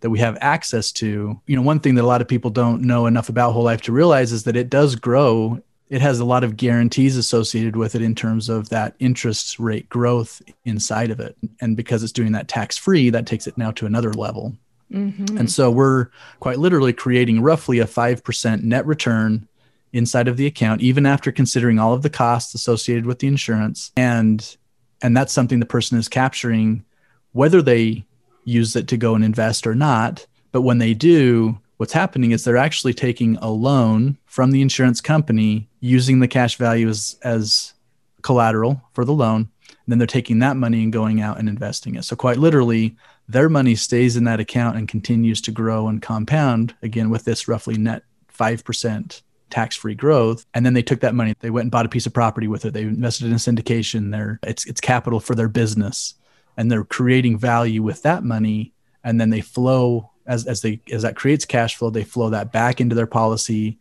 that 0.01 0.09
we 0.09 0.19
have 0.19 0.37
access 0.41 0.91
to. 0.91 1.39
You 1.47 1.55
know, 1.55 1.61
one 1.61 1.79
thing 1.79 1.95
that 1.95 2.03
a 2.03 2.07
lot 2.07 2.21
of 2.21 2.27
people 2.27 2.51
don't 2.51 2.81
know 2.81 3.05
enough 3.05 3.29
about 3.29 3.53
whole 3.53 3.63
life 3.63 3.81
to 3.83 3.91
realize 3.91 4.31
is 4.31 4.43
that 4.43 4.55
it 4.55 4.69
does 4.69 4.95
grow. 4.95 5.61
It 5.89 6.01
has 6.01 6.19
a 6.19 6.25
lot 6.25 6.43
of 6.43 6.57
guarantees 6.57 7.17
associated 7.17 7.75
with 7.75 7.95
it 7.95 8.01
in 8.01 8.15
terms 8.15 8.49
of 8.49 8.69
that 8.69 8.95
interest 8.99 9.59
rate 9.59 9.89
growth 9.89 10.41
inside 10.65 11.11
of 11.11 11.19
it. 11.19 11.35
And 11.59 11.77
because 11.77 12.03
it's 12.03 12.11
doing 12.11 12.31
that 12.33 12.47
tax 12.47 12.77
free, 12.77 13.09
that 13.09 13.27
takes 13.27 13.47
it 13.47 13.57
now 13.57 13.71
to 13.71 13.85
another 13.85 14.13
level. 14.13 14.55
Mm-hmm. 14.91 15.37
And 15.37 15.51
so 15.51 15.71
we're 15.71 16.07
quite 16.39 16.59
literally 16.59 16.93
creating 16.93 17.41
roughly 17.41 17.79
a 17.79 17.85
5% 17.85 18.63
net 18.63 18.85
return 18.85 19.47
inside 19.93 20.27
of 20.27 20.37
the 20.37 20.45
account, 20.45 20.81
even 20.81 21.05
after 21.05 21.31
considering 21.31 21.79
all 21.79 21.93
of 21.93 22.01
the 22.01 22.09
costs 22.09 22.53
associated 22.53 23.05
with 23.05 23.19
the 23.19 23.27
insurance. 23.27 23.91
And 23.95 24.57
and 25.03 25.17
that's 25.17 25.33
something 25.33 25.59
the 25.59 25.65
person 25.65 25.97
is 25.97 26.07
capturing 26.07 26.85
whether 27.31 27.61
they 27.61 28.05
use 28.43 28.75
it 28.75 28.87
to 28.89 28.97
go 28.97 29.15
and 29.15 29.23
invest 29.23 29.67
or 29.67 29.75
not. 29.75 30.25
But 30.51 30.61
when 30.61 30.79
they 30.79 30.93
do, 30.93 31.59
what's 31.77 31.93
happening 31.93 32.31
is 32.31 32.43
they're 32.43 32.57
actually 32.57 32.93
taking 32.93 33.37
a 33.37 33.49
loan 33.49 34.17
from 34.25 34.51
the 34.51 34.61
insurance 34.61 35.01
company 35.01 35.67
using 35.79 36.19
the 36.19 36.27
cash 36.27 36.57
value 36.57 36.87
as, 36.87 37.17
as 37.23 37.73
collateral 38.21 38.81
for 38.93 39.05
the 39.05 39.13
loan. 39.13 39.49
And 39.67 39.87
then 39.87 39.97
they're 39.97 40.07
taking 40.07 40.39
that 40.39 40.57
money 40.57 40.83
and 40.83 40.93
going 40.93 41.21
out 41.21 41.39
and 41.39 41.49
investing 41.49 41.95
it. 41.95 42.03
So, 42.03 42.15
quite 42.15 42.37
literally, 42.37 42.95
their 43.27 43.49
money 43.49 43.75
stays 43.75 44.15
in 44.15 44.25
that 44.25 44.39
account 44.39 44.77
and 44.77 44.87
continues 44.87 45.41
to 45.41 45.51
grow 45.51 45.87
and 45.87 46.01
compound 46.01 46.75
again 46.81 47.09
with 47.09 47.23
this 47.25 47.47
roughly 47.47 47.77
net 47.77 48.03
5% 48.37 49.21
tax 49.49 49.75
free 49.75 49.95
growth. 49.95 50.45
And 50.53 50.65
then 50.65 50.73
they 50.73 50.81
took 50.81 51.01
that 51.01 51.15
money, 51.15 51.35
they 51.39 51.49
went 51.49 51.65
and 51.65 51.71
bought 51.71 51.85
a 51.85 51.89
piece 51.89 52.05
of 52.05 52.13
property 52.13 52.47
with 52.47 52.65
it. 52.65 52.73
They 52.73 52.83
invested 52.83 53.27
in 53.27 53.33
a 53.33 53.35
syndication. 53.35 54.11
They're, 54.11 54.39
it's, 54.43 54.65
it's 54.65 54.81
capital 54.81 55.19
for 55.19 55.35
their 55.35 55.49
business 55.49 56.15
and 56.57 56.71
they're 56.71 56.83
creating 56.83 57.37
value 57.37 57.81
with 57.81 58.01
that 58.03 58.23
money 58.23 58.73
and 59.03 59.19
then 59.19 59.29
they 59.29 59.41
flow 59.41 60.11
as, 60.27 60.45
as 60.45 60.61
they 60.61 60.79
as 60.91 61.01
that 61.01 61.15
creates 61.15 61.45
cash 61.45 61.75
flow 61.75 61.89
they 61.89 62.03
flow 62.03 62.29
that 62.29 62.51
back 62.51 62.79
into 62.79 62.95
their 62.95 63.07
policy 63.07 63.79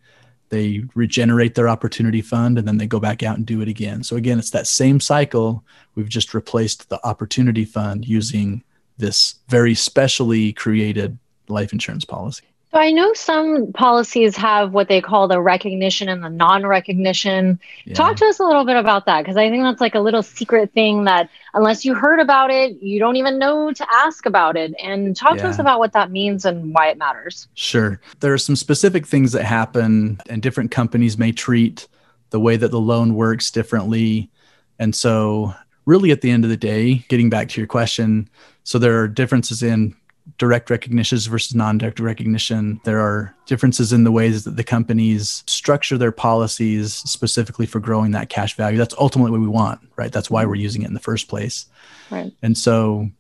they 0.50 0.82
regenerate 0.94 1.54
their 1.54 1.68
opportunity 1.68 2.20
fund 2.20 2.58
and 2.58 2.68
then 2.68 2.76
they 2.76 2.86
go 2.86 3.00
back 3.00 3.22
out 3.22 3.36
and 3.36 3.46
do 3.46 3.62
it 3.62 3.68
again. 3.68 4.02
So 4.02 4.16
again 4.16 4.38
it's 4.38 4.50
that 4.50 4.66
same 4.66 5.00
cycle. 5.00 5.64
We've 5.94 6.08
just 6.08 6.34
replaced 6.34 6.88
the 6.88 7.04
opportunity 7.06 7.64
fund 7.64 8.04
using 8.04 8.62
this 8.98 9.36
very 9.48 9.74
specially 9.74 10.52
created 10.52 11.18
life 11.48 11.72
insurance 11.72 12.04
policy 12.04 12.49
so 12.72 12.78
I 12.78 12.92
know 12.92 13.12
some 13.14 13.72
policies 13.72 14.36
have 14.36 14.72
what 14.72 14.88
they 14.88 15.00
call 15.00 15.26
the 15.26 15.40
recognition 15.40 16.08
and 16.08 16.22
the 16.22 16.28
non-recognition. 16.28 17.58
Yeah. 17.84 17.94
Talk 17.94 18.16
to 18.16 18.26
us 18.26 18.38
a 18.38 18.44
little 18.44 18.64
bit 18.64 18.76
about 18.76 19.06
that 19.06 19.22
because 19.22 19.36
I 19.36 19.50
think 19.50 19.64
that's 19.64 19.80
like 19.80 19.96
a 19.96 20.00
little 20.00 20.22
secret 20.22 20.72
thing 20.72 21.04
that 21.04 21.28
unless 21.52 21.84
you 21.84 21.94
heard 21.94 22.20
about 22.20 22.52
it, 22.52 22.80
you 22.80 23.00
don't 23.00 23.16
even 23.16 23.40
know 23.40 23.72
to 23.72 23.86
ask 23.92 24.24
about 24.24 24.56
it. 24.56 24.72
And 24.80 25.16
talk 25.16 25.36
yeah. 25.36 25.42
to 25.42 25.48
us 25.48 25.58
about 25.58 25.80
what 25.80 25.92
that 25.94 26.12
means 26.12 26.44
and 26.44 26.72
why 26.72 26.88
it 26.90 26.98
matters. 26.98 27.48
Sure. 27.54 28.00
There 28.20 28.32
are 28.32 28.38
some 28.38 28.54
specific 28.54 29.04
things 29.04 29.32
that 29.32 29.44
happen 29.44 30.20
and 30.28 30.40
different 30.40 30.70
companies 30.70 31.18
may 31.18 31.32
treat 31.32 31.88
the 32.30 32.38
way 32.38 32.56
that 32.56 32.70
the 32.70 32.80
loan 32.80 33.16
works 33.16 33.50
differently. 33.50 34.30
And 34.78 34.94
so, 34.94 35.54
really, 35.86 36.12
at 36.12 36.20
the 36.20 36.30
end 36.30 36.44
of 36.44 36.50
the 36.50 36.56
day, 36.56 37.04
getting 37.08 37.30
back 37.30 37.48
to 37.48 37.60
your 37.60 37.66
question, 37.66 38.30
so 38.62 38.78
there 38.78 39.00
are 39.00 39.08
differences 39.08 39.62
in 39.64 39.96
direct 40.40 40.70
recognitions 40.70 41.26
versus 41.26 41.54
non-direct 41.54 42.00
recognition. 42.00 42.80
There 42.84 42.98
are 42.98 43.36
differences 43.44 43.92
in 43.92 44.04
the 44.04 44.10
ways 44.10 44.44
that 44.44 44.56
the 44.56 44.64
companies 44.64 45.44
structure 45.46 45.98
their 45.98 46.12
policies 46.12 46.94
specifically 46.94 47.66
for 47.66 47.78
growing 47.78 48.12
that 48.12 48.30
cash 48.30 48.56
value. 48.56 48.78
That's 48.78 48.94
ultimately 48.98 49.32
what 49.32 49.42
we 49.42 49.48
want, 49.48 49.80
right? 49.96 50.10
That's 50.10 50.30
why 50.30 50.46
we're 50.46 50.54
using 50.54 50.80
it 50.80 50.88
in 50.88 50.94
the 50.94 50.98
first 50.98 51.28
place. 51.28 51.66
Right. 52.10 52.32
And 52.42 52.56
so 52.56 53.10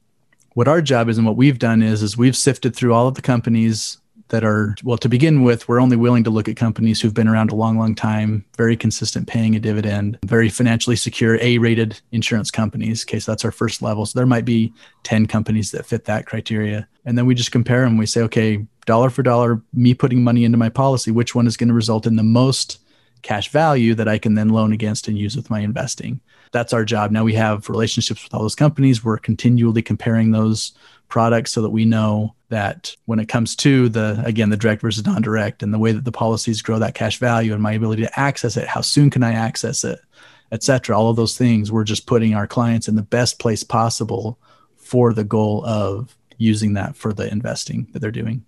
what 0.54 0.66
our 0.66 0.80
job 0.80 1.10
is 1.10 1.18
and 1.18 1.26
what 1.26 1.36
we've 1.36 1.58
done 1.58 1.82
is 1.82 2.02
is 2.02 2.16
we've 2.16 2.34
sifted 2.34 2.74
through 2.74 2.94
all 2.94 3.06
of 3.06 3.16
the 3.16 3.22
companies 3.22 3.98
that 4.30 4.44
are 4.44 4.74
well 4.82 4.98
to 4.98 5.08
begin 5.08 5.42
with 5.42 5.68
we're 5.68 5.80
only 5.80 5.96
willing 5.96 6.24
to 6.24 6.30
look 6.30 6.48
at 6.48 6.56
companies 6.56 7.00
who've 7.00 7.14
been 7.14 7.28
around 7.28 7.50
a 7.50 7.54
long 7.54 7.78
long 7.78 7.94
time 7.94 8.44
very 8.56 8.76
consistent 8.76 9.28
paying 9.28 9.54
a 9.54 9.60
dividend 9.60 10.18
very 10.24 10.48
financially 10.48 10.96
secure 10.96 11.38
a 11.40 11.58
rated 11.58 12.00
insurance 12.12 12.50
companies. 12.50 13.04
Okay 13.04 13.18
so 13.18 13.30
that's 13.30 13.44
our 13.44 13.52
first 13.52 13.82
level. 13.82 14.06
So 14.06 14.18
there 14.18 14.26
might 14.26 14.44
be 14.44 14.72
10 15.02 15.26
companies 15.26 15.70
that 15.72 15.86
fit 15.86 16.06
that 16.06 16.26
criteria. 16.26 16.88
And 17.04 17.18
then 17.18 17.26
we 17.26 17.34
just 17.34 17.52
compare 17.52 17.82
them 17.82 17.96
we 17.96 18.06
say 18.06 18.22
okay 18.22 18.66
dollar 18.86 19.10
for 19.10 19.22
dollar 19.22 19.62
me 19.72 19.94
putting 19.94 20.24
money 20.24 20.44
into 20.44 20.58
my 20.58 20.68
policy 20.68 21.10
which 21.10 21.34
one 21.34 21.46
is 21.46 21.56
going 21.56 21.68
to 21.68 21.74
result 21.74 22.06
in 22.06 22.16
the 22.16 22.22
most 22.22 22.78
cash 23.22 23.50
value 23.50 23.94
that 23.94 24.08
i 24.08 24.16
can 24.16 24.34
then 24.34 24.48
loan 24.48 24.72
against 24.72 25.06
and 25.06 25.18
use 25.18 25.36
with 25.36 25.50
my 25.50 25.60
investing? 25.60 26.20
That's 26.52 26.72
our 26.72 26.84
job. 26.84 27.10
Now 27.10 27.24
we 27.24 27.34
have 27.34 27.68
relationships 27.68 28.24
with 28.24 28.34
all 28.34 28.42
those 28.42 28.56
companies. 28.56 29.04
We're 29.04 29.18
continually 29.18 29.82
comparing 29.82 30.32
those 30.32 30.72
products 31.10 31.52
so 31.52 31.62
that 31.62 31.70
we 31.70 31.84
know 31.84 32.34
that 32.48 32.94
when 33.04 33.18
it 33.18 33.28
comes 33.28 33.54
to 33.56 33.88
the 33.88 34.22
again 34.24 34.50
the 34.50 34.56
direct 34.56 34.82
versus 34.82 35.04
non-direct 35.04 35.62
and 35.62 35.74
the 35.74 35.78
way 35.78 35.92
that 35.92 36.04
the 36.04 36.12
policies 36.12 36.62
grow 36.62 36.78
that 36.78 36.94
cash 36.94 37.18
value 37.18 37.52
and 37.52 37.62
my 37.62 37.72
ability 37.72 38.02
to 38.02 38.20
access 38.20 38.56
it 38.56 38.66
how 38.66 38.80
soon 38.80 39.10
can 39.10 39.22
i 39.22 39.32
access 39.32 39.84
it 39.84 40.00
etc 40.52 40.96
all 40.96 41.10
of 41.10 41.16
those 41.16 41.36
things 41.36 41.70
we're 41.70 41.84
just 41.84 42.06
putting 42.06 42.34
our 42.34 42.46
clients 42.46 42.88
in 42.88 42.96
the 42.96 43.02
best 43.02 43.38
place 43.38 43.62
possible 43.62 44.38
for 44.76 45.12
the 45.12 45.24
goal 45.24 45.64
of 45.64 46.16
using 46.38 46.74
that 46.74 46.96
for 46.96 47.12
the 47.12 47.30
investing 47.30 47.86
that 47.92 48.00
they're 48.00 48.10
doing 48.10 48.44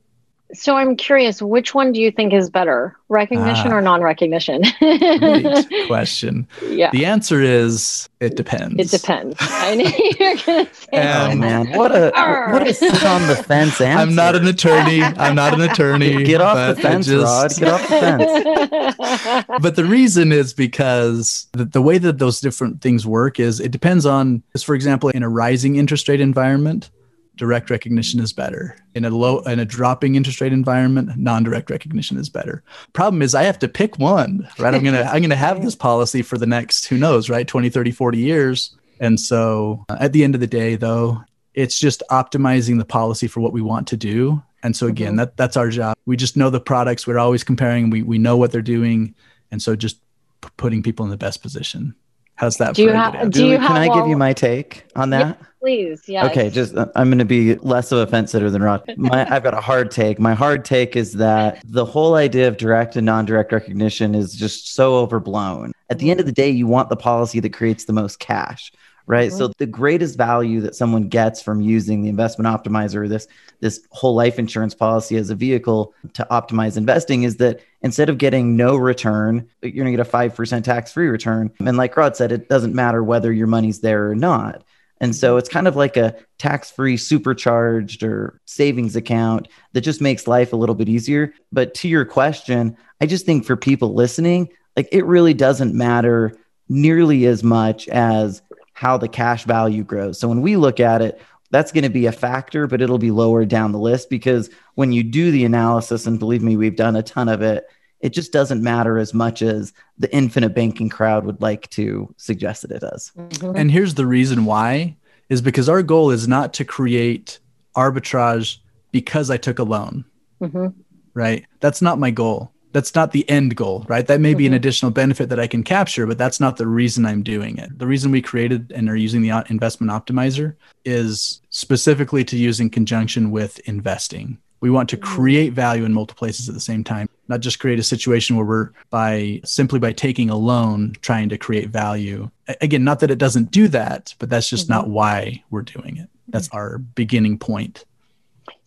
so 0.54 0.76
I'm 0.76 0.96
curious, 0.96 1.40
which 1.40 1.74
one 1.74 1.92
do 1.92 2.00
you 2.00 2.10
think 2.10 2.32
is 2.32 2.50
better, 2.50 2.96
recognition 3.08 3.68
Ah. 3.72 3.76
or 3.76 3.80
non-recognition? 3.82 4.62
great 4.78 5.66
question 5.86 6.46
yeah, 6.66 6.90
the 6.90 7.04
answer 7.04 7.40
is 7.40 8.08
it 8.20 8.36
depends 8.36 8.74
it 8.78 8.96
depends. 8.96 9.36
I 9.40 9.74
knew 9.74 9.84
you 9.86 10.12
were 10.20 10.36
going 10.44 10.66
to 10.66 10.74
say 10.74 10.88
Oh 10.92 11.30
Um, 11.32 11.40
that. 11.40 11.66
man, 11.66 11.76
what 11.78 11.90
a 11.92 12.10
what 12.52 12.66
a 12.66 12.72
sit 12.74 13.04
on 13.04 13.26
the 13.28 13.36
fence 13.36 13.80
answer. 13.80 14.00
i'm 14.02 14.14
not 14.14 14.34
an 14.36 14.46
attorney 14.46 15.02
i'm 15.02 15.34
not 15.34 15.54
an 15.54 15.60
attorney 15.62 16.22
Get 16.24 16.40
off 16.40 16.54
but 16.54 16.74
the 16.76 16.82
fence, 16.82 17.06
just- 17.06 17.24
Rod. 17.24 17.52
Get 17.58 17.68
off 17.72 17.88
the 17.88 18.94
fence. 18.98 19.62
but 19.62 19.76
the 19.76 19.84
reason 19.84 20.32
is 20.32 20.52
because 20.54 21.46
the, 21.52 21.64
the 21.64 21.82
way 21.82 21.98
that 21.98 22.18
those 22.18 22.40
different 22.40 22.80
things 22.80 23.06
work 23.06 23.38
is 23.40 23.60
it 23.60 23.70
depends 23.72 24.06
on 24.06 24.42
is 24.54 24.62
for 24.62 24.74
example 24.74 25.08
in 25.10 25.22
a 25.22 25.28
rising 25.28 25.76
interest 25.76 26.08
rate 26.08 26.20
environment 26.20 26.90
direct 27.36 27.70
recognition 27.70 28.20
is 28.20 28.32
better. 28.32 28.76
In 28.94 29.04
a 29.04 29.10
low 29.10 29.40
in 29.40 29.58
a 29.58 29.64
dropping 29.64 30.14
interest 30.14 30.40
rate 30.40 30.52
environment 30.52 31.10
non-direct 31.16 31.70
recognition 31.70 32.16
is 32.18 32.28
better. 32.28 32.62
Problem 32.92 33.22
is 33.22 33.34
i 33.34 33.42
have 33.42 33.58
to 33.60 33.68
pick 33.68 33.98
one 33.98 34.46
right? 34.58 34.74
I'm 34.74 34.84
gonna 34.84 35.02
i'm 35.12 35.22
gonna 35.22 35.34
have 35.36 35.62
this 35.62 35.74
policy 35.74 36.22
for 36.22 36.36
the 36.38 36.46
next 36.46 36.86
who 36.86 36.98
knows 36.98 37.30
right? 37.30 37.46
20 37.48 37.70
30 37.70 37.90
40 37.90 38.18
years. 38.18 38.76
And 39.00 39.18
so 39.18 39.84
uh, 39.88 39.96
at 40.00 40.12
the 40.12 40.24
end 40.24 40.34
of 40.34 40.40
the 40.40 40.46
day 40.46 40.76
though 40.76 41.22
it's 41.54 41.78
just 41.78 42.02
optimizing 42.10 42.78
the 42.78 42.84
policy 42.84 43.26
for 43.28 43.40
what 43.40 43.52
we 43.52 43.60
want 43.62 43.86
to 43.88 43.96
do. 43.96 44.42
And 44.62 44.76
so 44.76 44.86
again 44.86 45.14
Mhm. 45.14 45.16
that 45.18 45.36
that's 45.36 45.56
our 45.56 45.70
job. 45.70 45.96
We 46.06 46.16
just 46.16 46.36
know 46.36 46.50
the 46.50 46.60
products. 46.60 47.06
We're 47.06 47.18
always 47.18 47.42
comparing. 47.44 47.90
We 47.90 48.02
we 48.02 48.18
know 48.18 48.36
what 48.36 48.52
they're 48.52 48.62
doing. 48.62 49.14
And 49.50 49.60
so 49.60 49.74
just 49.74 49.96
p- 50.42 50.48
putting 50.56 50.82
people 50.82 51.04
in 51.04 51.10
the 51.10 51.16
best 51.16 51.42
position. 51.42 51.94
How's 52.36 52.56
that 52.58 52.74
Do 52.74 52.82
you 52.82 52.88
for 52.88 52.94
a 52.94 52.98
ha- 52.98 53.24
do 53.24 53.30
Julie, 53.30 53.50
you 53.52 53.58
can 53.58 53.66
have 53.66 53.76
I 53.76 53.86
give 53.88 53.96
all- 54.04 54.08
you 54.08 54.16
my 54.16 54.32
take 54.32 54.84
on 54.96 55.10
that? 55.10 55.38
Please, 55.62 56.02
yes. 56.08 56.28
Okay, 56.28 56.50
just 56.50 56.74
uh, 56.74 56.86
I'm 56.96 57.08
going 57.08 57.20
to 57.20 57.24
be 57.24 57.54
less 57.56 57.92
of 57.92 58.00
a 58.00 58.06
fence 58.08 58.32
sitter 58.32 58.50
than 58.50 58.64
Rod. 58.64 58.82
My, 58.96 59.24
I've 59.32 59.44
got 59.44 59.54
a 59.54 59.60
hard 59.60 59.92
take. 59.92 60.18
My 60.18 60.34
hard 60.34 60.64
take 60.64 60.96
is 60.96 61.12
that 61.12 61.62
the 61.64 61.84
whole 61.84 62.16
idea 62.16 62.48
of 62.48 62.56
direct 62.56 62.96
and 62.96 63.06
non-direct 63.06 63.52
recognition 63.52 64.16
is 64.16 64.34
just 64.34 64.74
so 64.74 64.96
overblown. 64.96 65.70
At 65.88 66.00
the 66.00 66.10
end 66.10 66.18
of 66.18 66.26
the 66.26 66.32
day, 66.32 66.50
you 66.50 66.66
want 66.66 66.88
the 66.88 66.96
policy 66.96 67.38
that 67.38 67.52
creates 67.52 67.84
the 67.84 67.92
most 67.92 68.18
cash, 68.18 68.72
right? 69.06 69.30
Mhm. 69.30 69.38
So 69.38 69.52
the 69.58 69.66
greatest 69.66 70.18
value 70.18 70.60
that 70.62 70.74
someone 70.74 71.06
gets 71.06 71.40
from 71.40 71.60
using 71.60 72.02
the 72.02 72.08
investment 72.08 72.48
optimizer, 72.48 73.08
this 73.08 73.28
this 73.60 73.86
whole 73.90 74.16
life 74.16 74.40
insurance 74.40 74.74
policy 74.74 75.16
as 75.16 75.30
a 75.30 75.36
vehicle 75.36 75.94
to 76.14 76.26
optimize 76.28 76.76
investing, 76.76 77.22
is 77.22 77.36
that 77.36 77.60
instead 77.82 78.08
of 78.08 78.18
getting 78.18 78.56
no 78.56 78.74
return, 78.74 79.46
you're 79.62 79.70
going 79.70 79.84
to 79.86 79.92
get 79.92 80.00
a 80.00 80.04
five 80.04 80.34
percent 80.34 80.64
tax-free 80.64 81.06
return. 81.06 81.52
And 81.60 81.76
like 81.76 81.96
Rod 81.96 82.16
said, 82.16 82.32
it 82.32 82.48
doesn't 82.48 82.74
matter 82.74 83.04
whether 83.04 83.32
your 83.32 83.46
money's 83.46 83.78
there 83.78 84.10
or 84.10 84.16
not. 84.16 84.64
And 85.02 85.16
so 85.16 85.36
it's 85.36 85.48
kind 85.48 85.66
of 85.66 85.74
like 85.74 85.96
a 85.96 86.14
tax 86.38 86.70
free 86.70 86.96
supercharged 86.96 88.04
or 88.04 88.40
savings 88.44 88.94
account 88.94 89.48
that 89.72 89.80
just 89.80 90.00
makes 90.00 90.28
life 90.28 90.52
a 90.52 90.56
little 90.56 90.76
bit 90.76 90.88
easier. 90.88 91.34
But 91.50 91.74
to 91.74 91.88
your 91.88 92.04
question, 92.04 92.76
I 93.00 93.06
just 93.06 93.26
think 93.26 93.44
for 93.44 93.56
people 93.56 93.94
listening, 93.94 94.48
like 94.76 94.88
it 94.92 95.04
really 95.04 95.34
doesn't 95.34 95.74
matter 95.74 96.36
nearly 96.68 97.26
as 97.26 97.42
much 97.42 97.88
as 97.88 98.42
how 98.74 98.96
the 98.96 99.08
cash 99.08 99.42
value 99.42 99.82
grows. 99.82 100.20
So 100.20 100.28
when 100.28 100.40
we 100.40 100.56
look 100.56 100.78
at 100.78 101.02
it, 101.02 101.20
that's 101.50 101.72
going 101.72 101.84
to 101.84 101.90
be 101.90 102.06
a 102.06 102.12
factor, 102.12 102.68
but 102.68 102.80
it'll 102.80 102.96
be 102.96 103.10
lower 103.10 103.44
down 103.44 103.72
the 103.72 103.78
list 103.78 104.08
because 104.08 104.50
when 104.76 104.92
you 104.92 105.02
do 105.02 105.32
the 105.32 105.44
analysis, 105.44 106.06
and 106.06 106.18
believe 106.18 106.42
me, 106.42 106.56
we've 106.56 106.76
done 106.76 106.94
a 106.94 107.02
ton 107.02 107.28
of 107.28 107.42
it, 107.42 107.66
it 108.02 108.12
just 108.12 108.32
doesn't 108.32 108.62
matter 108.62 108.98
as 108.98 109.14
much 109.14 109.40
as 109.42 109.72
the 109.98 110.12
infinite 110.14 110.54
banking 110.54 110.88
crowd 110.88 111.24
would 111.24 111.40
like 111.40 111.70
to 111.70 112.12
suggest 112.18 112.62
that 112.62 112.72
it 112.72 112.80
does. 112.80 113.12
Mhm. 113.16 113.56
And 113.56 113.70
here's 113.70 113.94
the 113.94 114.06
reason 114.06 114.44
why 114.44 114.96
is 115.28 115.40
because 115.40 115.68
our 115.68 115.82
goal 115.82 116.10
is 116.10 116.28
not 116.28 116.52
to 116.54 116.64
create 116.64 117.38
arbitrage 117.76 118.58
because 118.90 119.30
I 119.30 119.36
took 119.38 119.58
a 119.58 119.62
loan, 119.64 120.04
Mhm. 120.42 120.74
right? 121.14 121.44
That's 121.60 121.80
not 121.80 121.98
my 121.98 122.10
goal. 122.10 122.50
That's 122.72 122.94
not 122.94 123.12
the 123.12 123.28
end 123.28 123.54
goal, 123.54 123.84
right? 123.88 124.06
That 124.06 124.20
may 124.20 124.32
be 124.34 124.46
an 124.46 124.52
Mhm. 124.54 124.56
additional 124.56 124.90
benefit 124.90 125.28
that 125.28 125.38
I 125.38 125.46
can 125.46 125.62
capture, 125.62 126.06
but 126.06 126.16
that's 126.18 126.40
not 126.40 126.56
the 126.56 126.66
reason 126.66 127.04
I'm 127.04 127.22
doing 127.22 127.58
it. 127.58 127.78
The 127.78 127.86
reason 127.86 128.10
we 128.10 128.22
created 128.22 128.72
and 128.74 128.88
are 128.88 128.96
using 128.96 129.20
the 129.22 129.44
investment 129.50 129.92
optimizer 129.92 130.54
is 130.84 131.40
specifically 131.50 132.24
to 132.24 132.36
use 132.36 132.60
in 132.60 132.70
conjunction 132.70 133.30
with 133.30 133.58
investing. 133.66 134.38
We 134.60 134.70
want 134.70 134.88
to 134.90 134.96
create 134.96 135.52
value 135.52 135.84
in 135.84 135.92
multiple 135.92 136.18
places 136.18 136.48
at 136.48 136.54
the 136.54 136.60
same 136.60 136.82
time, 136.82 137.08
not 137.28 137.40
just 137.40 137.58
create 137.58 137.78
a 137.78 137.84
situation 137.84 138.36
where 138.36 138.44
we're 138.44 138.70
by 138.90 139.40
simply 139.44 139.78
by 139.78 139.92
taking 139.92 140.30
a 140.30 140.36
loan 140.36 140.94
trying 141.00 141.28
to 141.28 141.38
create 141.38 141.68
value. 141.68 142.30
Again, 142.60 142.84
not 142.84 143.00
that 143.00 143.10
it 143.10 143.18
doesn't 143.18 143.50
do 143.50 143.68
that, 143.68 144.14
but 144.18 144.28
that's 144.28 144.48
just 144.48 144.68
not 144.68 144.84
mm-hmm. 144.84 144.94
why 144.94 145.44
we're 145.50 145.62
doing 145.62 145.96
it. 145.96 146.08
That's 146.28 146.48
mm-hmm. 146.48 146.56
our 146.56 146.78
beginning 146.78 147.38
point. 147.38 147.84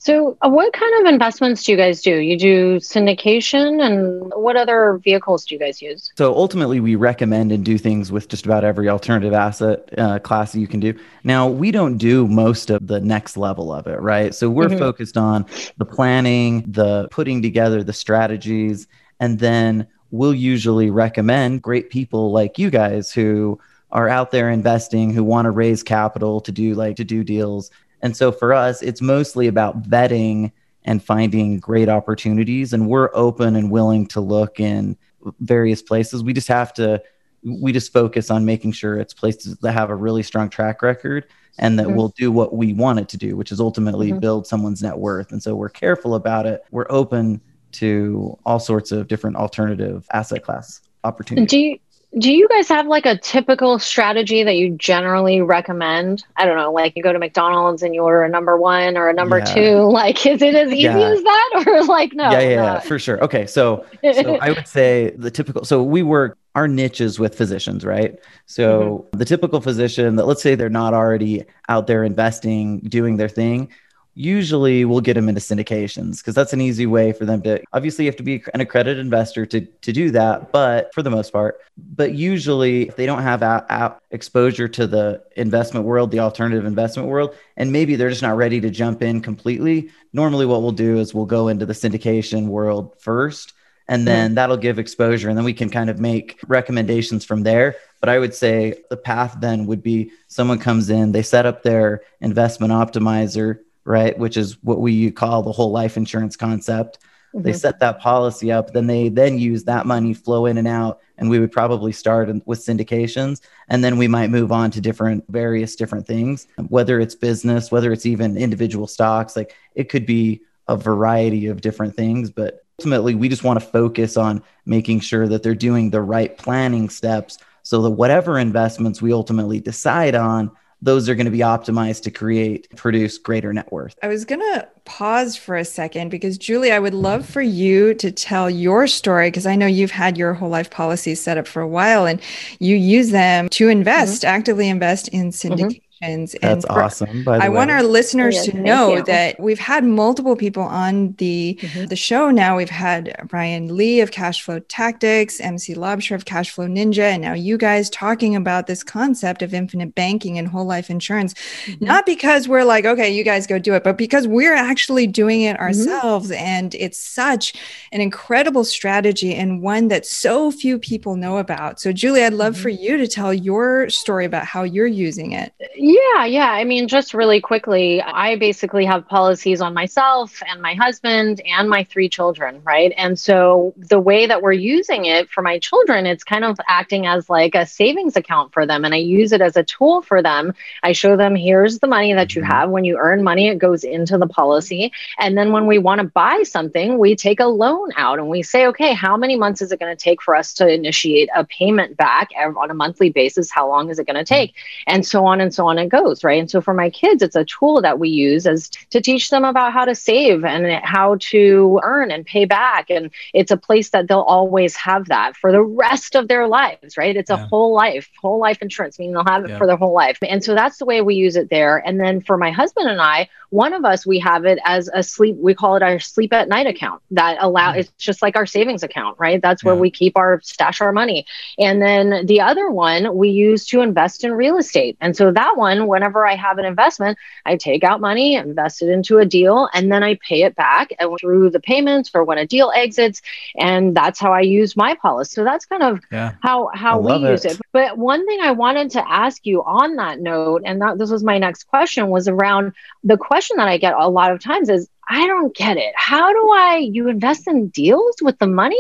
So, 0.06 0.38
uh, 0.44 0.50
what 0.52 0.72
kind 0.72 1.02
of 1.02 1.12
investments 1.12 1.64
do 1.64 1.72
you 1.72 1.78
guys 1.80 2.00
do? 2.00 2.18
You 2.18 2.38
do 2.38 2.76
syndication, 2.78 3.84
and 3.84 4.32
what 4.36 4.56
other 4.56 5.02
vehicles 5.04 5.46
do 5.46 5.56
you 5.56 5.60
guys 5.60 5.82
use? 5.82 6.12
So 6.16 6.32
ultimately, 6.36 6.80
we 6.80 6.94
recommend 6.94 7.52
and 7.52 7.66
do 7.66 7.80
things 7.80 8.12
with 8.12 8.28
just 8.28 8.46
about 8.46 8.64
every 8.64 8.88
alternative 8.88 9.34
asset 9.34 9.90
uh, 9.98 10.20
class 10.20 10.52
that 10.52 10.60
you 10.60 10.68
can 10.68 10.80
do. 10.80 10.94
Now, 11.24 11.48
we 11.48 11.72
don't 11.72 11.98
do 11.98 12.28
most 12.28 12.70
of 12.70 12.86
the 12.86 13.00
next 13.00 13.36
level 13.36 13.74
of 13.74 13.88
it, 13.88 14.00
right? 14.00 14.36
So 14.36 14.48
we're 14.48 14.70
Mhm. 14.70 14.78
focused 14.78 15.18
on 15.18 15.48
the 15.80 15.86
planning, 15.86 16.64
the 16.68 17.08
putting 17.10 17.42
together 17.42 17.84
the 17.84 17.92
strategies, 17.92 18.86
and 19.20 19.40
then 19.40 19.88
we'll 20.12 20.36
usually 20.36 20.92
recommend 20.92 21.64
great 21.64 21.90
people 21.90 22.32
like 22.32 22.60
you 22.60 22.70
guys 22.70 23.12
who 23.12 23.58
are 23.92 24.08
out 24.08 24.30
there 24.30 24.52
investing, 24.52 25.14
who 25.14 25.24
want 25.24 25.46
to 25.46 25.52
raise 25.52 25.82
capital 25.82 26.42
to 26.42 26.52
do 26.52 26.76
like 26.76 26.98
to 26.98 27.04
do 27.04 27.24
deals. 27.24 27.72
And 28.06 28.16
so 28.16 28.32
for 28.32 28.54
us, 28.54 28.84
it's 28.84 29.02
mostly 29.02 29.48
about 29.48 29.82
vetting 29.82 30.52
and 30.84 31.04
finding 31.04 31.60
great 31.60 31.90
opportunities. 31.90 32.72
And 32.72 32.88
we're 32.88 33.10
open 33.16 33.56
and 33.56 33.72
willing 33.72 34.06
to 34.10 34.22
look 34.22 34.60
in 34.60 34.96
various 35.40 35.82
places. 35.82 36.24
We 36.24 36.32
just 36.32 36.48
have 36.48 36.72
to, 36.76 37.02
we 37.44 37.72
just 37.72 37.92
focus 37.92 38.30
on 38.30 38.46
making 38.46 38.74
sure 38.74 39.00
it's 39.00 39.16
places 39.16 39.58
that 39.58 39.72
have 39.72 39.90
a 39.90 39.96
really 39.96 40.22
strong 40.22 40.50
track 40.50 40.84
record 40.84 41.26
and 41.58 41.80
that 41.80 41.88
Mhm. 41.88 41.96
will 41.96 42.10
do 42.10 42.32
what 42.32 42.56
we 42.56 42.74
want 42.74 43.00
it 43.00 43.10
to 43.10 43.18
do, 43.18 43.36
which 43.36 43.52
is 43.52 43.60
ultimately 43.60 44.12
Mhm. 44.12 44.20
build 44.20 44.46
someone's 44.46 44.84
net 44.84 45.00
worth. 45.00 45.32
And 45.32 45.42
so 45.42 45.56
we're 45.56 45.70
careful 45.70 46.14
about 46.14 46.46
it. 46.46 46.64
We're 46.70 46.86
open 46.92 47.42
to 47.72 48.38
all 48.46 48.60
sorts 48.60 48.92
of 48.92 49.08
different 49.08 49.36
alternative 49.36 50.06
asset 50.14 50.44
class 50.44 50.80
opportunities. 51.04 51.50
Do 51.50 51.60
you 51.60 51.80
do 52.18 52.32
you 52.32 52.48
guys 52.48 52.70
have 52.70 52.88
like 52.88 53.06
a 53.06 53.18
typical 53.18 53.78
strategy 53.78 54.44
that 54.44 54.56
you 54.56 54.72
generally 54.72 55.42
recommend? 55.42 56.24
I 56.38 56.46
don't 56.46 56.56
know, 56.56 56.72
like 56.72 56.94
you 56.96 57.04
go 57.04 57.12
to 57.12 57.20
McDonald's 57.20 57.84
and 57.84 57.94
you 57.94 58.04
order 58.04 58.24
a 58.24 58.30
number 58.30 58.58
one 58.58 58.96
or 58.98 59.10
a 59.10 59.14
number 59.14 59.40
Yeah. 59.40 59.46
two. 59.46 59.76
Like, 59.96 60.26
is 60.26 60.42
it 60.42 60.56
as 60.56 60.72
easy 60.72 60.84
Yeah. 60.84 60.98
as 61.00 61.24
that, 61.24 61.64
or 61.68 61.84
like 61.86 62.14
no? 62.14 62.32
yeah, 62.32 62.40
yeah, 62.40 62.50
yeah, 62.50 62.80
for 62.80 63.00
sure. 63.00 63.24
Okay, 63.24 63.46
so 63.46 63.86
so 64.14 64.36
I 64.42 64.52
would 64.52 64.68
say 64.68 65.14
the 65.18 65.32
typical. 65.32 65.64
So 65.64 65.84
we 65.84 66.04
work 66.04 66.38
our 66.54 66.68
niches 66.68 67.20
with 67.20 67.36
physicians, 67.36 67.86
right? 67.86 68.18
So 68.46 69.08
mm-hmm. 69.08 69.18
the 69.18 69.26
typical 69.26 69.62
physician 69.62 70.16
that 70.16 70.26
let's 70.26 70.42
say 70.42 70.56
they're 70.56 70.70
not 70.70 70.94
already 70.94 71.44
out 71.70 71.88
there 71.88 72.04
investing, 72.04 72.80
doing 72.82 73.18
their 73.18 73.30
thing. 73.30 73.70
Usually 74.16 74.86
we'll 74.86 75.02
get 75.02 75.16
them 75.16 75.28
into 75.28 75.42
syndications 75.42 76.18
because 76.18 76.34
that's 76.34 76.54
an 76.54 76.62
easy 76.62 76.86
way 76.86 77.12
for 77.12 77.26
them 77.26 77.42
to 77.42 77.62
obviously 77.74 78.06
you 78.06 78.10
have 78.10 78.16
to 78.16 78.24
be 78.24 78.42
an 78.54 78.62
accredited 78.62 78.98
investor 78.98 79.46
to 79.46 79.62
to 79.82 79.92
do 79.92 80.10
that 80.10 80.54
but 80.54 80.92
for 80.94 81.04
the 81.04 81.10
most 81.10 81.32
part 81.32 81.60
but 81.78 82.14
usually 82.14 82.88
if 82.88 82.96
they 82.96 83.06
don't 83.06 83.22
have 83.22 83.42
a, 83.42 83.66
a 83.70 83.96
exposure 84.12 84.70
to 84.70 84.88
the 84.88 85.22
investment 85.36 85.86
world 85.86 86.12
the 86.12 86.20
alternative 86.20 86.66
investment 86.66 87.10
world 87.10 87.36
and 87.58 87.72
maybe 87.72 87.98
they're 87.98 88.10
just 88.10 88.22
not 88.22 88.38
ready 88.38 88.62
to 88.62 88.70
jump 88.70 89.02
in 89.02 89.22
completely 89.22 89.90
normally 90.14 90.46
what 90.46 90.62
we'll 90.62 90.72
do 90.72 90.98
is 90.98 91.14
we'll 91.14 91.26
go 91.26 91.50
into 91.50 91.66
the 91.66 91.74
syndication 91.74 92.48
world 92.48 92.96
first 92.98 93.54
and 93.88 94.08
then 94.08 94.30
mm-hmm. 94.30 94.36
that'll 94.36 94.58
give 94.58 94.80
exposure 94.80 95.28
and 95.28 95.38
then 95.38 95.46
we 95.46 95.54
can 95.54 95.70
kind 95.70 95.90
of 95.90 96.00
make 96.00 96.40
recommendations 96.48 97.26
from 97.26 97.44
there 97.44 97.76
but 98.00 98.08
i 98.08 98.18
would 98.18 98.34
say 98.34 98.82
the 98.90 98.96
path 98.96 99.36
then 99.42 99.66
would 99.66 99.84
be 99.84 100.10
someone 100.30 100.58
comes 100.58 100.90
in 100.90 101.12
they 101.12 101.22
set 101.22 101.46
up 101.46 101.64
their 101.64 102.02
investment 102.22 102.72
optimizer 102.72 103.60
right? 103.86 104.18
Which 104.18 104.36
is 104.36 104.62
what 104.64 104.82
we 104.82 105.12
call 105.12 105.44
the 105.44 105.52
whole 105.52 105.72
life 105.72 105.96
insurance 105.96 106.36
concept. 106.36 107.00
Mm-hmm. 107.34 107.44
They 107.44 107.54
set 107.54 107.80
that 107.80 108.00
policy 108.00 108.52
up, 108.52 108.74
then 108.74 108.88
they 108.88 109.10
then 109.10 109.38
use 109.38 109.64
that 109.66 109.86
money 109.86 110.14
flow 110.14 110.48
in 110.48 110.58
and 110.58 110.68
out. 110.68 111.00
And 111.18 111.30
we 111.30 111.40
would 111.40 111.52
probably 111.52 111.94
start 111.94 112.30
with 112.46 112.60
syndications 112.60 113.42
and 113.70 113.84
then 113.84 113.98
we 113.98 114.08
might 114.08 114.30
move 114.30 114.52
on 114.52 114.70
to 114.72 114.82
different, 114.82 115.24
various 115.30 115.76
different 115.76 116.06
things, 116.06 116.48
whether 116.68 117.00
it's 117.00 117.16
business, 117.16 117.72
whether 117.72 117.94
it's 117.94 118.06
even 118.06 118.36
individual 118.36 118.88
stocks. 118.88 119.36
Like 119.36 119.56
it 119.76 119.88
could 119.88 120.06
be 120.06 120.42
a 120.68 120.76
variety 120.76 121.48
of 121.48 121.62
different 121.62 121.96
things, 121.96 122.30
but 122.30 122.66
ultimately 122.80 123.16
we 123.16 123.30
just 123.30 123.44
want 123.44 123.60
to 123.60 123.66
focus 123.66 124.18
on 124.18 124.44
making 124.66 125.00
sure 125.00 125.28
that 125.28 125.44
they're 125.44 125.56
doing 125.56 125.90
the 125.90 126.02
right 126.02 126.38
planning 126.38 126.90
steps 126.90 127.38
so 127.64 127.82
that 127.82 127.92
whatever 127.92 128.38
investments 128.38 129.02
we 129.02 129.14
ultimately 129.14 129.60
decide 129.60 130.16
on 130.16 130.52
those 130.82 131.10
are 131.10 131.16
going 131.16 131.26
to 131.26 131.32
be 131.32 131.40
optimized 131.40 132.04
to 132.04 132.12
create 132.12 132.68
produce 132.76 133.18
greater 133.18 133.52
net 133.54 133.72
worth. 133.72 133.96
I 134.04 134.08
was 134.08 134.26
going 134.26 134.42
to 134.42 134.68
pause 134.86 135.36
for 135.36 135.56
a 135.56 135.66
second 135.66 136.10
because 136.10 136.38
Julie, 136.38 136.72
I 136.72 136.80
would 136.80 136.94
love 136.94 137.26
for 137.26 137.42
you 137.42 137.94
to 137.96 138.12
tell 138.12 138.50
your 138.50 138.86
story 138.88 139.30
because 139.30 139.48
I 139.48 139.56
know 139.56 139.66
you've 139.66 139.92
had 139.92 140.18
your 140.18 140.34
whole 140.34 140.50
life 140.50 140.70
policies 140.70 141.22
set 141.22 141.38
up 141.38 141.48
for 141.48 141.62
a 141.62 141.68
while 141.68 142.06
and 142.06 142.22
you 142.60 142.76
use 142.76 143.12
them 143.12 143.50
to 143.50 143.70
invest, 143.70 144.22
mm-hmm. 144.22 144.36
actively 144.36 144.70
invest 144.70 145.08
in 145.08 145.32
syndication. 145.32 145.82
Mm-hmm. 146.04 146.26
That's 146.42 146.66
and 146.66 146.74
for, 146.74 146.84
awesome. 146.84 147.28
I 147.28 147.50
way. 147.50 147.56
want 147.56 147.72
our 147.72 147.84
listeners 147.84 148.44
to 148.44 148.58
know 148.58 149.02
that 149.02 149.40
we've 149.40 149.60
had 149.60 149.84
multiple 149.84 150.36
people 150.36 150.64
on 150.64 151.14
the 151.14 151.58
mm-hmm. 151.62 151.86
the 151.86 151.96
show 151.96 152.32
now. 152.32 152.58
We've 152.58 152.70
had 152.70 153.16
Brian 153.28 153.76
Lee 153.76 154.02
of 154.02 154.12
Cashflow 154.12 154.64
Tactics, 154.68 155.40
MC 155.40 155.74
Laubscher 155.76 156.16
of 156.16 156.26
Cashflow 156.26 156.70
Ninja, 156.70 157.04
and 157.04 157.22
now 157.22 157.34
you 157.34 157.58
guys 157.58 157.90
talking 157.90 158.36
about 158.36 158.68
this 158.68 158.84
concept 158.84 159.42
of 159.42 159.54
infinite 159.54 159.96
banking 159.96 160.38
and 160.38 160.48
whole 160.48 160.66
life 160.66 160.90
insurance. 160.90 161.34
Mm-hmm. 161.66 161.86
Not 161.86 162.06
because 162.06 162.48
we're 162.48 162.66
like, 162.66 162.86
okay, 162.86 163.14
you 163.14 163.24
guys 163.24 163.48
go 163.48 163.58
do 163.58 163.74
it, 163.74 163.84
but 163.84 163.98
because 163.98 164.28
we're 164.28 164.56
actually 164.56 165.08
doing 165.08 165.42
it 165.44 165.56
mm-hmm. 165.56 165.64
ourselves. 165.64 166.30
Mm-hmm. 166.30 166.46
And 166.46 166.76
it's 166.76 166.98
such 166.98 167.54
an 167.92 168.02
incredible 168.02 168.66
strategy 168.66 169.34
and 169.34 169.62
one 169.62 169.88
that 169.88 170.06
so 170.06 170.52
few 170.52 170.78
people 170.78 171.16
know 171.16 171.38
about. 171.38 171.80
So, 171.80 171.92
Julie, 171.92 172.24
I'd 172.24 172.34
love 172.34 172.58
for 172.58 172.70
mm-hmm. 172.70 172.84
you 172.84 172.98
to 172.98 173.08
tell 173.08 173.34
your 173.34 173.90
story 173.90 174.26
about 174.26 174.46
how 174.46 174.64
you're 174.64 174.86
using 174.88 175.32
it. 175.32 175.54
Yeah, 175.88 176.26
yeah. 176.26 176.50
I 176.50 176.64
mean, 176.64 176.88
just 176.88 177.14
really 177.14 177.40
quickly, 177.40 178.02
I 178.02 178.38
basically 178.38 178.86
have 178.86 179.08
policies 179.08 179.62
on 179.62 179.76
myself 179.76 180.42
and 180.50 180.60
my 180.60 180.74
husband 180.74 181.42
and 181.46 181.70
my 181.70 181.84
three 181.84 182.10
children, 182.10 182.60
right? 182.64 182.92
And 182.98 183.20
so 183.20 183.76
the 183.78 184.00
way 184.00 184.26
that 184.26 184.42
we're 184.42 184.54
using 184.54 185.06
it 185.06 185.30
for 185.30 185.44
my 185.44 185.60
children, 185.60 186.08
it's 186.08 186.24
kind 186.24 186.44
of 186.44 186.58
acting 186.68 187.06
as 187.06 187.30
like 187.30 187.54
a 187.54 187.68
savings 187.68 188.16
account 188.16 188.52
for 188.52 188.66
them. 188.66 188.84
And 188.84 188.96
I 188.96 188.98
use 188.98 189.32
it 189.32 189.42
as 189.42 189.58
a 189.58 189.64
tool 189.64 190.02
for 190.02 190.24
them. 190.24 190.56
I 190.82 190.94
show 190.94 191.18
them 191.18 191.36
here's 191.36 191.78
the 191.78 191.86
money 191.86 192.16
that 192.16 192.34
you 192.34 192.42
mm-hmm. 192.42 192.52
have. 192.52 192.72
When 192.72 192.84
you 192.84 192.98
earn 192.98 193.22
money, 193.24 193.50
it 193.50 193.60
goes 193.60 193.84
into 193.84 194.18
the 194.18 194.26
policy. 194.26 194.92
And 195.20 195.38
then 195.38 195.52
when 195.52 195.68
we 195.68 195.78
want 195.78 196.02
to 196.02 196.08
buy 196.08 196.42
something, 196.46 196.98
we 196.98 197.16
take 197.16 197.40
a 197.40 197.46
loan 197.46 197.92
out 197.96 198.18
and 198.18 198.28
we 198.28 198.42
say, 198.42 198.66
okay, 198.66 198.96
how 198.96 199.18
many 199.18 199.36
months 199.36 199.62
is 199.62 199.72
it 199.72 199.80
going 199.80 199.96
to 199.96 200.04
take 200.04 200.24
for 200.24 200.36
us 200.36 200.52
to 200.56 200.68
initiate 200.68 201.30
a 201.36 201.46
payment 201.46 201.96
back 201.96 202.30
on 202.36 202.72
a 202.72 202.74
monthly 202.74 203.12
basis? 203.12 203.52
How 203.52 203.70
long 203.70 203.92
is 203.92 204.00
it 204.00 204.08
going 204.08 204.16
to 204.16 204.26
take? 204.26 204.56
And 204.88 205.06
so 205.06 205.28
on 205.28 205.42
and 205.42 205.54
so 205.54 205.68
on 205.68 205.75
on 205.78 205.86
it 205.86 205.90
goes, 205.90 206.24
right? 206.24 206.40
And 206.40 206.50
so 206.50 206.62
for 206.62 206.74
my 206.74 206.90
kids, 206.90 207.22
it's 207.22 207.36
a 207.36 207.46
tool 207.46 207.82
that 207.82 208.00
we 208.00 208.10
use 208.10 208.48
as 208.48 208.70
to 208.90 209.02
teach 209.02 209.30
them 209.30 209.44
about 209.44 209.74
how 209.74 209.86
to 209.86 209.96
save 209.96 210.44
and 210.44 210.84
how 210.84 211.18
to 211.20 211.80
earn 211.84 212.12
and 212.12 212.26
pay 212.26 212.46
back. 212.46 212.90
And 212.90 213.12
it's 213.34 213.52
a 213.52 213.58
place 213.58 213.90
that 213.90 214.08
they'll 214.08 214.20
always 214.22 214.76
have 214.76 215.08
that 215.08 215.36
for 215.36 215.52
the 215.52 215.62
rest 215.62 216.16
of 216.16 216.28
their 216.28 216.48
lives, 216.48 216.98
right? 216.98 217.16
It's 217.16 217.30
yeah. 217.30 217.44
a 217.44 217.48
whole 217.48 217.74
life, 217.74 218.10
whole 218.22 218.40
life 218.40 218.62
insurance, 218.62 218.98
meaning 219.00 219.14
they'll 219.14 219.26
have 219.26 219.46
it 219.46 219.52
yeah. 219.52 219.58
for 219.58 219.68
their 219.68 219.78
whole 219.78 219.94
life. 219.94 220.18
And 220.22 220.44
so 220.44 220.56
that's 220.56 220.78
the 220.78 220.86
way 220.86 221.02
we 221.02 221.16
use 221.16 221.36
it 221.36 221.50
there. 221.50 221.78
And 221.78 222.00
then 222.00 222.22
for 222.22 222.38
my 222.38 222.52
husband 222.52 222.90
and 222.90 223.02
I, 223.02 223.30
one 223.56 223.74
of 223.74 223.86
us, 223.86 224.06
we 224.06 224.20
have 224.20 224.44
it 224.44 224.60
as 224.66 224.90
a 224.94 225.02
sleep, 225.02 225.38
we 225.38 225.56
call 225.56 225.78
it 225.78 225.82
our 225.82 225.98
sleep 225.98 226.34
at 226.34 226.50
night 226.50 226.68
account 226.68 227.02
that 227.12 227.38
allow 227.40 227.72
mm-hmm. 227.72 227.80
it's 227.80 227.92
just 227.98 228.22
like 228.22 228.36
our 228.36 228.46
savings 228.46 228.84
account, 228.84 229.18
right? 229.18 229.42
That's 229.42 229.64
where 229.64 229.76
yeah. 229.76 229.80
we 229.80 229.92
keep 229.92 230.18
our 230.18 230.42
stash 230.44 230.82
our 230.82 230.92
money. 230.92 231.26
And 231.58 231.82
then 231.82 232.26
the 232.26 232.42
other 232.42 232.70
one 232.70 233.16
we 233.16 233.30
use 233.30 233.66
to 233.68 233.80
invest 233.80 234.26
in 234.26 234.34
real 234.34 234.58
estate. 234.58 234.98
And 235.00 235.16
so 235.16 235.32
that 235.32 235.56
one, 235.56 235.88
whenever 235.88 236.28
I 236.28 236.36
have 236.36 236.58
an 236.58 236.66
investment, 236.66 237.18
I 237.46 237.56
take 237.56 237.86
out 237.86 238.02
money, 238.02 238.36
invest 238.36 238.82
it 238.82 238.90
into 238.90 239.20
a 239.20 239.26
deal, 239.26 239.70
and 239.74 239.90
then 239.90 240.04
I 240.04 240.20
pay 240.28 240.44
it 240.44 240.56
back 240.58 240.92
and 241.00 241.16
through 241.22 241.52
the 241.52 241.62
payments 241.62 242.10
for 242.10 242.26
when 242.26 242.38
a 242.38 242.46
deal 242.46 242.74
exits. 242.76 243.22
And 243.58 243.96
that's 243.96 244.20
how 244.20 244.34
I 244.34 244.42
use 244.42 244.76
my 244.76 244.96
policy. 244.96 245.34
So 245.34 245.46
that's 245.46 245.66
kind 245.66 245.82
of 245.82 246.02
yeah. 246.12 246.34
how, 246.44 246.72
how 246.74 247.00
we 247.00 247.16
use 247.30 247.46
it. 247.46 247.54
it. 247.54 247.62
But 247.72 247.98
one 247.98 248.26
thing 248.28 248.42
I 248.42 248.52
wanted 248.52 248.92
to 248.92 249.10
ask 249.10 249.46
you 249.46 249.64
on 249.64 249.96
that 249.96 250.20
note, 250.20 250.64
and 250.66 250.82
that 250.82 250.98
this 250.98 251.10
was 251.10 251.24
my 251.24 251.38
next 251.38 251.70
question, 251.70 252.10
was 252.10 252.28
around 252.28 252.74
the 253.06 253.16
question 253.16 253.45
question 253.46 253.58
that 253.58 253.68
I 253.68 253.78
get 253.78 253.94
a 253.94 254.10
lot 254.10 254.32
of 254.32 254.40
times 254.40 254.70
is 254.70 254.90
I 255.08 255.28
don't 255.28 255.56
get 255.56 255.78
it. 255.78 255.94
How 255.96 256.32
do 256.34 256.52
I, 256.52 256.78
you 256.78 257.08
invest 257.10 257.48
in 257.48 257.68
deals 257.68 258.16
with 258.22 258.40
the 258.40 258.48
money? 258.48 258.78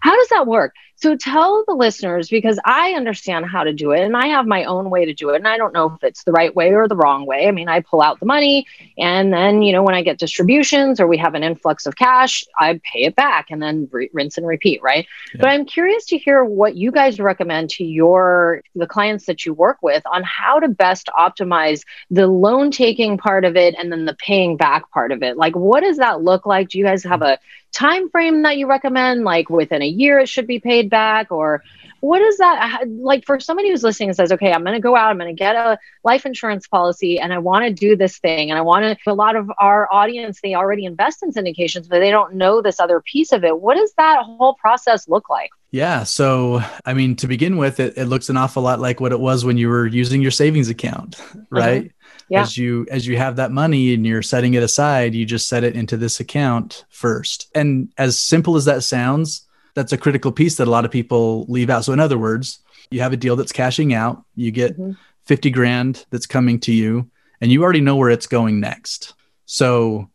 How 0.00 0.16
does 0.16 0.28
that 0.28 0.46
work? 0.46 0.74
So 1.00 1.16
tell 1.16 1.62
the 1.68 1.74
listeners 1.74 2.28
because 2.28 2.58
I 2.64 2.94
understand 2.94 3.46
how 3.46 3.62
to 3.62 3.72
do 3.72 3.92
it 3.92 4.00
and 4.00 4.16
I 4.16 4.26
have 4.26 4.46
my 4.46 4.64
own 4.64 4.90
way 4.90 5.04
to 5.04 5.14
do 5.14 5.30
it. 5.30 5.36
And 5.36 5.46
I 5.46 5.56
don't 5.56 5.72
know 5.72 5.92
if 5.94 6.02
it's 6.02 6.24
the 6.24 6.32
right 6.32 6.54
way 6.54 6.74
or 6.74 6.88
the 6.88 6.96
wrong 6.96 7.24
way. 7.24 7.46
I 7.46 7.52
mean, 7.52 7.68
I 7.68 7.80
pull 7.80 8.02
out 8.02 8.18
the 8.18 8.26
money 8.26 8.66
and 8.98 9.32
then, 9.32 9.62
you 9.62 9.72
know, 9.72 9.84
when 9.84 9.94
I 9.94 10.02
get 10.02 10.18
distributions 10.18 10.98
or 10.98 11.06
we 11.06 11.16
have 11.18 11.34
an 11.34 11.44
influx 11.44 11.86
of 11.86 11.94
cash, 11.94 12.44
I 12.58 12.80
pay 12.82 13.04
it 13.04 13.14
back 13.14 13.46
and 13.50 13.62
then 13.62 13.88
re- 13.92 14.10
rinse 14.12 14.38
and 14.38 14.46
repeat. 14.46 14.82
Right. 14.82 15.06
Yeah. 15.34 15.40
But 15.42 15.50
I'm 15.50 15.66
curious 15.66 16.04
to 16.06 16.18
hear 16.18 16.42
what 16.44 16.74
you 16.74 16.90
guys 16.90 17.20
recommend 17.20 17.70
to 17.70 17.84
your, 17.84 18.62
the 18.74 18.88
clients 18.88 19.26
that 19.26 19.46
you 19.46 19.54
work 19.54 19.78
with 19.80 20.02
on 20.04 20.24
how 20.24 20.58
to 20.58 20.66
best 20.68 21.08
optimize 21.16 21.84
the 22.10 22.26
loan 22.26 22.72
taking 22.72 23.18
part 23.18 23.44
of 23.44 23.54
it 23.54 23.76
and 23.78 23.92
then 23.92 24.04
the 24.04 24.14
paying 24.14 24.56
back 24.56 24.90
part 24.90 25.12
of 25.12 25.22
it. 25.22 25.36
Like, 25.36 25.54
what 25.54 25.84
does 25.84 25.98
that 25.98 26.22
look 26.22 26.44
like? 26.44 26.70
Do 26.70 26.78
you 26.78 26.84
guys 26.84 27.04
have 27.04 27.22
a 27.22 27.38
time 27.72 28.08
frame 28.10 28.42
that 28.42 28.56
you 28.56 28.66
recommend 28.66 29.24
like 29.24 29.50
within 29.50 29.82
a 29.82 29.86
year 29.86 30.18
it 30.18 30.28
should 30.28 30.46
be 30.46 30.58
paid 30.58 30.88
back 30.88 31.30
or 31.30 31.62
what 32.00 32.22
is 32.22 32.38
that 32.38 32.84
like 32.88 33.24
for 33.24 33.40
somebody 33.40 33.70
who's 33.70 33.82
listening 33.82 34.08
and 34.08 34.16
says 34.16 34.32
okay 34.32 34.52
i'm 34.52 34.62
going 34.62 34.74
to 34.74 34.80
go 34.80 34.96
out 34.96 35.10
i'm 35.10 35.18
going 35.18 35.34
to 35.34 35.38
get 35.38 35.54
a 35.54 35.78
life 36.04 36.24
insurance 36.24 36.66
policy 36.66 37.18
and 37.18 37.32
i 37.32 37.38
want 37.38 37.64
to 37.64 37.72
do 37.72 37.96
this 37.96 38.18
thing 38.18 38.50
and 38.50 38.58
i 38.58 38.62
want 38.62 38.84
to 38.84 39.10
a 39.10 39.14
lot 39.14 39.36
of 39.36 39.50
our 39.58 39.92
audience 39.92 40.40
they 40.40 40.54
already 40.54 40.84
invest 40.84 41.22
in 41.22 41.30
syndications 41.30 41.88
but 41.88 41.98
they 41.98 42.10
don't 42.10 42.34
know 42.34 42.62
this 42.62 42.80
other 42.80 43.00
piece 43.00 43.32
of 43.32 43.44
it 43.44 43.60
what 43.60 43.76
does 43.76 43.92
that 43.96 44.22
whole 44.22 44.54
process 44.54 45.08
look 45.08 45.28
like 45.28 45.50
yeah. 45.70 46.04
So, 46.04 46.62
I 46.86 46.94
mean, 46.94 47.14
to 47.16 47.26
begin 47.26 47.58
with, 47.58 47.78
it, 47.78 47.98
it 47.98 48.06
looks 48.06 48.30
an 48.30 48.38
awful 48.38 48.62
lot 48.62 48.80
like 48.80 49.00
what 49.00 49.12
it 49.12 49.20
was 49.20 49.44
when 49.44 49.58
you 49.58 49.68
were 49.68 49.86
using 49.86 50.22
your 50.22 50.30
savings 50.30 50.70
account, 50.70 51.20
uh-huh. 51.20 51.40
right? 51.50 51.80
Uh-huh 51.82 51.97
yeah. 52.28 52.42
as 52.42 52.56
you 52.56 52.86
as 52.90 53.06
you 53.06 53.16
have 53.16 53.36
that 53.36 53.52
money 53.52 53.94
and 53.94 54.06
you're 54.06 54.22
setting 54.22 54.54
it 54.54 54.62
aside 54.62 55.14
you 55.14 55.24
just 55.24 55.48
set 55.48 55.64
it 55.64 55.76
into 55.76 55.96
this 55.96 56.20
account 56.20 56.84
first 56.88 57.50
and 57.54 57.92
as 57.98 58.18
simple 58.18 58.56
as 58.56 58.64
that 58.64 58.82
sounds 58.82 59.46
that's 59.74 59.92
a 59.92 59.98
critical 59.98 60.32
piece 60.32 60.56
that 60.56 60.68
a 60.68 60.70
lot 60.70 60.84
of 60.84 60.90
people 60.90 61.44
leave 61.48 61.70
out 61.70 61.84
so 61.84 61.92
in 61.92 62.00
other 62.00 62.18
words 62.18 62.60
you 62.90 63.00
have 63.00 63.12
a 63.12 63.16
deal 63.16 63.36
that's 63.36 63.52
cashing 63.52 63.94
out 63.94 64.24
you 64.34 64.50
get 64.50 64.72
mm-hmm. 64.72 64.92
50 65.24 65.50
grand 65.50 66.06
that's 66.10 66.26
coming 66.26 66.58
to 66.60 66.72
you 66.72 67.10
and 67.40 67.52
you 67.52 67.62
already 67.62 67.80
know 67.80 67.96
where 67.96 68.10
it's 68.10 68.26
going 68.26 68.60
next 68.60 69.14
so 69.46 70.08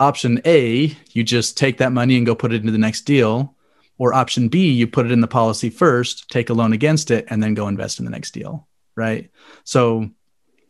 option 0.00 0.40
a 0.44 0.96
you 1.10 1.22
just 1.22 1.56
take 1.56 1.78
that 1.78 1.92
money 1.92 2.16
and 2.16 2.26
go 2.26 2.34
put 2.34 2.52
it 2.52 2.60
into 2.60 2.72
the 2.72 2.78
next 2.78 3.02
deal 3.02 3.54
or 3.98 4.14
option 4.14 4.48
b 4.48 4.70
you 4.70 4.86
put 4.86 5.06
it 5.06 5.12
in 5.12 5.20
the 5.20 5.28
policy 5.28 5.70
first 5.70 6.28
take 6.30 6.50
a 6.50 6.54
loan 6.54 6.72
against 6.72 7.10
it 7.10 7.24
and 7.28 7.42
then 7.42 7.54
go 7.54 7.68
invest 7.68 7.98
in 7.98 8.04
the 8.04 8.10
next 8.10 8.32
deal 8.32 8.66
right 8.96 9.30
so 9.64 10.10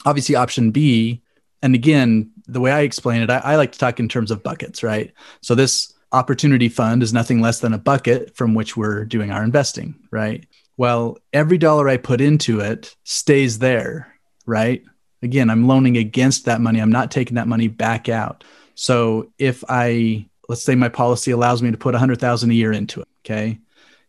obviously 0.05 0.35
option 0.35 0.71
b 0.71 1.23
and 1.63 1.75
again 1.75 2.31
the 2.47 2.61
way 2.61 2.73
i 2.73 2.81
explain 2.81 3.23
it 3.23 3.31
I, 3.31 3.39
I, 3.39 3.57
like 3.57 3.73
to 3.73 3.79
talk 3.79 4.01
in 4.01 4.09
terms 4.09 4.31
of 4.31 4.43
buckets 4.43 4.83
right? 4.83 5.13
So 5.41 5.55
this 5.55 5.93
opportunity 6.13 6.69
fund 6.69 7.03
is 7.03 7.13
nothing 7.13 7.41
less 7.41 7.61
than 7.61 7.73
a 7.73 7.79
bucket 7.79 8.37
from 8.37 8.55
which 8.55 8.77
we're 8.77 9.05
doing 9.05 9.31
our 9.31 9.43
investing 9.43 9.95
right? 10.11 10.47
Well 10.77 11.19
every 11.33 11.59
dollar 11.59 11.89
i 11.89 11.97
put 11.97 12.21
into 12.21 12.61
it 12.61 12.97
stays 13.05 13.59
there 13.59 14.15
right? 14.47 14.83
Again 15.23 15.51
i'm 15.51 15.67
loaning 15.67 15.97
against 15.97 16.47
that 16.47 16.61
money. 16.61 16.81
I'm 16.81 16.93
not 16.93 17.11
taking 17.11 17.37
that 17.37 17.49
money 17.49 17.69
back 17.69 18.09
out. 18.09 18.45
So 18.75 19.33
if 19.39 19.65
i 19.69 20.27
let's 20.49 20.65
say 20.65 20.75
my 20.75 20.89
policy 20.89 21.31
allows 21.31 21.63
me 21.63 21.71
to 21.71 21.79
put 21.79 21.95
100000 21.95 22.51
a 22.51 22.55
year 22.55 22.73
into 22.73 23.01
it 23.01 23.09
okay? 23.25 23.59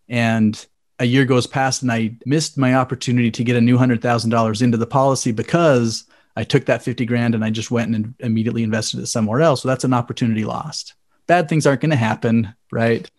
And 0.09 0.65
a 1.03 1.05
year 1.05 1.25
goes 1.25 1.45
past 1.45 1.81
and 1.81 1.91
I 1.91 2.15
missed 2.25 2.57
my 2.57 2.75
opportunity 2.75 3.29
to 3.29 3.43
get 3.43 3.57
a 3.57 3.61
new 3.61 3.77
$100,000 3.77 4.61
into 4.61 4.77
the 4.77 4.87
policy 4.87 5.33
because 5.33 6.05
I 6.37 6.45
took 6.45 6.65
that 6.65 6.81
50 6.81 7.05
grand 7.05 7.35
and 7.35 7.43
I 7.43 7.49
just 7.49 7.69
went 7.69 7.93
and 7.93 8.15
immediately 8.19 8.63
invested 8.63 9.01
it 9.01 9.07
somewhere 9.07 9.41
else. 9.41 9.61
So 9.61 9.67
that's 9.67 9.83
an 9.83 9.93
opportunity 9.93 10.45
lost. 10.45 10.93
Bad 11.27 11.49
things 11.49 11.67
aren't 11.67 11.81
going 11.81 11.91
to 11.91 11.97
happen, 11.97 12.55
right? 12.71 13.09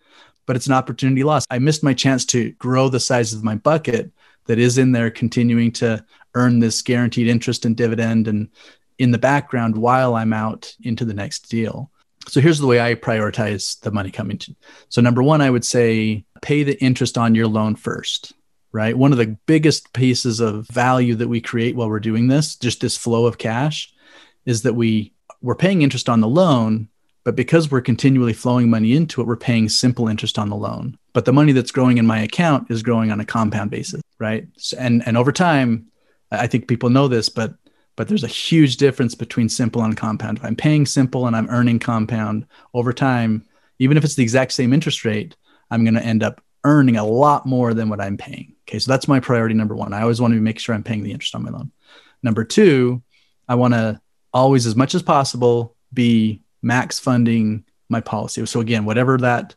But 0.47 0.55
it's 0.55 0.65
an 0.65 0.73
opportunity 0.73 1.23
lost. 1.23 1.47
I 1.51 1.59
missed 1.59 1.83
my 1.83 1.93
chance 1.93 2.25
to 2.27 2.51
grow 2.53 2.89
the 2.89 2.99
size 2.99 3.33
of 3.33 3.43
my 3.43 3.55
bucket 3.55 4.11
that 4.47 4.57
is 4.57 4.79
in 4.79 4.91
there, 4.91 5.11
continuing 5.11 5.71
to 5.73 6.03
earn 6.33 6.59
this 6.59 6.81
guaranteed 6.81 7.27
interest 7.27 7.65
and 7.65 7.77
dividend 7.77 8.27
and 8.27 8.49
in 8.97 9.11
the 9.11 9.17
background 9.19 9.77
while 9.77 10.15
I'm 10.15 10.33
out 10.33 10.73
into 10.81 11.05
the 11.05 11.13
next 11.13 11.49
deal. 11.49 11.91
So 12.27 12.41
here's 12.41 12.59
the 12.59 12.67
way 12.67 12.81
I 12.81 12.95
prioritize 12.95 13.79
the 13.81 13.91
money 13.91 14.11
coming 14.11 14.37
to. 14.39 14.55
So 14.89 15.01
number 15.01 15.21
one, 15.21 15.41
I 15.41 15.49
would 15.49 15.65
say 15.65 16.25
pay 16.41 16.63
the 16.63 16.81
interest 16.83 17.17
on 17.17 17.35
your 17.35 17.47
loan 17.47 17.75
first 17.75 18.33
right? 18.75 18.97
One 18.97 19.13
of 19.13 19.17
the 19.17 19.37
biggest 19.45 19.93
pieces 19.93 20.41
of 20.41 20.67
value 20.67 21.15
that 21.15 21.29
we 21.29 21.39
create 21.39 21.77
while 21.77 21.87
we're 21.87 22.01
doing 22.01 22.27
this, 22.27 22.57
just 22.57 22.81
this 22.81 22.97
flow 22.97 23.25
of 23.25 23.37
cash, 23.37 23.93
is 24.45 24.63
that 24.63 24.73
we 24.73 25.13
we're 25.41 25.55
paying 25.55 25.81
interest 25.81 26.09
on 26.09 26.19
the 26.19 26.27
loan, 26.27 26.89
but 27.23 27.37
because 27.37 27.71
we're 27.71 27.79
continually 27.79 28.33
flowing 28.33 28.69
money 28.69 28.93
into 28.93 29.21
it, 29.21 29.27
we're 29.27 29.37
paying 29.37 29.69
simple 29.69 30.09
interest 30.09 30.37
on 30.37 30.49
the 30.49 30.57
loan. 30.57 30.97
But 31.13 31.23
the 31.23 31.31
money 31.31 31.53
that's 31.53 31.71
growing 31.71 31.97
in 31.97 32.05
my 32.05 32.19
account 32.19 32.69
is 32.69 32.83
growing 32.83 33.11
on 33.11 33.21
a 33.21 33.25
compound 33.25 33.71
basis, 33.71 34.01
right? 34.19 34.45
And 34.77 35.07
and 35.07 35.15
over 35.15 35.31
time, 35.31 35.87
I 36.29 36.47
think 36.47 36.67
people 36.67 36.89
know 36.89 37.07
this, 37.07 37.29
but 37.29 37.53
but 37.95 38.07
there's 38.07 38.23
a 38.23 38.27
huge 38.27 38.77
difference 38.77 39.15
between 39.15 39.49
simple 39.49 39.83
and 39.83 39.95
compound. 39.95 40.37
If 40.37 40.45
I'm 40.45 40.55
paying 40.55 40.85
simple 40.85 41.27
and 41.27 41.35
I'm 41.35 41.49
earning 41.49 41.79
compound 41.79 42.45
over 42.73 42.93
time, 42.93 43.45
even 43.79 43.97
if 43.97 44.03
it's 44.03 44.15
the 44.15 44.23
exact 44.23 44.51
same 44.51 44.73
interest 44.73 45.05
rate, 45.05 45.35
I'm 45.71 45.83
going 45.83 45.95
to 45.95 46.03
end 46.03 46.23
up 46.23 46.41
earning 46.63 46.97
a 46.97 47.05
lot 47.05 47.45
more 47.45 47.73
than 47.73 47.89
what 47.89 48.01
I'm 48.01 48.17
paying. 48.17 48.55
Okay, 48.67 48.79
so 48.79 48.91
that's 48.91 49.07
my 49.07 49.19
priority 49.19 49.55
number 49.55 49.75
one. 49.75 49.93
I 49.93 50.01
always 50.01 50.19
want 50.19 50.33
to 50.33 50.39
make 50.39 50.59
sure 50.59 50.73
I'm 50.73 50.83
paying 50.83 51.03
the 51.03 51.11
interest 51.11 51.35
on 51.35 51.43
my 51.43 51.51
loan. 51.51 51.71
Number 52.23 52.43
two, 52.43 53.03
I 53.47 53.55
want 53.55 53.73
to 53.75 54.01
always, 54.33 54.65
as 54.65 54.75
much 54.75 54.95
as 54.95 55.03
possible, 55.03 55.75
be 55.93 56.41
max 56.61 56.99
funding 56.99 57.63
my 57.89 58.01
policy. 58.01 58.45
So 58.45 58.59
again, 58.59 58.85
whatever 58.85 59.17
that 59.19 59.55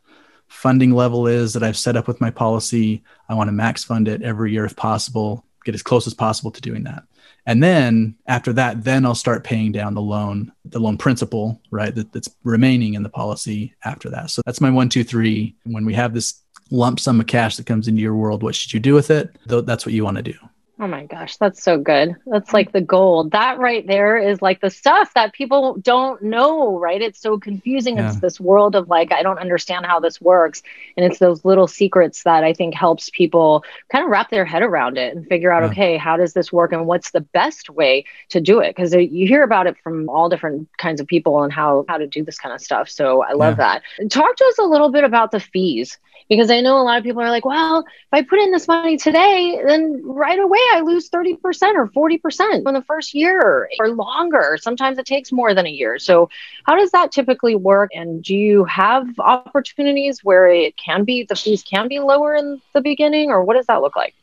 funding 0.49 0.93
level 0.93 1.27
is 1.27 1.55
that 1.55 1.63
I've 1.63 1.77
set 1.77 1.97
up 1.97 2.07
with 2.07 2.21
my 2.21 2.31
policy, 2.31 3.03
I 3.29 3.35
want 3.35 3.49
to 3.49 3.53
max 3.53 3.85
fund 3.85 4.09
it 4.09 4.23
every 4.23 4.53
year 4.53 4.65
if 4.65 4.77
possible, 4.77 5.45
get 5.65 5.75
as 5.75 5.83
close 5.83 6.07
as 6.07 6.15
possible 6.15 6.51
to 6.51 6.61
doing 6.61 6.85
that. 6.85 7.05
And 7.49 7.63
then 7.63 8.15
after 8.27 8.53
that, 8.53 8.85
then 8.85 9.07
I'll 9.07 9.15
start 9.15 9.43
paying 9.43 9.73
down 9.73 9.95
the 9.95 10.03
loan, 10.03 10.53
the 10.67 10.79
loan 10.79 10.99
principal, 10.99 11.61
right? 11.71 11.95
That, 11.95 12.13
that's 12.13 12.29
remaining 12.45 12.93
in 12.93 13.03
the 13.03 13.09
policy 13.09 13.75
after 13.85 14.11
that. 14.11 14.31
So 14.31 14.43
that's 14.45 14.61
my 14.61 14.71
one, 14.71 14.91
two, 14.91 15.03
three. 15.03 15.57
When 15.65 15.87
we 15.87 15.95
have 15.95 16.13
this 16.13 16.43
lump 16.71 17.01
sum 17.01 17.21
of 17.21 17.27
cash 17.27 17.57
that 17.57 17.65
comes 17.65 17.89
into 17.89 18.03
your 18.03 18.15
world. 18.15 18.43
What 18.43 18.55
should 18.55 18.75
you 18.75 18.81
do 18.81 18.95
with 18.95 19.11
it? 19.11 19.35
That's 19.47 19.87
what 19.87 19.95
you 19.95 20.05
want 20.05 20.19
to 20.19 20.23
do. 20.23 20.35
Oh 20.81 20.87
my 20.87 21.07
gosh, 21.07 21.37
that's 21.39 21.61
so 21.61 21.77
good. 21.77 22.15
That's 22.27 22.53
like 22.53 22.71
the 22.71 22.81
gold. 22.81 23.33
That 23.33 23.59
right 23.59 23.85
there 23.85 24.17
is 24.17 24.41
like 24.41 24.61
the 24.61 24.71
stuff 24.71 25.13
that 25.15 25.33
people 25.33 25.77
don't 25.79 26.23
know, 26.23 26.79
right? 26.79 27.03
It's 27.03 27.21
so 27.21 27.37
confusing. 27.37 27.97
Yeah. 27.97 28.07
It's 28.07 28.21
this 28.21 28.39
world 28.39 28.77
of 28.77 28.89
like, 28.89 29.11
I 29.13 29.25
don't 29.25 29.41
understand 29.41 29.87
how 29.87 29.99
this 29.99 30.21
works. 30.21 30.63
And 30.97 31.05
it's 31.05 31.19
those 31.19 31.45
little 31.45 31.67
secrets 31.67 32.23
that 32.23 32.45
I 32.45 32.53
think 32.53 32.75
helps 32.75 33.11
people 33.11 33.65
kind 33.91 34.05
of 34.05 34.11
wrap 34.11 34.31
their 34.31 34.45
head 34.45 34.63
around 34.63 34.99
it 34.99 35.17
and 35.17 35.27
figure 35.27 35.51
out, 35.51 35.65
yeah. 35.65 35.71
okay, 35.71 35.97
how 35.97 36.17
does 36.17 36.33
this 36.33 36.53
work 36.53 36.73
and 36.73 36.87
what's 36.87 37.11
the 37.11 37.23
best 37.23 37.71
way 37.71 38.05
to 38.29 38.41
do 38.41 38.61
it? 38.61 38.77
Because 38.77 38.95
you 38.95 39.27
hear 39.27 39.43
about 39.43 39.67
it 39.67 39.77
from 39.83 40.09
all 40.09 40.29
different 40.29 40.69
kinds 40.79 41.01
of 41.01 41.09
people 41.09 41.43
and 41.43 41.53
how 41.53 41.87
how 41.89 41.99
to 41.99 42.07
do 42.07 42.25
this 42.25 42.39
kind 42.39 42.55
of 42.55 42.61
stuff. 42.61 42.89
So 42.89 43.25
I 43.25 43.33
love 43.33 43.59
yeah. 43.59 43.81
that. 43.99 44.11
Talk 44.13 44.37
to 44.37 44.45
us 44.45 44.59
a 44.59 44.65
little 44.65 44.91
bit 44.91 45.03
about 45.03 45.33
the 45.33 45.41
fees 45.41 45.99
because 46.29 46.51
I 46.51 46.61
know 46.61 46.81
a 46.81 46.85
lot 46.85 46.99
of 46.99 47.05
people 47.05 47.23
are 47.23 47.31
like, 47.31 47.45
well, 47.45 47.81
if 47.81 48.13
I 48.13 48.23
put 48.23 48.39
in 48.39 48.53
this 48.53 48.69
money 48.69 48.97
today, 48.97 49.61
then 49.67 50.03
right 50.05 50.39
away 50.39 50.59
I 50.75 50.81
lose 50.81 51.11
30% 51.11 51.37
or 51.75 51.89
40% 51.89 52.67
in 52.67 52.75
the 52.75 52.83
first 52.87 53.15
year 53.15 53.69
or 53.79 53.89
longer. 53.91 54.59
Sometimes 54.61 54.99
it 54.99 55.07
takes 55.07 55.33
more 55.33 55.55
than 55.55 55.67
a 55.67 55.71
year. 55.71 55.99
So, 55.99 56.29
how 56.65 56.77
does 56.77 56.91
that 56.93 57.13
typically 57.13 57.55
work? 57.55 57.91
And 57.95 58.23
do 58.23 58.35
you 58.35 58.65
have 58.65 59.07
opportunities 59.19 60.25
where 60.25 60.49
it 60.49 60.77
can 60.77 61.05
be, 61.05 61.25
the 61.25 61.37
fees 61.37 61.63
can 61.63 61.89
be 61.89 61.99
lower 62.01 62.35
in 62.35 62.61
the 62.75 62.81
beginning, 62.81 63.31
or 63.31 63.45
what 63.45 63.57
does 63.57 63.67
that 63.67 63.83
look 63.83 63.97
like? 63.97 64.15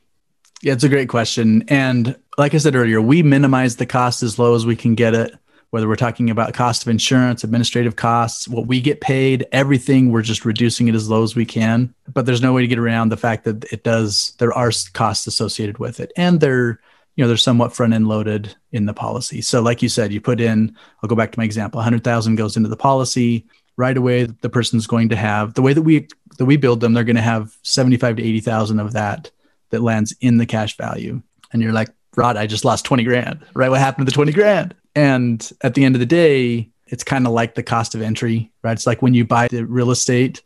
Yeah, 0.62 0.74
it's 0.74 0.84
a 0.84 0.90
great 0.90 1.10
question. 1.10 1.64
And 1.68 2.16
like 2.38 2.54
I 2.54 2.58
said 2.58 2.76
earlier, 2.76 3.02
we 3.02 3.24
minimize 3.24 3.76
the 3.76 3.86
cost 3.86 4.24
as 4.24 4.40
low 4.40 4.56
as 4.56 4.66
we 4.66 4.76
can 4.76 4.96
get 4.96 5.14
it 5.14 5.36
whether 5.76 5.90
we're 5.90 5.98
talking 5.98 6.30
about 6.30 6.54
cost 6.54 6.84
of 6.84 6.88
insurance, 6.88 7.44
administrative 7.44 7.98
costs, 7.98 8.48
what 8.48 8.66
we 8.66 8.80
get 8.80 9.02
paid, 9.02 9.46
everything, 9.52 10.10
we're 10.10 10.22
just 10.22 10.46
reducing 10.46 10.88
it 10.88 10.96
as 10.96 11.10
low 11.10 11.22
as 11.22 11.36
we 11.36 11.44
can. 11.44 11.94
But 12.14 12.26
there's 12.26 12.42
no 12.42 12.54
way 12.54 12.62
to 12.62 12.68
get 12.70 12.80
around 12.80 13.10
the 13.10 13.18
fact 13.18 13.44
that 13.44 13.66
it 13.74 13.84
does, 13.84 14.32
there 14.40 14.54
are 14.54 14.72
costs 14.94 15.28
associated 15.28 15.78
with 15.78 16.00
it. 16.00 16.14
And 16.16 16.40
they're, 16.40 16.80
you 17.18 17.24
know, 17.26 17.28
they're 17.28 17.36
somewhat 17.36 17.74
front 17.74 17.92
end 17.92 18.08
loaded 18.08 18.56
in 18.72 18.86
the 18.86 18.94
policy. 18.94 19.42
So, 19.42 19.62
like 19.62 19.82
you 19.82 19.90
said, 19.90 20.14
you 20.14 20.22
put 20.22 20.40
in, 20.40 20.74
I'll 21.04 21.10
go 21.10 21.16
back 21.18 21.34
to 21.34 21.40
my 21.40 21.44
example, 21.44 21.80
100,000 21.80 22.36
goes 22.36 22.56
into 22.56 22.70
the 22.70 22.78
policy. 22.78 23.46
Right 23.76 23.98
away, 23.98 24.24
the 24.24 24.50
person's 24.50 24.88
going 24.88 25.10
to 25.10 25.18
have 25.18 25.56
the 25.56 25.62
way 25.62 25.74
that 25.74 25.82
we 25.82 26.08
that 26.38 26.46
we 26.46 26.56
build 26.56 26.80
them. 26.80 26.94
They're 26.94 27.04
going 27.04 27.18
to 27.18 27.22
have 27.22 27.58
75 27.64 28.16
to 28.16 28.24
80,000 28.24 28.80
of 28.80 28.94
that 28.94 29.30
that 29.72 29.82
lands 29.82 30.16
in 30.22 30.38
the 30.38 30.46
cash 30.46 30.78
value. 30.78 31.22
And 31.52 31.62
you're 31.62 31.74
like, 31.74 31.90
Rod, 32.16 32.38
I 32.38 32.48
just 32.48 32.64
lost 32.64 32.86
20 32.86 33.04
grand, 33.04 33.46
right? 33.54 33.70
What 33.70 33.82
happened 33.82 34.08
to 34.08 34.12
the 34.12 34.16
20 34.16 34.32
grand? 34.32 34.74
And 34.96 35.52
at 35.62 35.76
the 35.76 35.84
end 35.84 35.96
of 35.96 36.00
the 36.00 36.06
day, 36.06 36.70
it's 36.88 37.04
kind 37.04 37.28
of 37.28 37.34
like 37.34 37.56
the 37.56 37.64
cost 37.64 37.96
of 37.96 38.02
entry, 38.02 38.52
right? 38.64 38.74
It's 38.74 38.88
like 38.88 39.02
when 39.02 39.14
you 39.14 39.26
buy 39.26 39.48
the 39.50 39.66
real 39.66 39.92
estate, 39.92 40.42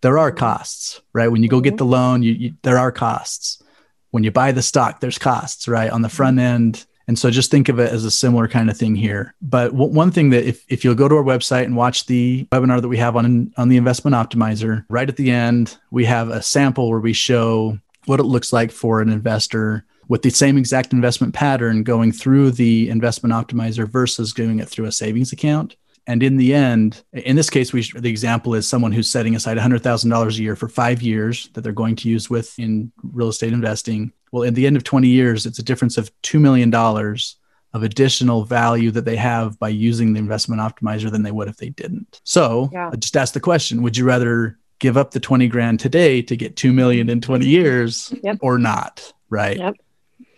there 0.00 0.18
are 0.18 0.32
costs, 0.32 1.00
right? 1.12 1.28
When 1.28 1.42
you 1.42 1.48
go 1.48 1.60
get 1.60 1.76
the 1.76 1.84
mm-hmm. 1.84 1.92
loan, 1.92 2.22
you, 2.22 2.32
you, 2.32 2.54
there 2.62 2.78
are 2.78 2.92
costs. 2.92 3.62
When 4.10 4.24
you 4.24 4.30
buy 4.30 4.52
the 4.52 4.62
stock, 4.62 5.00
there's 5.00 5.18
costs, 5.18 5.68
right? 5.68 5.90
On 5.90 6.02
the 6.02 6.08
front 6.08 6.38
mm-hmm. 6.38 6.46
end. 6.46 6.86
And 7.08 7.18
so 7.18 7.30
just 7.30 7.50
think 7.50 7.68
of 7.68 7.78
it 7.78 7.92
as 7.92 8.04
a 8.04 8.10
similar 8.10 8.48
kind 8.48 8.70
of 8.70 8.76
thing 8.76 8.94
here. 8.94 9.34
But 9.42 9.72
w- 9.72 9.92
one 9.92 10.10
thing 10.10 10.30
that 10.30 10.44
if, 10.44 10.64
if 10.68 10.84
you'll 10.84 10.94
go 10.94 11.08
to 11.08 11.16
our 11.16 11.24
website 11.24 11.64
and 11.64 11.76
watch 11.76 12.06
the 12.06 12.46
webinar 12.52 12.80
that 12.80 12.88
we 12.88 12.98
have 12.98 13.16
on, 13.16 13.52
on 13.56 13.68
the 13.68 13.76
investment 13.76 14.14
optimizer, 14.14 14.84
right 14.88 15.08
at 15.08 15.16
the 15.16 15.30
end, 15.30 15.76
we 15.90 16.04
have 16.04 16.28
a 16.28 16.42
sample 16.42 16.90
where 16.90 17.00
we 17.00 17.12
show 17.12 17.78
what 18.06 18.20
it 18.20 18.24
looks 18.24 18.52
like 18.52 18.70
for 18.70 19.00
an 19.00 19.08
investor 19.08 19.84
with 20.08 20.22
the 20.22 20.30
same 20.30 20.58
exact 20.58 20.92
investment 20.92 21.34
pattern 21.34 21.82
going 21.82 22.12
through 22.12 22.50
the 22.50 22.88
investment 22.88 23.32
optimizer 23.32 23.88
versus 23.88 24.32
doing 24.32 24.58
it 24.58 24.68
through 24.68 24.86
a 24.86 24.92
savings 24.92 25.32
account. 25.32 25.76
And 26.06 26.22
in 26.22 26.36
the 26.36 26.52
end, 26.52 27.02
in 27.12 27.36
this 27.36 27.48
case, 27.48 27.72
we 27.72 27.82
the 27.82 28.10
example 28.10 28.54
is 28.54 28.68
someone 28.68 28.92
who's 28.92 29.08
setting 29.08 29.36
aside 29.36 29.56
$100,000 29.56 30.28
a 30.28 30.42
year 30.42 30.56
for 30.56 30.68
five 30.68 31.00
years 31.00 31.48
that 31.52 31.62
they're 31.62 31.72
going 31.72 31.96
to 31.96 32.08
use 32.08 32.28
with 32.28 32.58
in 32.58 32.90
real 33.02 33.28
estate 33.28 33.52
investing. 33.52 34.12
Well, 34.32 34.44
at 34.44 34.54
the 34.54 34.66
end 34.66 34.76
of 34.76 34.84
20 34.84 35.08
years, 35.08 35.46
it's 35.46 35.60
a 35.60 35.62
difference 35.62 35.98
of 35.98 36.10
$2 36.22 36.40
million 36.40 36.74
of 36.74 37.82
additional 37.82 38.44
value 38.44 38.90
that 38.90 39.04
they 39.04 39.16
have 39.16 39.58
by 39.58 39.68
using 39.68 40.12
the 40.12 40.18
investment 40.18 40.60
optimizer 40.60 41.10
than 41.10 41.22
they 41.22 41.30
would 41.30 41.48
if 41.48 41.56
they 41.56 41.70
didn't. 41.70 42.20
So 42.24 42.68
yeah. 42.72 42.90
I 42.92 42.96
just 42.96 43.16
ask 43.16 43.32
the 43.32 43.40
question, 43.40 43.82
would 43.82 43.96
you 43.96 44.04
rather 44.04 44.58
give 44.78 44.96
up 44.96 45.12
the 45.12 45.20
20 45.20 45.46
grand 45.48 45.80
today 45.80 46.20
to 46.22 46.36
get 46.36 46.56
2 46.56 46.72
million 46.72 47.08
in 47.08 47.20
20 47.20 47.46
years 47.46 48.12
yep. 48.22 48.38
or 48.40 48.58
not? 48.58 49.12
Right. 49.30 49.56
Yep. 49.56 49.76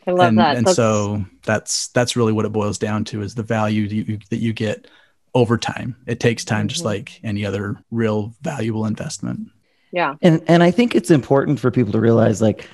I 0.07 0.13
love 0.13 0.29
and, 0.29 0.39
that. 0.39 0.57
And 0.57 0.67
that's... 0.67 0.77
so 0.77 1.25
that's 1.45 1.89
that's 1.89 2.17
really 2.17 2.33
what 2.33 2.45
it 2.45 2.53
boils 2.53 2.79
down 2.79 3.05
to 3.07 3.23
is 3.23 3.35
the 3.35 3.43
value 3.43 3.89
that 3.89 3.95
you, 3.95 4.19
that 4.31 4.39
you 4.39 4.53
get 4.53 4.87
over 5.35 5.59
time. 5.59 5.97
It 6.07 6.21
takes 6.21 6.45
time, 6.45 6.63
mm-hmm. 6.63 6.69
just 6.69 6.85
like 6.85 7.21
any 7.23 7.45
other 7.45 7.77
real 7.91 8.35
valuable 8.43 8.87
investment. 8.87 9.49
Yeah. 9.93 10.17
And 10.23 10.43
and 10.47 10.63
I 10.63 10.71
think 10.71 10.95
it's 10.95 11.11
important 11.11 11.61
for 11.61 11.71
people 11.71 11.93
to 11.93 12.01
realize 12.01 12.43
like 12.43 12.69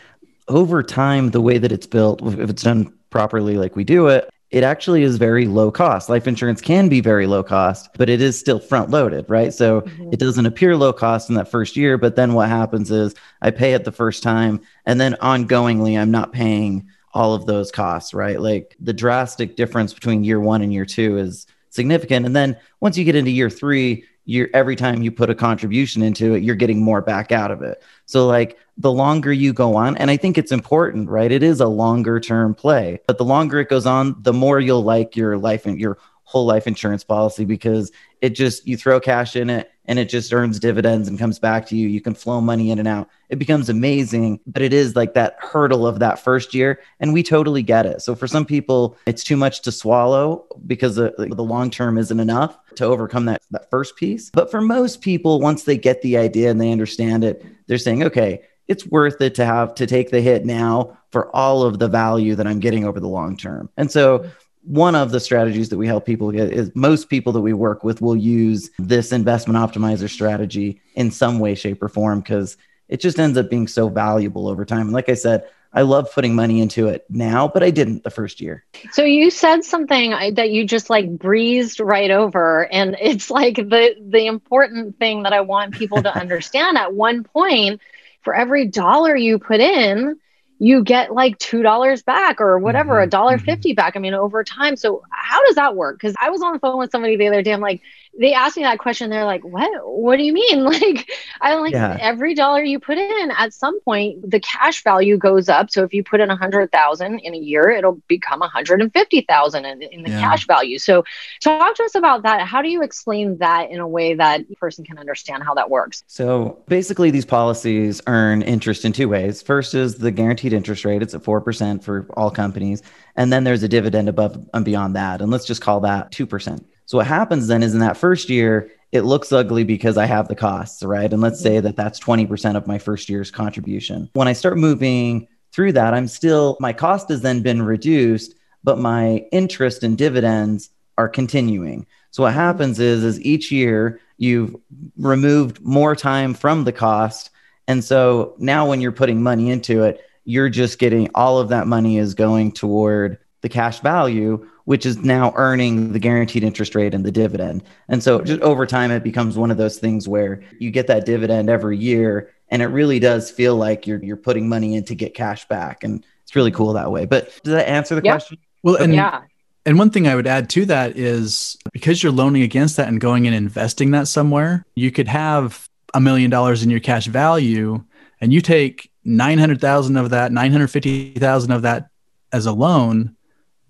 over 0.49 0.83
time, 0.83 1.31
the 1.31 1.41
way 1.41 1.59
that 1.59 1.73
it's 1.73 1.87
built, 1.87 2.23
if 2.23 2.51
it's 2.51 2.63
done 2.63 2.93
properly, 3.11 3.57
like 3.57 3.77
we 3.77 3.85
do 3.85 4.09
it, 4.09 4.29
it 4.51 4.65
actually 4.65 5.03
is 5.03 5.17
very 5.17 5.47
low 5.47 5.71
cost. 5.71 6.09
Life 6.09 6.27
insurance 6.27 6.61
can 6.61 6.89
be 6.89 7.01
very 7.01 7.27
low 7.27 7.43
cost, 7.43 7.91
but 7.97 8.09
it 8.09 8.21
is 8.21 8.39
still 8.39 8.59
front 8.59 8.91
loaded, 8.91 9.25
right? 9.29 9.55
So 9.55 9.83
mm-hmm. 9.83 10.13
it 10.13 10.19
doesn't 10.19 10.47
appear 10.47 10.77
low 10.77 10.93
cost 10.93 11.29
in 11.29 11.37
that 11.37 11.49
first 11.49 11.77
year, 11.77 11.97
but 11.97 12.17
then 12.17 12.35
what 12.35 12.49
happens 12.49 12.91
is 12.91 13.15
I 13.43 13.53
pay 13.53 13.75
it 13.75 13.85
the 13.85 13.93
first 13.93 14.23
time 14.23 14.61
and 14.87 15.01
then 15.01 15.15
ongoingly 15.21 15.99
I'm 15.99 16.11
not 16.11 16.33
paying 16.33 16.89
all 17.13 17.35
of 17.35 17.47
those 17.47 17.71
costs, 17.71 18.15
right? 18.15 18.41
Like 18.41 18.77
the 18.81 18.93
drastic 18.93 19.57
difference 19.57 19.93
between 19.93 20.25
year 20.25 20.41
one 20.41 20.63
and 20.63 20.73
year 20.73 20.87
two 20.87 21.19
is 21.19 21.47
significant. 21.71 22.27
And 22.27 22.37
then 22.37 22.57
once 22.81 22.97
you 22.97 23.05
get 23.05 23.17
into 23.17 23.31
year 23.31 23.51
three, 23.51 24.05
you're 24.27 24.49
every 24.55 24.77
time 24.77 25.03
you 25.03 25.11
put 25.11 25.31
a 25.31 25.35
contribution 25.35 26.03
into 26.03 26.35
it, 26.35 26.43
you're 26.43 26.55
getting 26.55 26.83
more 26.83 27.01
back 27.01 27.33
out 27.33 27.51
of 27.51 27.63
it. 27.63 27.83
So 28.07 28.27
like 28.27 28.59
the 28.77 28.93
longer 28.93 29.33
you 29.33 29.53
go 29.53 29.75
on, 29.75 29.97
and 29.97 30.11
I 30.11 30.17
think 30.17 30.39
it's 30.39 30.53
important, 30.53 31.09
right? 31.09 31.33
It 31.33 31.43
is 31.43 31.61
a 31.61 31.67
longer 31.67 32.21
term 32.21 32.55
play, 32.55 33.01
but 33.07 33.19
the 33.19 33.25
longer 33.25 33.59
it 33.61 33.69
goes 33.69 33.87
on, 33.87 34.15
the 34.23 34.33
more 34.33 34.61
you'll 34.61 34.85
like 34.85 35.17
your 35.17 35.37
life 35.37 35.67
and 35.67 35.81
your 35.81 35.99
whole 36.25 36.47
life 36.47 36.69
insurance 36.69 37.03
policy 37.03 37.45
because 37.45 37.91
it 38.21 38.31
just 38.31 38.65
you 38.69 38.77
throw 38.77 39.01
cash 39.01 39.35
in 39.35 39.51
it 39.51 39.73
and 39.91 39.99
it 39.99 40.09
just 40.09 40.33
earns 40.33 40.61
dividends 40.61 41.09
and 41.09 41.19
comes 41.19 41.41
back 41.41 41.67
to 41.67 41.77
you. 41.77 41.89
You 41.89 42.01
can 42.01 42.15
flow 42.15 42.41
money 42.41 42.71
in 42.71 42.79
and 42.79 42.87
out. 42.87 43.11
It 43.29 43.41
becomes 43.41 43.69
amazing, 43.69 44.39
but 44.47 44.63
it 44.63 44.73
is 44.73 44.95
like 44.95 45.15
that 45.15 45.35
hurdle 45.41 45.85
of 45.85 45.99
that 45.99 46.21
first 46.21 46.55
year. 46.55 46.79
And 47.01 47.13
we 47.13 47.25
totally 47.25 47.65
get 47.65 47.87
it. 47.87 48.01
So 48.01 48.15
for 48.15 48.29
some 48.29 48.47
people, 48.47 48.97
it's 49.05 49.25
too 49.25 49.37
much 49.37 49.63
to 49.63 49.73
swallow 49.73 50.47
because 50.65 50.97
uh, 50.97 51.11
the, 51.19 51.27
the 51.27 51.43
long 51.43 51.71
term 51.71 51.99
isn't 51.99 52.21
enough 52.21 52.57
to 52.77 52.85
overcome 52.85 53.25
that, 53.25 53.43
that 53.51 53.69
first 53.69 53.97
piece. 53.97 54.31
But 54.31 54.49
for 54.49 54.61
most 54.61 55.01
people, 55.01 55.41
once 55.41 55.65
they 55.65 55.77
get 55.77 56.03
the 56.03 56.19
idea 56.19 56.53
and 56.53 56.61
they 56.61 56.71
understand 56.71 57.25
it, 57.25 57.45
they're 57.67 57.77
saying, 57.77 58.05
okay, 58.05 58.43
it's 58.69 58.87
worth 58.87 59.21
it 59.21 59.35
to 59.35 59.45
have 59.45 59.75
to 59.75 59.89
take 59.89 60.13
the 60.13 60.21
hit 60.21 60.45
now 60.47 60.97
for 61.11 61.35
all 61.35 61.65
of 61.65 61.81
the 61.81 61.89
value 61.89 62.37
that 62.37 62.47
I'm 62.47 62.61
getting 62.61 62.85
over 62.85 63.01
the 63.01 63.09
long 63.09 63.37
term. 63.37 63.69
And 63.77 63.91
so 63.91 64.31
one 64.63 64.95
of 64.95 65.11
the 65.11 65.21
strategies 65.21 65.69
that 65.71 65.79
we 65.79 65.87
help 65.87 66.05
people 66.05 66.31
get 66.31 66.53
is 66.53 66.71
most 66.75 67.09
people 67.09 67.33
that 67.33 67.41
we 67.41 67.53
work 67.53 67.83
with 67.83 68.03
will 68.03 68.17
use 68.17 68.71
this 68.79 69.13
investment 69.13 69.59
optimizer 69.59 70.09
strategy 70.09 70.81
in 70.95 71.11
some 71.11 71.39
way, 71.39 71.55
shape, 71.55 71.83
or 71.83 71.89
form 71.89 72.21
because 72.21 72.57
it 72.89 73.01
just 73.01 73.19
ends 73.19 73.39
up 73.39 73.49
being 73.49 73.69
so 73.69 73.89
valuable 73.89 74.49
over 74.49 74.65
time. 74.65 74.83
And 74.83 74.93
like 74.93 75.09
I 75.09 75.15
said, 75.15 75.49
I 75.73 75.83
love 75.83 76.13
putting 76.13 76.35
money 76.35 76.61
into 76.61 76.89
it 76.89 77.05
now, 77.09 77.47
but 77.47 77.63
I 77.63 77.71
didn't 77.71 78.03
the 78.03 78.11
first 78.11 78.41
year. 78.41 78.65
So 78.91 79.05
you 79.05 79.31
said 79.31 79.63
something 79.63 80.11
that 80.11 80.51
you 80.51 80.67
just 80.67 80.91
like 80.91 81.09
breezed 81.17 81.79
right 81.79 82.11
over 82.11 82.67
and 82.73 82.97
it's 83.01 83.31
like 83.31 83.55
the 83.55 83.95
the 84.01 84.27
important 84.27 84.99
thing 84.99 85.23
that 85.23 85.33
I 85.33 85.41
want 85.43 85.75
people 85.75 86.03
to 86.03 86.13
understand 86.15 86.77
at 86.77 86.93
one 86.93 87.23
point 87.23 87.81
for 88.23 88.35
every 88.35 88.67
dollar 88.67 89.17
you 89.17 89.39
put 89.39 89.61
in, 89.61 90.19
you 90.63 90.85
get 90.85 91.13
like 91.13 91.39
two 91.39 91.63
dollars 91.63 92.03
back 92.03 92.39
or 92.39 92.59
whatever, 92.59 93.01
a 93.01 93.05
mm-hmm. 93.05 93.11
dollar 93.11 93.37
mm-hmm. 93.37 93.47
fifty 93.47 93.73
back. 93.73 93.97
I 93.97 93.99
mean, 93.99 94.13
over 94.13 94.45
time. 94.45 94.77
So 94.77 95.03
how 95.11 95.43
does 95.47 95.55
that 95.57 95.75
work? 95.75 95.97
Because 95.99 96.15
I 96.21 96.29
was 96.29 96.43
on 96.43 96.53
the 96.53 96.59
phone 96.59 96.79
with 96.79 96.91
somebody 96.93 97.17
the 97.17 97.27
other 97.27 97.43
day. 97.43 97.53
I'm 97.53 97.61
like, 97.61 97.81
they 98.19 98.35
asked 98.35 98.57
me 98.57 98.63
that 98.65 98.79
question. 98.79 99.11
They're 99.11 99.25
like, 99.25 99.45
"What? 99.45 99.71
What 99.85 100.17
do 100.17 100.25
you 100.25 100.33
mean?" 100.33 100.65
Like, 100.71 101.11
I'm 101.41 101.61
like, 101.61 101.73
yeah. 101.73 101.97
every 102.01 102.35
dollar 102.35 102.63
you 102.63 102.79
put 102.79 102.97
in, 102.97 103.31
at 103.37 103.53
some 103.53 103.81
point, 103.81 104.31
the 104.31 104.41
cash 104.41 104.85
value 104.85 105.17
goes 105.17 105.49
up. 105.49 105.71
So 105.71 105.83
if 105.83 105.93
you 105.93 106.05
put 106.05 106.21
in 106.21 106.31
a 106.31 106.37
hundred 106.37 106.71
thousand 106.71 107.21
in 107.21 107.35
a 107.35 107.39
year, 107.39 107.71
it'll 107.71 108.01
become 108.09 108.41
a 108.43 108.49
hundred 108.49 108.81
and 108.81 108.93
fifty 108.93 109.23
thousand 109.23 109.65
in, 109.65 109.83
in 109.83 110.03
the 110.03 110.11
yeah. 110.11 110.21
cash 110.21 110.47
value. 110.47 110.79
So, 110.79 111.05
talk 111.41 111.75
to 111.77 111.83
us 111.83 111.95
about 111.95 112.23
that. 112.23 112.47
How 112.47 112.63
do 112.63 112.69
you 112.69 112.83
explain 112.83 113.39
that 113.39 113.71
in 113.71 113.81
a 113.81 113.89
way 113.89 114.15
that 114.15 114.43
a 114.51 114.55
person 114.57 114.85
can 114.85 114.99
understand 114.99 115.43
how 115.43 115.55
that 115.55 115.71
works? 115.71 116.05
So 116.07 116.63
basically, 116.69 117.11
these 117.11 117.25
policies 117.25 118.01
earn 118.07 118.43
interest 118.43 118.85
in 118.85 118.93
two 118.93 119.09
ways. 119.09 119.43
First 119.43 119.75
is 119.75 119.97
the 119.97 120.11
guaranteed 120.11 120.53
interest 120.53 120.85
rate; 120.85 121.03
it's 121.03 121.15
at 121.15 121.25
four 121.25 121.41
percent 121.41 121.83
for 121.83 122.07
all 122.15 122.31
companies, 122.31 122.83
and 123.17 123.33
then 123.33 123.45
there's 123.45 123.63
a 123.63 123.69
dividend 123.69 124.09
above 124.09 124.49
and 124.55 124.65
beyond 124.65 124.95
that, 124.97 125.21
and 125.21 125.31
let's 125.31 125.47
just 125.47 125.63
call 125.63 125.81
that 125.81 126.13
two 126.13 126.27
percent. 126.27 126.65
So 126.91 126.99
what 126.99 127.07
happens 127.07 127.47
then 127.47 127.63
is 127.63 127.73
in 127.73 127.79
that 127.79 127.97
first 127.97 128.29
year, 128.29 128.69
it 128.91 129.03
looks 129.03 129.31
ugly 129.31 129.63
because 129.63 129.97
I 129.97 130.07
have 130.07 130.27
the 130.27 130.35
costs, 130.35 130.83
right? 130.83 131.13
And 131.13 131.23
let's 131.23 131.39
mm-hmm. 131.39 131.55
say 131.55 131.61
that 131.61 131.77
that's 131.77 132.01
20% 132.01 132.57
of 132.57 132.67
my 132.67 132.79
first 132.79 133.09
year's 133.09 133.31
contribution. 133.31 134.11
When 134.15 134.27
I 134.27 134.33
start 134.33 134.59
moving 134.59 135.29
through 135.53 135.75
that, 135.75 135.95
I'm 135.95 136.09
still, 136.09 136.57
my 136.59 136.73
cost 136.73 137.09
has 137.11 137.21
then 137.21 137.43
been 137.43 137.63
reduced, 137.63 138.35
but 138.65 138.81
my 138.81 139.25
interest 139.31 139.85
and 139.85 139.97
dividends 139.97 140.71
are 140.99 141.09
continuing. 141.09 141.87
So 142.11 142.25
what 142.25 142.31
mm-hmm. 142.31 142.41
happens 142.41 142.81
is, 142.81 143.05
is 143.05 143.21
each 143.21 143.53
year 143.53 144.01
you've 144.17 144.57
removed 144.97 145.61
more 145.61 145.95
time 145.95 146.35
from 146.35 146.65
the 146.65 146.73
cost. 146.73 147.31
And 147.69 147.85
so 147.85 148.35
now 148.39 148.69
when 148.69 148.81
you're 148.81 148.91
putting 148.91 149.23
money 149.23 149.51
into 149.51 149.85
it, 149.85 150.05
you're 150.25 150.51
just 150.51 150.81
getting 150.81 151.09
all 151.15 151.39
of 151.39 151.51
that 151.51 151.69
money 151.69 151.99
is 151.99 152.15
going 152.15 152.51
toward 152.51 153.19
the 153.41 153.49
cash 153.49 153.81
value 153.81 154.47
which 154.71 154.87
is 154.87 154.99
now 154.99 155.33
earning 155.35 155.93
the 155.93 155.99
guaranteed 155.99 156.45
interest 156.45 156.77
rate 156.77 156.95
and 156.95 157.05
the 157.05 157.11
dividend. 157.11 157.61
And 157.89 158.01
so 158.01 158.21
just 158.21 158.41
over 158.41 158.67
time, 158.67 158.93
it 158.93 159.03
becomes 159.03 159.37
one 159.37 159.51
of 159.51 159.57
those 159.57 159.79
things 159.79 160.07
where 160.07 160.45
you 160.61 160.71
get 160.71 160.87
that 160.87 161.05
dividend 161.05 161.51
every 161.51 161.77
year. 161.77 162.31
And 162.51 162.63
it 162.63 162.67
really 162.67 163.01
does 163.01 163.33
feel 163.33 163.57
like 163.57 163.89
you're, 163.89 164.01
you're 164.01 164.17
putting 164.17 164.49
money 164.49 164.77
in 164.77 164.85
to 164.85 164.95
get 164.95 165.13
cash 165.13 165.45
back. 165.49 165.83
And 165.83 166.07
it's 166.23 166.37
really 166.37 166.53
cool 166.53 166.73
that 166.75 166.93
way. 166.93 167.05
But 167.05 167.37
does 167.43 167.55
that 167.55 167.69
answer 167.69 167.97
the 167.97 168.01
question? 168.01 168.39
Well, 168.63 168.77
and 168.77 168.95
yeah. 168.95 169.23
And 169.67 169.77
one 169.77 169.91
thing 169.91 170.07
I 170.07 170.15
would 170.15 170.29
add 170.29 170.49
to 170.51 170.65
that 170.67 170.97
is 170.97 171.57
because 171.73 172.01
you're 172.01 172.13
loaning 172.13 172.43
against 172.43 172.77
that 172.77 172.87
and 172.87 173.01
going 173.01 173.27
and 173.27 173.35
investing 173.35 173.91
that 173.91 174.07
somewhere, 174.07 174.65
you 174.77 174.93
could 174.93 175.09
have 175.09 175.69
a 175.95 176.01
million 176.01 176.31
dollars 176.31 176.63
in 176.63 176.71
your 176.71 176.79
cash 176.79 177.09
value 177.09 177.83
and 178.21 178.33
you 178.33 178.41
take 178.41 178.89
900,000 179.03 179.97
of 179.97 180.11
that, 180.11 180.31
950,000 180.31 181.51
of 181.51 181.63
that 181.63 181.89
as 182.33 182.47
a 182.47 182.53
loan 182.53 183.17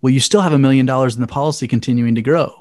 well, 0.03 0.12
you 0.12 0.20
still 0.20 0.40
have 0.40 0.53
a 0.53 0.59
million 0.59 0.86
dollars 0.86 1.14
in 1.14 1.20
the 1.20 1.26
policy 1.26 1.68
continuing 1.68 2.14
to 2.14 2.22
grow, 2.22 2.53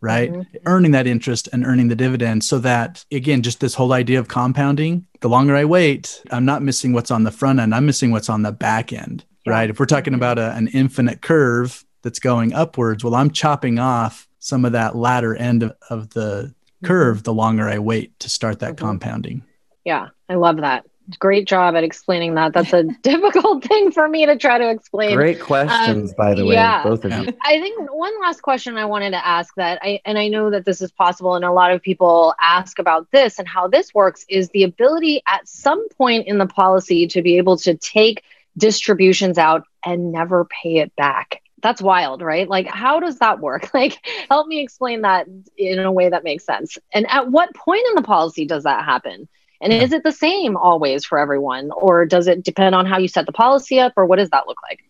right? 0.00 0.30
Mm-hmm. 0.30 0.56
Earning 0.66 0.90
that 0.92 1.06
interest 1.06 1.48
and 1.52 1.64
earning 1.64 1.88
the 1.88 1.96
dividend 1.96 2.44
so 2.44 2.58
that, 2.58 3.04
again, 3.10 3.42
just 3.42 3.60
this 3.60 3.74
whole 3.74 3.92
idea 3.92 4.18
of 4.18 4.28
compounding, 4.28 5.06
the 5.20 5.28
longer 5.28 5.56
I 5.56 5.64
wait, 5.64 6.22
I'm 6.30 6.44
not 6.44 6.62
missing 6.62 6.92
what's 6.92 7.10
on 7.10 7.24
the 7.24 7.30
front 7.30 7.60
end, 7.60 7.74
I'm 7.74 7.86
missing 7.86 8.10
what's 8.10 8.28
on 8.28 8.42
the 8.42 8.52
back 8.52 8.92
end, 8.92 9.24
yeah. 9.44 9.52
right? 9.52 9.70
If 9.70 9.80
we're 9.80 9.86
talking 9.86 10.14
about 10.14 10.38
a, 10.38 10.52
an 10.52 10.68
infinite 10.68 11.22
curve 11.22 11.84
that's 12.02 12.18
going 12.18 12.52
upwards, 12.52 13.02
well, 13.02 13.14
I'm 13.14 13.30
chopping 13.30 13.78
off 13.78 14.28
some 14.38 14.64
of 14.64 14.72
that 14.72 14.94
latter 14.94 15.34
end 15.34 15.62
of, 15.62 15.72
of 15.90 16.10
the 16.10 16.52
mm-hmm. 16.52 16.86
curve 16.86 17.22
the 17.22 17.34
longer 17.34 17.68
I 17.68 17.78
wait 17.78 18.18
to 18.20 18.28
start 18.28 18.60
that 18.60 18.76
mm-hmm. 18.76 18.86
compounding. 18.86 19.42
Yeah, 19.84 20.08
I 20.28 20.34
love 20.34 20.58
that 20.58 20.84
great 21.18 21.46
job 21.46 21.76
at 21.76 21.84
explaining 21.84 22.34
that. 22.34 22.52
That's 22.52 22.72
a 22.72 22.82
difficult 23.02 23.64
thing 23.64 23.92
for 23.92 24.08
me 24.08 24.26
to 24.26 24.36
try 24.36 24.58
to 24.58 24.68
explain. 24.68 25.16
Great 25.16 25.40
questions, 25.40 26.10
um, 26.10 26.14
by 26.16 26.34
the 26.34 26.44
way, 26.44 26.54
yeah. 26.54 26.82
both 26.82 27.04
of 27.04 27.12
you. 27.12 27.32
I 27.42 27.60
think 27.60 27.92
one 27.92 28.12
last 28.20 28.42
question 28.42 28.76
I 28.76 28.84
wanted 28.84 29.10
to 29.10 29.26
ask 29.26 29.54
that 29.56 29.78
I 29.82 30.00
and 30.04 30.18
I 30.18 30.28
know 30.28 30.50
that 30.50 30.64
this 30.64 30.80
is 30.80 30.90
possible, 30.92 31.34
and 31.34 31.44
a 31.44 31.52
lot 31.52 31.72
of 31.72 31.82
people 31.82 32.34
ask 32.40 32.78
about 32.78 33.08
this 33.12 33.38
and 33.38 33.48
how 33.48 33.68
this 33.68 33.94
works 33.94 34.24
is 34.28 34.48
the 34.50 34.62
ability 34.62 35.22
at 35.26 35.46
some 35.48 35.88
point 35.90 36.26
in 36.26 36.38
the 36.38 36.46
policy 36.46 37.06
to 37.08 37.22
be 37.22 37.36
able 37.36 37.56
to 37.58 37.74
take 37.76 38.22
distributions 38.56 39.38
out 39.38 39.64
and 39.84 40.12
never 40.12 40.46
pay 40.46 40.78
it 40.78 40.94
back. 40.96 41.42
That's 41.62 41.82
wild, 41.82 42.22
right? 42.22 42.48
Like, 42.48 42.66
how 42.66 43.00
does 43.00 43.18
that 43.18 43.40
work? 43.40 43.70
Like, 43.74 43.98
help 44.30 44.46
me 44.46 44.60
explain 44.60 45.02
that 45.02 45.26
in 45.56 45.78
a 45.78 45.92
way 45.92 46.08
that 46.08 46.24
makes 46.24 46.44
sense. 46.44 46.78
And 46.92 47.06
at 47.10 47.30
what 47.30 47.54
point 47.54 47.84
in 47.88 47.94
the 47.94 48.02
policy 48.02 48.46
does 48.46 48.64
that 48.64 48.84
happen? 48.84 49.28
And 49.60 49.72
yeah. 49.72 49.82
is 49.82 49.92
it 49.92 50.02
the 50.02 50.12
same 50.12 50.56
always 50.56 51.04
for 51.04 51.18
everyone, 51.18 51.70
or 51.72 52.04
does 52.04 52.26
it 52.26 52.42
depend 52.42 52.74
on 52.74 52.86
how 52.86 52.98
you 52.98 53.08
set 53.08 53.26
the 53.26 53.32
policy 53.32 53.80
up, 53.80 53.92
or 53.96 54.06
what 54.06 54.16
does 54.16 54.30
that 54.30 54.46
look 54.46 54.58
like? 54.62 54.80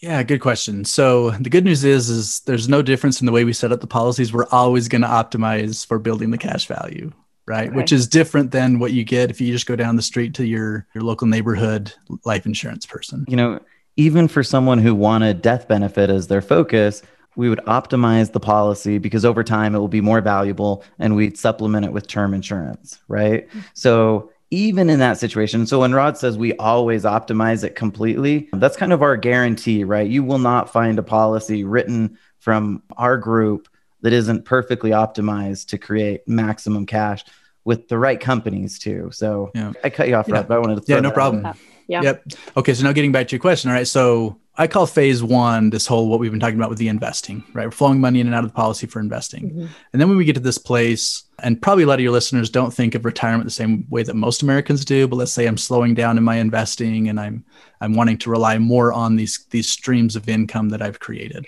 Yeah, 0.00 0.22
good 0.22 0.40
question. 0.40 0.84
So 0.84 1.30
the 1.30 1.48
good 1.48 1.64
news 1.64 1.82
is, 1.82 2.10
is 2.10 2.40
there's 2.40 2.68
no 2.68 2.82
difference 2.82 3.20
in 3.20 3.26
the 3.26 3.32
way 3.32 3.44
we 3.44 3.54
set 3.54 3.72
up 3.72 3.80
the 3.80 3.86
policies. 3.86 4.32
We're 4.32 4.48
always 4.50 4.86
going 4.88 5.02
to 5.02 5.08
optimize 5.08 5.86
for 5.86 5.98
building 5.98 6.30
the 6.30 6.36
cash 6.36 6.66
value, 6.66 7.10
right? 7.46 7.68
Okay. 7.68 7.76
Which 7.76 7.90
is 7.90 8.06
different 8.06 8.50
than 8.50 8.78
what 8.78 8.92
you 8.92 9.02
get 9.02 9.30
if 9.30 9.40
you 9.40 9.50
just 9.50 9.66
go 9.66 9.76
down 9.76 9.96
the 9.96 10.02
street 10.02 10.34
to 10.34 10.44
your 10.44 10.86
your 10.94 11.04
local 11.04 11.26
neighborhood 11.26 11.94
life 12.24 12.44
insurance 12.44 12.84
person. 12.84 13.24
You 13.28 13.36
know, 13.36 13.60
even 13.96 14.28
for 14.28 14.42
someone 14.42 14.78
who 14.78 14.94
wanted 14.94 15.40
death 15.40 15.68
benefit 15.68 16.10
as 16.10 16.26
their 16.26 16.42
focus, 16.42 17.02
we 17.36 17.48
would 17.48 17.60
optimize 17.60 18.32
the 18.32 18.40
policy 18.40 18.98
because 18.98 19.24
over 19.24 19.42
time 19.42 19.74
it 19.74 19.78
will 19.78 19.88
be 19.88 20.00
more 20.00 20.20
valuable 20.20 20.84
and 20.98 21.16
we'd 21.16 21.36
supplement 21.36 21.84
it 21.84 21.92
with 21.92 22.06
term 22.06 22.34
insurance, 22.34 23.00
right? 23.08 23.48
Mm-hmm. 23.48 23.60
So 23.74 24.30
even 24.50 24.88
in 24.88 25.00
that 25.00 25.18
situation, 25.18 25.66
so 25.66 25.80
when 25.80 25.94
Rod 25.94 26.16
says 26.16 26.38
we 26.38 26.54
always 26.56 27.04
optimize 27.04 27.64
it 27.64 27.74
completely, 27.74 28.48
that's 28.52 28.76
kind 28.76 28.92
of 28.92 29.02
our 29.02 29.16
guarantee, 29.16 29.84
right? 29.84 30.08
You 30.08 30.22
will 30.22 30.38
not 30.38 30.70
find 30.70 30.98
a 30.98 31.02
policy 31.02 31.64
written 31.64 32.18
from 32.38 32.82
our 32.96 33.16
group 33.16 33.68
that 34.02 34.12
isn't 34.12 34.44
perfectly 34.44 34.90
optimized 34.90 35.68
to 35.68 35.78
create 35.78 36.28
maximum 36.28 36.86
cash 36.86 37.24
with 37.64 37.88
the 37.88 37.98
right 37.98 38.20
companies 38.20 38.78
too. 38.78 39.10
So 39.12 39.50
yeah. 39.54 39.72
I 39.82 39.90
cut 39.90 40.08
you 40.08 40.14
off, 40.14 40.30
Rod, 40.30 40.40
yeah. 40.40 40.42
but 40.42 40.54
I 40.54 40.58
wanted 40.58 40.86
to. 40.86 40.92
yeah, 40.92 41.00
no 41.00 41.10
problem. 41.10 41.54
Yeah. 41.88 42.02
Yep. 42.02 42.24
Okay. 42.58 42.74
So 42.74 42.84
now 42.84 42.92
getting 42.92 43.12
back 43.12 43.28
to 43.28 43.32
your 43.32 43.40
question. 43.40 43.70
All 43.70 43.76
right. 43.76 43.88
So 43.88 44.38
I 44.56 44.68
call 44.68 44.86
phase 44.86 45.20
one 45.20 45.70
this 45.70 45.86
whole 45.86 46.08
what 46.08 46.20
we've 46.20 46.30
been 46.30 46.38
talking 46.38 46.58
about 46.58 46.68
with 46.68 46.78
the 46.78 46.88
investing, 46.88 47.42
right? 47.54 47.66
We're 47.66 47.72
flowing 47.72 48.00
money 48.00 48.20
in 48.20 48.26
and 48.26 48.36
out 48.36 48.44
of 48.44 48.50
the 48.50 48.54
policy 48.54 48.86
for 48.86 49.00
investing. 49.00 49.50
Mm-hmm. 49.50 49.66
And 49.92 50.00
then 50.00 50.08
when 50.08 50.16
we 50.16 50.24
get 50.24 50.34
to 50.34 50.40
this 50.40 50.58
place, 50.58 51.24
and 51.40 51.60
probably 51.60 51.82
a 51.82 51.86
lot 51.88 51.98
of 51.98 52.02
your 52.02 52.12
listeners 52.12 52.50
don't 52.50 52.72
think 52.72 52.94
of 52.94 53.04
retirement 53.04 53.44
the 53.44 53.50
same 53.50 53.84
way 53.90 54.04
that 54.04 54.14
most 54.14 54.42
Americans 54.42 54.84
do, 54.84 55.08
but 55.08 55.16
let's 55.16 55.32
say 55.32 55.46
I'm 55.46 55.58
slowing 55.58 55.94
down 55.94 56.18
in 56.18 56.24
my 56.24 56.36
investing 56.36 57.08
and 57.08 57.18
I'm 57.18 57.44
I'm 57.80 57.94
wanting 57.94 58.18
to 58.18 58.30
rely 58.30 58.58
more 58.58 58.92
on 58.92 59.16
these 59.16 59.44
these 59.50 59.68
streams 59.68 60.14
of 60.14 60.28
income 60.28 60.68
that 60.68 60.82
I've 60.82 61.00
created. 61.00 61.46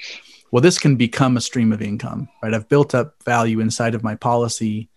Well, 0.50 0.62
this 0.62 0.78
can 0.78 0.96
become 0.96 1.36
a 1.36 1.40
stream 1.40 1.72
of 1.72 1.82
income, 1.82 2.28
right? 2.42 2.54
I've 2.54 2.68
built 2.68 2.94
up 2.94 3.22
value 3.24 3.60
inside 3.60 3.94
of 3.94 4.02
my 4.02 4.16
policy 4.16 4.88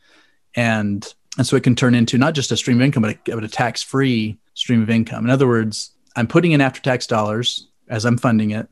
and 0.55 1.13
and 1.37 1.45
so 1.45 1.55
it 1.55 1.63
can 1.63 1.75
turn 1.75 1.93
into 1.93 2.17
not 2.17 2.33
just 2.33 2.51
a 2.51 2.57
stream 2.57 2.77
of 2.77 2.83
income, 2.83 3.03
but 3.03 3.15
a, 3.15 3.35
but 3.35 3.43
a 3.43 3.47
tax-free 3.47 4.39
stream 4.55 4.81
of 4.81 4.89
income. 4.89 5.23
In 5.25 5.29
other 5.29 5.47
words, 5.47 5.91
I'm 6.15 6.27
putting 6.27 6.53
in 6.53 6.59
after-tax 6.59 7.05
dollars 7.05 7.68
as 7.89 8.05
I'm 8.05 8.17
funding 8.17 8.51
it. 8.51 8.69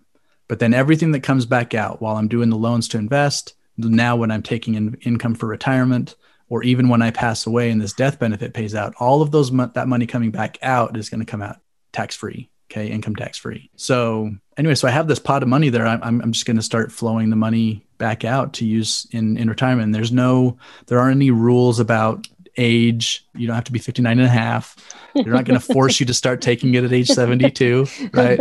But 0.47 0.59
then 0.59 0.73
everything 0.73 1.11
that 1.11 1.23
comes 1.23 1.45
back 1.45 1.73
out 1.73 2.01
while 2.01 2.15
I'm 2.15 2.27
doing 2.27 2.49
the 2.49 2.57
loans 2.57 2.87
to 2.89 2.97
invest, 2.97 3.53
now 3.77 4.15
when 4.15 4.31
I'm 4.31 4.43
taking 4.43 4.75
in 4.75 4.95
income 5.01 5.35
for 5.35 5.47
retirement, 5.47 6.15
or 6.49 6.63
even 6.63 6.89
when 6.89 7.01
I 7.01 7.11
pass 7.11 7.45
away 7.45 7.69
and 7.69 7.81
this 7.81 7.93
death 7.93 8.19
benefit 8.19 8.53
pays 8.53 8.73
out, 8.73 8.93
all 8.99 9.21
of 9.21 9.31
those 9.31 9.51
that 9.51 9.87
money 9.87 10.07
coming 10.07 10.31
back 10.31 10.57
out 10.61 10.95
is 10.95 11.09
going 11.09 11.19
to 11.19 11.25
come 11.25 11.41
out 11.41 11.57
tax 11.91 12.15
free. 12.15 12.49
Okay, 12.69 12.87
income 12.87 13.15
tax 13.15 13.37
free. 13.37 13.69
So 13.77 14.29
anyway, 14.57 14.75
so 14.75 14.89
I 14.89 14.91
have 14.91 15.07
this 15.07 15.19
pot 15.19 15.41
of 15.41 15.47
money 15.47 15.69
there. 15.69 15.87
I'm 15.87 16.21
I'm 16.21 16.31
just 16.33 16.45
going 16.45 16.57
to 16.57 16.63
start 16.63 16.91
flowing 16.91 17.29
the 17.29 17.37
money 17.37 17.85
back 17.97 18.25
out 18.25 18.53
to 18.53 18.65
use 18.65 19.07
in 19.11 19.37
in 19.37 19.49
retirement. 19.49 19.93
There's 19.93 20.11
no 20.11 20.57
there 20.87 20.99
aren't 20.99 21.15
any 21.15 21.31
rules 21.31 21.79
about 21.79 22.27
age. 22.57 23.25
You 23.35 23.47
don't 23.47 23.55
have 23.55 23.65
to 23.65 23.71
be 23.71 23.79
59 23.79 24.17
and 24.17 24.27
a 24.27 24.29
half. 24.29 24.75
They're 25.13 25.33
not 25.33 25.45
going 25.45 25.59
to 25.59 25.73
force 25.73 25.99
you 25.99 26.05
to 26.05 26.13
start 26.13 26.41
taking 26.41 26.73
it 26.75 26.83
at 26.83 26.93
age 26.93 27.07
72, 27.07 27.87
right? 28.13 28.39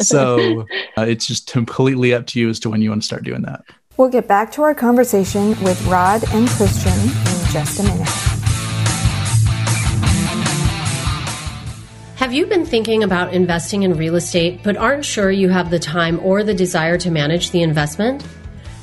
So 0.00 0.60
uh, 0.96 1.02
it's 1.02 1.26
just 1.26 1.50
completely 1.50 2.14
up 2.14 2.26
to 2.28 2.40
you 2.40 2.48
as 2.48 2.60
to 2.60 2.70
when 2.70 2.82
you 2.82 2.90
want 2.90 3.02
to 3.02 3.06
start 3.06 3.24
doing 3.24 3.42
that. 3.42 3.64
We'll 3.96 4.08
get 4.08 4.26
back 4.26 4.50
to 4.52 4.62
our 4.62 4.74
conversation 4.74 5.50
with 5.62 5.80
Rod 5.86 6.24
and 6.32 6.48
Christian 6.48 6.92
in 6.92 7.52
just 7.52 7.80
a 7.80 7.84
minute. 7.84 8.08
Have 12.16 12.32
you 12.32 12.46
been 12.46 12.64
thinking 12.64 13.02
about 13.02 13.34
investing 13.34 13.82
in 13.82 13.96
real 13.96 14.14
estate 14.14 14.62
but 14.62 14.76
aren't 14.76 15.04
sure 15.04 15.30
you 15.30 15.50
have 15.50 15.70
the 15.70 15.78
time 15.78 16.18
or 16.20 16.42
the 16.42 16.54
desire 16.54 16.96
to 16.98 17.10
manage 17.10 17.50
the 17.50 17.62
investment? 17.62 18.26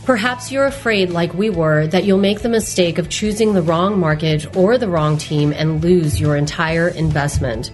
Perhaps 0.03 0.51
you're 0.51 0.65
afraid, 0.65 1.11
like 1.11 1.33
we 1.35 1.51
were, 1.51 1.85
that 1.87 2.05
you'll 2.05 2.17
make 2.17 2.41
the 2.41 2.49
mistake 2.49 2.97
of 2.97 3.07
choosing 3.07 3.53
the 3.53 3.61
wrong 3.61 3.99
market 3.99 4.55
or 4.57 4.79
the 4.79 4.89
wrong 4.89 5.15
team 5.15 5.53
and 5.53 5.83
lose 5.83 6.19
your 6.19 6.35
entire 6.35 6.87
investment. 6.87 7.71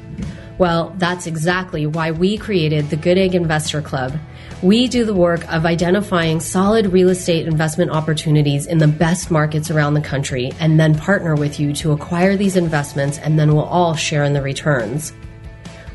Well, 0.57 0.93
that's 0.97 1.25
exactly 1.25 1.85
why 1.85 2.11
we 2.11 2.37
created 2.37 2.89
the 2.89 2.97
Good 2.97 3.17
Egg 3.17 3.33
Investor 3.33 3.81
Club. 3.81 4.19
We 4.61 4.89
do 4.89 5.05
the 5.05 5.13
work 5.13 5.47
of 5.53 5.65
identifying 5.65 6.41
solid 6.41 6.87
real 6.87 7.09
estate 7.09 7.47
investment 7.47 7.91
opportunities 7.91 8.65
in 8.65 8.79
the 8.79 8.87
best 8.87 9.31
markets 9.31 9.71
around 9.71 9.93
the 9.93 10.01
country 10.01 10.51
and 10.59 10.77
then 10.77 10.97
partner 10.97 11.35
with 11.35 11.61
you 11.61 11.71
to 11.73 11.93
acquire 11.93 12.35
these 12.35 12.57
investments 12.57 13.19
and 13.19 13.39
then 13.39 13.53
we'll 13.55 13.65
all 13.65 13.95
share 13.95 14.25
in 14.25 14.33
the 14.33 14.41
returns. 14.41 15.13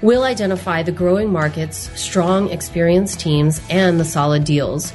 We'll 0.00 0.24
identify 0.24 0.82
the 0.82 0.92
growing 0.92 1.30
markets, 1.30 1.90
strong, 2.00 2.50
experienced 2.50 3.20
teams, 3.20 3.60
and 3.68 4.00
the 4.00 4.04
solid 4.04 4.44
deals. 4.44 4.94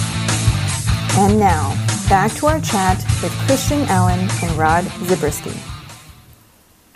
And 1.17 1.37
now, 1.37 1.75
back 2.07 2.31
to 2.35 2.47
our 2.47 2.61
chat 2.61 2.97
with 3.21 3.33
Christian 3.45 3.81
Allen 3.89 4.29
and 4.41 4.51
Rod 4.53 4.85
Zabriskie. 5.03 5.59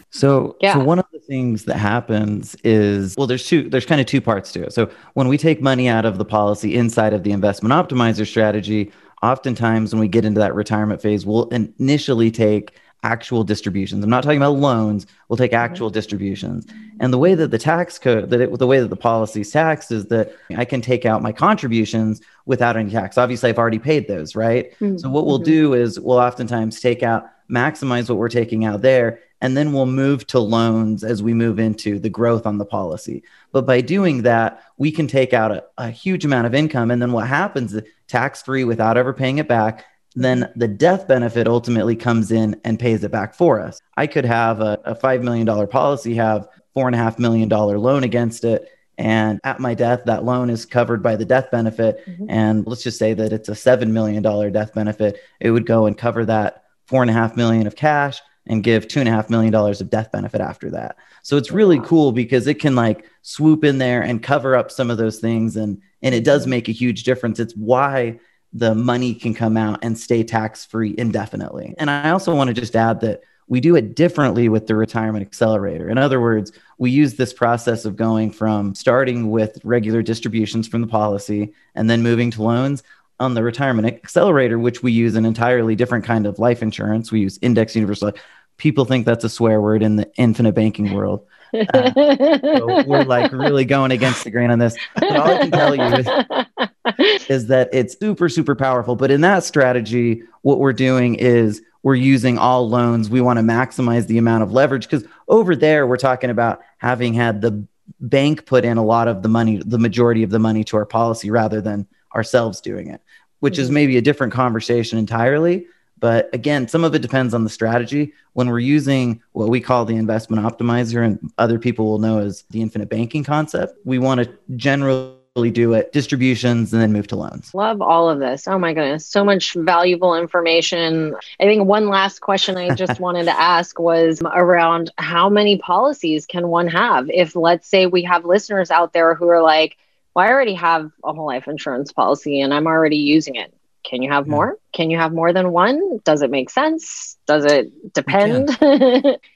So, 0.09 0.55
yeah. 0.61 0.75
so 0.75 0.83
one 0.85 0.99
of 0.99 1.05
the 1.11 1.19
things 1.19 1.65
that 1.65 1.75
happens 1.75 2.55
is 2.63 3.13
well, 3.17 3.27
there's 3.27 3.45
two, 3.45 3.69
there's 3.69 3.85
kind 3.85 3.99
of 3.99 4.07
two 4.07 4.21
parts 4.21 4.53
to 4.53 4.63
it. 4.63 4.73
So 4.73 4.89
when 5.15 5.27
we 5.27 5.37
take 5.37 5.61
money 5.61 5.89
out 5.89 6.05
of 6.05 6.17
the 6.17 6.23
policy 6.23 6.75
inside 6.75 7.11
of 7.11 7.23
the 7.23 7.33
investment 7.33 7.73
optimizer 7.73 8.25
strategy, 8.25 8.93
oftentimes 9.21 9.93
when 9.93 9.99
we 9.99 10.07
get 10.07 10.23
into 10.23 10.39
that 10.39 10.55
retirement 10.55 11.01
phase, 11.01 11.25
we'll 11.25 11.49
initially 11.49 12.31
take 12.31 12.71
actual 13.05 13.43
distributions. 13.43 14.03
I'm 14.03 14.09
not 14.09 14.23
talking 14.23 14.37
about 14.37 14.57
loans. 14.57 15.05
We'll 15.27 15.37
take 15.37 15.53
actual 15.53 15.91
distributions. 15.91 16.65
And 16.99 17.13
the 17.13 17.19
way 17.19 17.35
that 17.35 17.51
the 17.51 17.59
tax 17.59 17.99
code, 17.99 18.31
that 18.31 18.41
it, 18.41 18.57
the 18.57 18.65
way 18.65 18.79
that 18.79 18.89
the 18.89 18.95
policy 18.95 19.41
is 19.41 19.51
taxed 19.51 19.91
is 19.91 20.07
that 20.07 20.35
I 20.57 20.65
can 20.65 20.81
take 20.81 21.05
out 21.05 21.21
my 21.21 21.31
contributions 21.31 22.21
without 22.45 22.75
any 22.75 22.89
tax. 22.89 23.17
Obviously, 23.17 23.49
I've 23.49 23.59
already 23.59 23.79
paid 23.79 24.07
those, 24.07 24.35
right? 24.35 24.71
Mm-hmm. 24.79 24.97
So 24.97 25.09
what 25.09 25.27
we'll 25.27 25.37
mm-hmm. 25.37 25.59
do 25.59 25.73
is 25.75 25.99
we'll 25.99 26.17
oftentimes 26.17 26.79
take 26.79 27.03
out, 27.03 27.29
maximize 27.49 28.09
what 28.09 28.17
we're 28.17 28.27
taking 28.27 28.65
out 28.65 28.81
there, 28.81 29.19
and 29.39 29.55
then 29.55 29.71
we'll 29.71 29.85
move 29.85 30.25
to 30.27 30.39
loans 30.39 31.03
as 31.03 31.21
we 31.21 31.33
move 31.33 31.59
into 31.59 31.99
the 31.99 32.09
growth 32.09 32.47
on 32.47 32.57
the 32.57 32.65
policy. 32.65 33.21
But 33.51 33.67
by 33.67 33.81
doing 33.81 34.23
that, 34.23 34.63
we 34.77 34.91
can 34.91 35.05
take 35.05 35.31
out 35.33 35.51
a, 35.51 35.63
a 35.77 35.91
huge 35.91 36.25
amount 36.25 36.47
of 36.47 36.55
income. 36.55 36.89
And 36.89 36.99
then 36.99 37.11
what 37.11 37.27
happens, 37.27 37.79
tax 38.07 38.41
free 38.41 38.63
without 38.63 38.97
ever 38.97 39.13
paying 39.13 39.37
it 39.37 39.47
back, 39.47 39.85
then 40.15 40.51
the 40.55 40.67
death 40.67 41.07
benefit 41.07 41.47
ultimately 41.47 41.95
comes 41.95 42.31
in 42.31 42.59
and 42.63 42.79
pays 42.79 43.03
it 43.03 43.11
back 43.11 43.35
for 43.35 43.59
us. 43.59 43.81
I 43.97 44.07
could 44.07 44.25
have 44.25 44.61
a, 44.61 44.79
a 44.85 44.95
$5 44.95 45.21
million 45.21 45.67
policy, 45.67 46.15
have 46.15 46.47
$4.5 46.75 47.19
million 47.19 47.49
loan 47.49 48.03
against 48.03 48.43
it. 48.45 48.69
And 48.97 49.41
at 49.43 49.59
my 49.59 49.73
death, 49.73 50.03
that 50.05 50.23
loan 50.23 50.49
is 50.49 50.65
covered 50.65 51.03
by 51.03 51.17
the 51.17 51.25
death 51.25 51.51
benefit. 51.51 52.05
Mm-hmm. 52.07 52.29
And 52.29 52.65
let's 52.65 52.83
just 52.83 52.97
say 52.97 53.13
that 53.13 53.33
it's 53.33 53.49
a 53.49 53.53
$7 53.53 53.89
million 53.89 54.23
death 54.53 54.73
benefit. 54.73 55.19
It 55.41 55.51
would 55.51 55.65
go 55.65 55.85
and 55.85 55.97
cover 55.97 56.23
that 56.25 56.63
4.5 56.89 57.35
million 57.35 57.67
of 57.67 57.75
cash 57.75 58.21
and 58.47 58.63
give 58.63 58.87
$2.5 58.87 59.29
million 59.29 59.53
of 59.53 59.89
death 59.89 60.11
benefit 60.11 60.39
after 60.39 60.71
that. 60.71 60.95
So 61.23 61.35
it's 61.35 61.51
really 61.51 61.79
cool 61.81 62.11
because 62.11 62.47
it 62.47 62.59
can 62.59 62.75
like 62.75 63.09
swoop 63.21 63.63
in 63.63 63.79
there 63.79 64.01
and 64.01 64.23
cover 64.23 64.55
up 64.55 64.71
some 64.71 64.89
of 64.89 64.97
those 64.97 65.19
things. 65.19 65.57
And, 65.57 65.81
and 66.01 66.15
it 66.15 66.23
does 66.23 66.43
mm-hmm. 66.43 66.51
make 66.51 66.69
a 66.69 66.73
huge 66.73 67.03
difference. 67.03 67.39
It's 67.39 67.55
why 67.55 68.19
the 68.53 68.73
money 68.73 69.13
can 69.13 69.33
come 69.33 69.57
out 69.57 69.79
and 69.83 69.97
stay 69.97 70.23
tax 70.23 70.65
free 70.65 70.95
indefinitely. 70.97 71.73
And 71.77 71.89
I 71.89 72.11
also 72.11 72.35
want 72.35 72.47
to 72.49 72.53
just 72.53 72.75
add 72.75 73.01
that 73.01 73.21
we 73.47 73.59
do 73.59 73.75
it 73.75 73.95
differently 73.95 74.49
with 74.49 74.67
the 74.67 74.75
retirement 74.75 75.25
accelerator. 75.25 75.89
In 75.89 75.97
other 75.97 76.19
words, 76.19 76.51
we 76.77 76.89
use 76.89 77.15
this 77.15 77.33
process 77.33 77.85
of 77.85 77.95
going 77.95 78.31
from 78.31 78.73
starting 78.73 79.29
with 79.29 79.59
regular 79.63 80.01
distributions 80.01 80.67
from 80.67 80.81
the 80.81 80.87
policy 80.87 81.53
and 81.75 81.89
then 81.89 82.01
moving 82.01 82.31
to 82.31 82.43
loans 82.43 82.81
on 83.19 83.33
the 83.33 83.43
retirement 83.43 83.87
accelerator, 83.87 84.57
which 84.57 84.83
we 84.83 84.91
use 84.91 85.15
an 85.15 85.25
entirely 85.25 85.75
different 85.75 86.05
kind 86.05 86.25
of 86.25 86.39
life 86.39 86.61
insurance. 86.61 87.11
We 87.11 87.21
use 87.21 87.39
index 87.41 87.75
universal. 87.75 88.13
People 88.57 88.85
think 88.85 89.05
that's 89.05 89.23
a 89.23 89.29
swear 89.29 89.61
word 89.61 89.83
in 89.83 89.95
the 89.95 90.11
infinite 90.17 90.55
banking 90.55 90.93
world. 90.93 91.25
Uh, 91.73 92.57
so 92.57 92.83
we're 92.87 93.03
like 93.03 93.31
really 93.31 93.65
going 93.65 93.91
against 93.91 94.23
the 94.23 94.31
grain 94.31 94.51
on 94.51 94.59
this. 94.59 94.75
But 94.95 95.15
all 95.15 95.27
I 95.27 95.37
can 95.39 95.51
tell 95.51 95.75
you 95.75 95.83
is, 95.83 97.29
is 97.29 97.47
that 97.47 97.69
it's 97.73 97.97
super, 97.99 98.29
super 98.29 98.55
powerful. 98.55 98.95
But 98.95 99.11
in 99.11 99.21
that 99.21 99.43
strategy, 99.43 100.23
what 100.41 100.59
we're 100.59 100.73
doing 100.73 101.15
is 101.15 101.61
we're 101.83 101.95
using 101.95 102.37
all 102.37 102.67
loans. 102.67 103.09
We 103.09 103.21
want 103.21 103.37
to 103.37 103.43
maximize 103.43 104.07
the 104.07 104.17
amount 104.17 104.43
of 104.43 104.51
leverage 104.51 104.89
because 104.89 105.07
over 105.27 105.55
there, 105.55 105.85
we're 105.85 105.97
talking 105.97 106.29
about 106.29 106.61
having 106.77 107.13
had 107.13 107.41
the 107.41 107.65
bank 107.99 108.45
put 108.45 108.65
in 108.65 108.77
a 108.77 108.83
lot 108.83 109.07
of 109.07 109.21
the 109.21 109.29
money, 109.29 109.61
the 109.63 109.77
majority 109.77 110.23
of 110.23 110.29
the 110.29 110.39
money 110.39 110.63
to 110.65 110.77
our 110.77 110.85
policy 110.85 111.29
rather 111.29 111.61
than 111.61 111.87
ourselves 112.15 112.61
doing 112.61 112.87
it, 112.87 113.01
which 113.39 113.53
mm-hmm. 113.53 113.61
is 113.61 113.69
maybe 113.71 113.97
a 113.97 114.01
different 114.01 114.33
conversation 114.33 114.97
entirely. 114.97 115.67
But 115.99 116.29
again, 116.33 116.67
some 116.67 116.83
of 116.83 116.93
it 116.93 117.01
depends 117.01 117.33
on 117.33 117.43
the 117.43 117.49
strategy. 117.49 118.13
When 118.33 118.49
we're 118.49 118.59
using 118.59 119.21
what 119.31 119.49
we 119.49 119.61
call 119.61 119.85
the 119.85 119.95
investment 119.95 120.43
optimizer, 120.43 121.05
and 121.05 121.31
other 121.37 121.57
people 121.57 121.85
will 121.85 121.99
know 121.99 122.19
as 122.19 122.43
the 122.49 122.61
infinite 122.61 122.89
banking 122.89 123.23
concept, 123.23 123.77
we 123.85 123.97
want 123.97 124.21
to 124.21 124.29
generally 124.55 125.15
do 125.51 125.73
it 125.73 125.91
distributions 125.91 126.71
and 126.71 126.81
then 126.81 126.93
move 126.93 127.07
to 127.07 127.15
loans. 127.15 127.53
Love 127.53 127.81
all 127.81 128.09
of 128.09 128.19
this. 128.19 128.47
Oh 128.47 128.57
my 128.57 128.73
goodness, 128.73 129.05
so 129.05 129.23
much 129.23 129.53
valuable 129.53 130.15
information. 130.15 131.13
I 131.39 131.43
think 131.43 131.65
one 131.65 131.89
last 131.89 132.19
question 132.21 132.55
I 132.55 132.73
just 132.73 132.99
wanted 133.01 133.25
to 133.25 133.37
ask 133.37 133.77
was 133.77 134.21
around 134.21 134.91
how 134.97 135.29
many 135.29 135.57
policies 135.57 136.25
can 136.25 136.47
one 136.47 136.67
have? 136.69 137.09
If 137.09 137.35
let's 137.35 137.67
say 137.67 137.85
we 137.85 138.03
have 138.03 138.23
listeners 138.23 138.71
out 138.71 138.93
there 138.93 139.13
who 139.13 139.27
are 139.27 139.41
like, 139.41 139.77
well, 140.15 140.25
I 140.25 140.29
already 140.29 140.53
have 140.53 140.91
a 141.03 141.13
whole 141.13 141.27
life 141.27 141.47
insurance 141.47 141.91
policy 141.91 142.39
and 142.39 142.53
I'm 142.53 142.67
already 142.67 142.97
using 142.97 143.35
it. 143.35 143.53
Can 143.87 144.01
you 144.01 144.11
have 144.11 144.27
yeah. 144.27 144.31
more? 144.31 144.57
Can 144.73 144.89
you 144.89 144.97
have 144.97 145.13
more 145.13 145.31
than 145.31 145.51
one? 145.51 145.99
Does 146.03 146.21
it 146.21 146.31
make 146.31 146.49
sense? 146.49 147.17
Does 147.27 147.45
it 147.45 147.93
depend? 147.93 148.57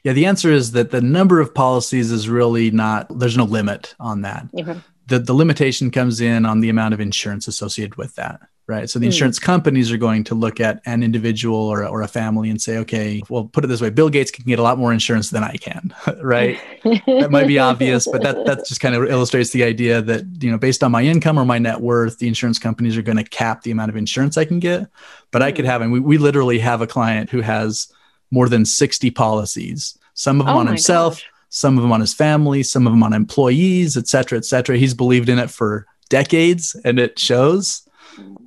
yeah, 0.03 0.13
the 0.13 0.25
answer 0.25 0.51
is 0.51 0.71
that 0.71 0.91
the 0.91 1.01
number 1.01 1.39
of 1.39 1.53
policies 1.53 2.11
is 2.11 2.27
really 2.27 2.71
not, 2.71 3.07
there's 3.19 3.37
no 3.37 3.45
limit 3.45 3.95
on 3.99 4.21
that. 4.23 4.51
Mm-hmm. 4.51 4.79
The, 5.07 5.19
the 5.19 5.33
limitation 5.33 5.91
comes 5.91 6.21
in 6.21 6.45
on 6.45 6.59
the 6.59 6.69
amount 6.69 6.93
of 6.93 6.99
insurance 6.99 7.47
associated 7.47 7.95
with 7.95 8.15
that 8.15 8.41
right? 8.69 8.87
So 8.89 8.99
the 8.99 9.07
hmm. 9.07 9.11
insurance 9.11 9.39
companies 9.39 9.91
are 9.91 9.97
going 9.97 10.23
to 10.25 10.35
look 10.35 10.59
at 10.59 10.79
an 10.85 11.01
individual 11.01 11.57
or, 11.57 11.85
or 11.85 12.03
a 12.03 12.07
family 12.07 12.51
and 12.51 12.61
say, 12.61 12.77
okay, 12.77 13.21
well, 13.27 13.45
put 13.45 13.65
it 13.65 13.67
this 13.67 13.81
way: 13.81 13.89
Bill 13.89 14.09
Gates 14.09 14.29
can 14.29 14.45
get 14.45 14.59
a 14.59 14.61
lot 14.61 14.77
more 14.77 14.93
insurance 14.93 15.31
than 15.31 15.43
I 15.43 15.55
can, 15.55 15.93
right? 16.21 16.59
that 16.83 17.31
might 17.31 17.47
be 17.47 17.57
obvious, 17.71 18.07
but 18.07 18.21
that 18.21 18.45
that 18.45 18.65
just 18.67 18.79
kind 18.79 18.95
of 18.95 19.09
illustrates 19.09 19.49
the 19.49 19.63
idea 19.63 20.01
that 20.03 20.23
you 20.41 20.51
know, 20.51 20.57
based 20.57 20.83
on 20.83 20.91
my 20.91 21.01
income 21.01 21.37
or 21.37 21.45
my 21.45 21.57
net 21.57 21.81
worth, 21.81 22.19
the 22.19 22.27
insurance 22.27 22.59
companies 22.59 22.95
are 22.95 23.01
going 23.01 23.17
to 23.17 23.23
cap 23.23 23.63
the 23.63 23.71
amount 23.71 23.89
of 23.89 23.97
insurance 23.97 24.37
I 24.37 24.45
can 24.45 24.59
get. 24.59 24.87
But. 25.31 25.39
I 25.39 25.53
could 25.53 25.65
hmm. 25.65 25.71
have, 25.71 25.81
and 25.81 25.91
we, 25.91 25.99
we 25.99 26.17
literally 26.17 26.59
have 26.59 26.81
a 26.81 26.87
client 26.87 27.29
who 27.29 27.41
has 27.41 27.91
more 28.29 28.47
than 28.49 28.65
sixty 28.65 29.09
policies. 29.09 29.97
Some 30.13 30.39
of 30.39 30.45
them 30.45 30.55
oh 30.55 30.59
on 30.59 30.67
himself. 30.67 31.15
Gosh. 31.15 31.25
Some 31.51 31.77
of 31.77 31.81
them 31.81 31.91
on 31.91 31.99
his 31.99 32.13
family, 32.13 32.61
some 32.61 32.85
of 32.85 32.93
them 32.93 33.01
on 33.01 33.11
employees, 33.11 33.97
et 33.97 34.07
cetera, 34.07 34.37
et 34.37 34.45
cetera. 34.45 34.77
He's 34.77 34.93
believed 34.93 35.29
in 35.29 35.39
it 35.39 35.49
for 35.49 35.87
decades 36.09 36.75
and 36.85 36.99
it 36.99 37.17
shows 37.17 37.88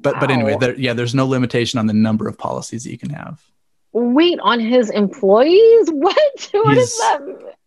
But 0.03 0.18
but 0.20 0.31
anyway, 0.31 0.57
there, 0.59 0.75
yeah, 0.79 0.93
there's 0.95 1.14
no 1.14 1.27
limitation 1.27 1.79
on 1.79 1.87
the 1.87 1.93
number 1.95 2.27
of 2.29 2.37
policies 2.37 2.85
that 2.85 2.91
you 2.91 2.99
can 2.99 3.11
have. 3.11 3.41
Wait, 3.93 4.39
on 4.43 4.59
his 4.61 4.91
employees? 4.91 5.89
What? 5.93 6.16
What 6.53 6.75
He's- 6.77 6.93
is 6.93 6.99
that? 6.99 7.20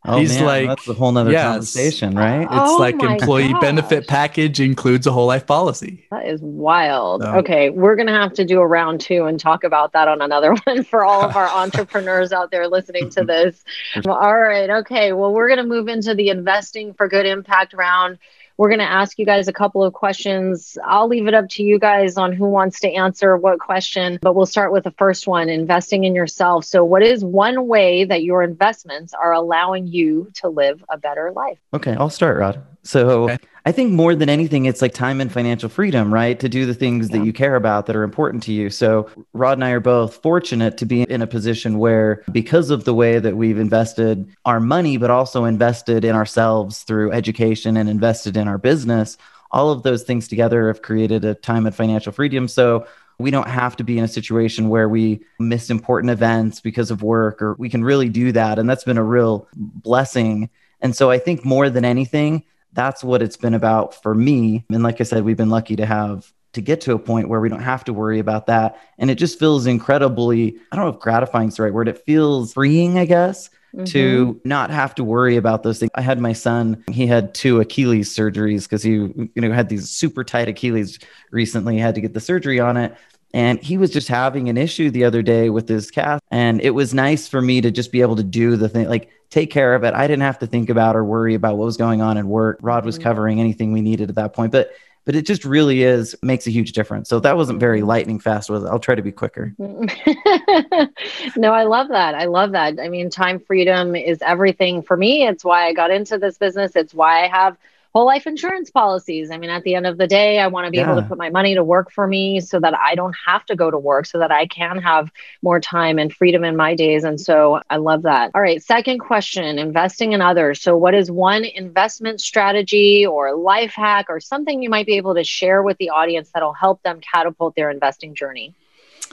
Oh, 0.07 0.19
He's 0.19 0.35
man, 0.35 0.45
like- 0.45 0.67
that's 0.67 0.87
a 0.87 0.93
whole 0.93 1.11
nother 1.11 1.31
Yes. 1.31 1.43
conversation, 1.45 2.15
right? 2.15 2.41
It's 2.43 2.49
Oh 2.51 2.77
like 2.79 2.95
my 2.97 3.13
employee 3.13 3.55
benefit 3.59 4.07
package 4.07 4.59
includes 4.59 5.07
a 5.07 5.11
whole 5.11 5.25
life 5.25 5.47
policy. 5.47 6.05
That 6.11 6.27
is 6.27 6.41
wild. 6.43 7.23
So- 7.23 7.35
Okay, 7.37 7.69
we're 7.71 7.95
going 7.95 8.07
to 8.07 8.13
have 8.13 8.33
to 8.33 8.45
do 8.45 8.59
a 8.59 8.67
round 8.67 9.01
two 9.01 9.25
and 9.25 9.39
talk 9.39 9.63
about 9.63 9.93
that 9.93 10.07
on 10.07 10.21
another 10.21 10.53
one 10.65 10.83
for 10.83 11.03
all 11.05 11.23
of 11.23 11.35
our 11.35 11.47
entrepreneurs 11.63 12.31
out 12.31 12.51
there 12.51 12.67
listening 12.67 13.09
to 13.11 13.23
this. 13.23 13.63
All 14.07 14.37
right. 14.39 14.69
Okay. 14.69 15.13
Well, 15.13 15.31
we're 15.33 15.47
going 15.47 15.57
to 15.61 15.65
move 15.65 15.87
into 15.87 16.13
the 16.13 16.29
investing 16.29 16.93
for 16.93 17.07
good 17.07 17.25
impact 17.25 17.73
round. 17.73 18.19
We're 18.57 18.69
going 18.69 18.79
to 18.79 18.89
ask 18.89 19.19
you 19.19 19.25
guys 19.25 19.47
a 19.47 19.53
couple 19.53 19.83
of 19.83 19.93
questions. 19.93 20.77
I'll 20.85 21.07
leave 21.07 21.27
it 21.27 21.33
up 21.33 21.49
to 21.51 21.63
you 21.63 21.77
guys 21.77 22.17
on 22.17 22.31
who 22.31 22.45
wants 22.45 22.79
to 22.81 22.91
answer 22.91 23.35
what 23.35 23.59
question, 23.59 24.17
but 24.21 24.33
we'll 24.33 24.45
start 24.45 24.71
with 24.71 24.85
the 24.85 24.91
first 24.91 25.27
one 25.27 25.49
investing 25.49 26.05
in 26.05 26.15
yourself. 26.15 26.63
So, 26.63 26.83
what 26.83 27.03
is 27.03 27.23
one 27.23 27.67
way 27.67 28.05
that 28.05 28.23
your 28.23 28.43
investments 28.43 29.13
are 29.13 29.33
allowing 29.33 29.87
you 29.87 30.31
to 30.35 30.47
live 30.47 30.83
a 30.89 30.97
better 30.97 31.31
life? 31.33 31.59
Okay, 31.73 31.95
I'll 31.95 32.09
start, 32.09 32.37
Rod. 32.37 32.63
So 32.83 33.29
Okay. 33.29 33.37
I 33.67 33.71
think 33.71 33.91
more 33.91 34.13
than 34.13 34.29
anything, 34.29 34.65
it's 34.65 34.81
like 34.81 34.93
time 34.93 35.19
and 35.19 35.31
financial 35.31 35.69
freedom, 35.69 36.13
right? 36.13 36.39
To 36.39 36.47
do 36.47 36.67
the 36.67 36.75
things 36.75 37.09
Yeah. 37.09 37.17
that 37.17 37.25
you 37.25 37.33
care 37.33 37.55
about 37.55 37.87
that 37.87 37.95
are 37.95 38.03
important 38.03 38.43
to 38.43 38.53
you. 38.53 38.69
So 38.69 39.07
Rod 39.33 39.53
and 39.57 39.63
I 39.63 39.71
are 39.71 39.79
both 39.79 40.17
fortunate 40.21 40.77
to 40.77 40.85
be 40.85 41.01
in 41.01 41.23
a 41.23 41.27
position 41.27 41.79
where, 41.79 42.21
because 42.31 42.69
of 42.69 42.85
the 42.85 42.93
way 42.93 43.17
that 43.17 43.35
we've 43.35 43.57
invested 43.57 44.27
our 44.45 44.59
money, 44.59 44.97
but 44.97 45.09
also 45.09 45.45
invested 45.45 46.05
in 46.05 46.13
ourselves 46.15 46.83
through 46.83 47.11
education 47.11 47.75
and 47.75 47.89
invested 47.89 48.37
in 48.37 48.47
our 48.47 48.59
business, 48.59 49.17
all 49.51 49.71
of 49.71 49.81
those 49.81 50.03
things 50.03 50.27
together 50.27 50.67
have 50.67 50.83
created 50.83 51.25
a 51.25 51.33
time 51.33 51.65
and 51.65 51.75
financial 51.75 52.11
freedom. 52.11 52.47
So 52.47 52.85
we 53.17 53.31
don't 53.31 53.47
have 53.47 53.75
to 53.77 53.83
be 53.83 53.97
in 53.97 54.03
a 54.03 54.09
situation 54.09 54.69
where 54.69 54.89
we 54.89 55.21
miss 55.39 55.71
important 55.71 56.11
events 56.11 56.59
because 56.59 56.91
of 56.91 57.01
work, 57.01 57.41
or 57.41 57.55
we 57.55 57.69
can 57.69 57.83
really 57.83 58.09
do 58.09 58.31
that. 58.33 58.59
And 58.59 58.69
that's 58.69 58.83
been 58.83 58.97
a 58.97 59.03
real 59.03 59.47
blessing. 59.55 60.49
And 60.81 60.95
so 60.95 61.09
I 61.09 61.17
think 61.17 61.43
more 61.43 61.69
than 61.71 61.85
anything, 61.85 62.43
that's 62.75 63.03
what 63.03 63.21
it's 63.21 63.37
been 63.37 63.53
about 63.53 64.01
for 64.03 64.13
me. 64.13 64.65
And 64.69 64.83
like 64.83 65.01
I 65.01 65.03
said, 65.03 65.23
we've 65.23 65.37
been 65.37 65.49
lucky 65.49 65.75
to 65.77 65.85
have 65.85 66.31
to 66.53 66.61
get 66.61 66.81
to 66.81 66.93
a 66.93 66.99
point 66.99 67.27
where 67.27 67.41
we 67.41 67.49
don't 67.49 67.61
have 67.61 67.83
to 67.85 67.93
worry 67.93 68.19
about 68.19 68.47
that. 68.47 68.79
And 68.97 69.09
it 69.09 69.15
just 69.15 69.39
feels 69.39 69.65
incredibly, 69.65 70.57
I 70.71 70.75
don't 70.75 70.85
know 70.85 70.91
if 70.91 70.99
gratifying 70.99 71.49
is 71.49 71.55
the 71.55 71.63
right 71.63 71.73
word. 71.73 71.87
It 71.87 72.03
feels 72.05 72.53
freeing, 72.53 72.97
I 72.97 73.05
guess, 73.05 73.49
to 73.87 74.27
mm-hmm. 74.27 74.47
not 74.47 74.69
have 74.69 74.95
to 74.95 75.03
worry 75.03 75.35
about 75.35 75.63
those 75.63 75.79
things. 75.79 75.91
I 75.95 76.01
had 76.01 76.19
my 76.19 76.31
son, 76.31 76.81
he 76.89 77.07
had 77.07 77.33
two 77.33 77.59
Achilles 77.59 78.15
surgeries 78.15 78.63
because 78.63 78.83
he, 78.83 78.91
you 78.91 79.31
know, 79.35 79.51
had 79.51 79.67
these 79.67 79.89
super 79.89 80.23
tight 80.23 80.47
Achilles 80.47 80.97
recently, 81.31 81.77
had 81.77 81.95
to 81.95 82.01
get 82.01 82.13
the 82.13 82.21
surgery 82.21 82.59
on 82.61 82.77
it. 82.77 82.95
And 83.33 83.61
he 83.61 83.77
was 83.77 83.89
just 83.89 84.07
having 84.07 84.47
an 84.47 84.57
issue 84.57 84.89
the 84.89 85.03
other 85.03 85.21
day 85.21 85.49
with 85.49 85.67
his 85.67 85.91
calf. 85.91 86.21
And 86.31 86.61
it 86.61 86.69
was 86.69 86.93
nice 86.93 87.27
for 87.27 87.41
me 87.41 87.59
to 87.59 87.69
just 87.69 87.91
be 87.91 87.99
able 87.99 88.15
to 88.15 88.23
do 88.23 88.55
the 88.55 88.69
thing, 88.69 88.87
like 88.87 89.09
take 89.29 89.51
care 89.51 89.75
of 89.75 89.83
it. 89.83 89.93
I 89.93 90.07
didn't 90.07 90.23
have 90.23 90.39
to 90.39 90.47
think 90.47 90.69
about 90.69 90.95
or 90.95 91.03
worry 91.03 91.33
about 91.35 91.57
what 91.57 91.65
was 91.65 91.77
going 91.77 92.01
on 92.01 92.17
at 92.17 92.25
work. 92.25 92.59
Rod 92.61 92.85
was 92.85 92.97
Mhm. 92.97 93.03
covering 93.03 93.39
anything 93.39 93.73
we 93.73 93.81
needed 93.81 94.09
at 94.09 94.15
that 94.15 94.33
point. 94.33 94.51
But 94.51 94.71
but 95.05 95.13
it 95.15 95.27
just 95.27 95.45
really 95.45 95.83
is 95.83 96.15
makes 96.23 96.47
a 96.47 96.49
huge 96.49 96.71
difference. 96.71 97.09
So 97.09 97.19
that 97.19 97.37
wasn't 97.37 97.59
very 97.59 97.83
lightning 97.83 98.19
fast, 98.19 98.49
was 98.49 98.63
it? 98.63 98.67
I'll 98.67 98.79
try 98.79 98.95
to 98.95 99.03
be 99.03 99.11
quicker. 99.11 99.53
no, 99.59 101.53
I 101.53 101.63
love 101.63 101.89
that. 101.89 102.15
I 102.15 102.25
love 102.25 102.53
that. 102.53 102.79
I 102.79 102.89
mean, 102.89 103.11
time 103.11 103.39
freedom 103.39 103.95
is 103.95 104.17
everything 104.21 104.81
for 104.81 104.97
me. 104.97 105.27
It's 105.27 105.45
why 105.45 105.67
I 105.67 105.73
got 105.73 105.91
into 105.91 106.17
this 106.17 106.39
business. 106.39 106.75
It's 106.75 106.93
why 106.93 107.23
I 107.23 107.27
have 107.27 107.55
whole 107.95 108.05
life 108.05 108.27
insurance 108.27 108.69
policies. 108.69 109.31
I 109.31 109.37
mean, 109.37 109.49
at 109.49 109.63
the 109.63 109.73
end 109.73 109.87
of 109.87 109.97
the 109.97 110.05
day, 110.05 110.39
I 110.39 110.47
want 110.47 110.65
to 110.65 110.71
be 110.71 110.79
able 110.79 110.97
to 110.97 111.01
put 111.01 111.17
my 111.17 111.29
money 111.29 111.55
to 111.55 111.63
work 111.63 111.93
for 111.93 112.05
me 112.05 112.41
so 112.41 112.59
that 112.59 112.73
I 112.77 112.93
don't 112.93 113.15
have 113.25 113.45
to 113.45 113.55
go 113.55 113.71
to 113.71 113.77
work, 113.77 114.05
so 114.05 114.19
that 114.19 114.33
I 114.33 114.47
can 114.47 114.79
have 114.79 115.09
more 115.41 115.61
time 115.61 115.97
and 115.97 116.13
freedom 116.13 116.43
in 116.43 116.57
my 116.57 116.75
days. 116.75 117.05
And 117.05 117.21
so 117.21 117.61
I 117.69 117.77
love 117.77 118.01
that. 118.01 118.31
All 118.35 118.41
right, 118.41 118.61
second 118.61 118.99
question 118.99 119.57
investing 119.57 120.11
in 120.11 120.19
others. 120.19 120.61
So, 120.61 120.75
what 120.75 120.93
is 120.93 121.09
one 121.09 121.45
investment 121.45 122.19
strategy 122.19 123.05
or 123.05 123.33
life 123.33 123.71
hack 123.71 124.07
or 124.09 124.19
something 124.19 124.61
you 124.61 124.69
might 124.69 124.87
be 124.87 124.97
able 124.97 125.15
to 125.15 125.23
share 125.23 125.63
with 125.63 125.77
the 125.77 125.91
audience 125.91 126.31
that'll 126.33 126.51
help 126.51 126.83
them 126.83 126.99
catapult 126.99 127.55
their 127.55 127.71
investing 127.71 128.13
journey? 128.13 128.53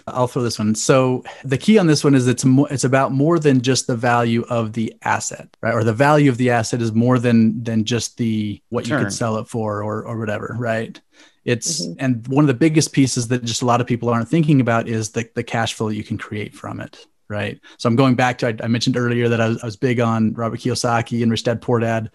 I'll 0.07 0.26
throw 0.26 0.42
this 0.42 0.59
one. 0.59 0.74
So 0.74 1.22
the 1.44 1.59
key 1.59 1.78
on 1.78 1.86
this 1.86 2.03
one 2.05 2.14
is 2.14 2.26
it's 2.26 2.44
mo- 2.44 2.66
it's 2.66 2.84
about 2.84 3.12
more 3.12 3.38
than 3.38 3.61
just 3.61 3.86
the 3.86 3.96
value 3.96 4.44
of 4.48 4.72
the 4.72 4.94
asset, 5.03 5.48
right? 5.62 5.74
Or 5.74 5.84
the 5.84 5.92
value 5.92 6.30
of 6.30 6.36
the 6.38 6.50
asset 6.50 6.82
is 6.82 6.92
more 6.92 7.18
than 7.18 7.62
than 7.62 7.84
just 7.84 8.16
the 8.16 8.61
what 8.70 8.86
you 8.88 8.96
could 8.96 9.12
sell 9.12 9.36
it 9.38 9.48
for 9.48 9.82
or 9.82 10.05
or 10.05 10.18
whatever, 10.18 10.57
right? 10.59 11.00
It's 11.44 11.84
Mhm. 11.86 11.96
and 11.98 12.28
one 12.28 12.44
of 12.44 12.48
the 12.48 12.55
biggest 12.55 12.92
pieces 12.92 13.28
that 13.28 13.44
just 13.44 13.62
a 13.62 13.66
lot 13.66 13.80
of 13.80 13.86
people 13.86 14.09
aren't 14.09 14.28
thinking 14.28 14.61
about 14.61 14.88
is 14.88 15.11
the 15.11 15.28
the 15.34 15.42
cash 15.42 15.74
flow 15.74 15.88
you 15.88 16.05
can 16.05 16.18
create 16.18 16.55
from 16.55 16.80
it, 16.80 17.07
right? 17.28 17.61
So 17.78 17.88
I'm 17.88 17.96
going 17.96 18.14
back 18.14 18.38
to 18.38 18.48
I, 18.48 18.57
I 18.64 18.68
mentioned 18.68 18.96
earlier 18.96 19.28
that 19.28 19.40
I 19.40 19.48
was, 19.48 19.62
I 19.62 19.66
was 19.66 19.76
big 19.76 20.00
on 20.00 20.32
Robert 20.34 20.61
Kiyosaki 20.61 21.22
and 21.22 21.30
Rich 21.30 21.44
Dad 21.44 21.61
Poor 21.62 21.78
Dad. 21.80 22.11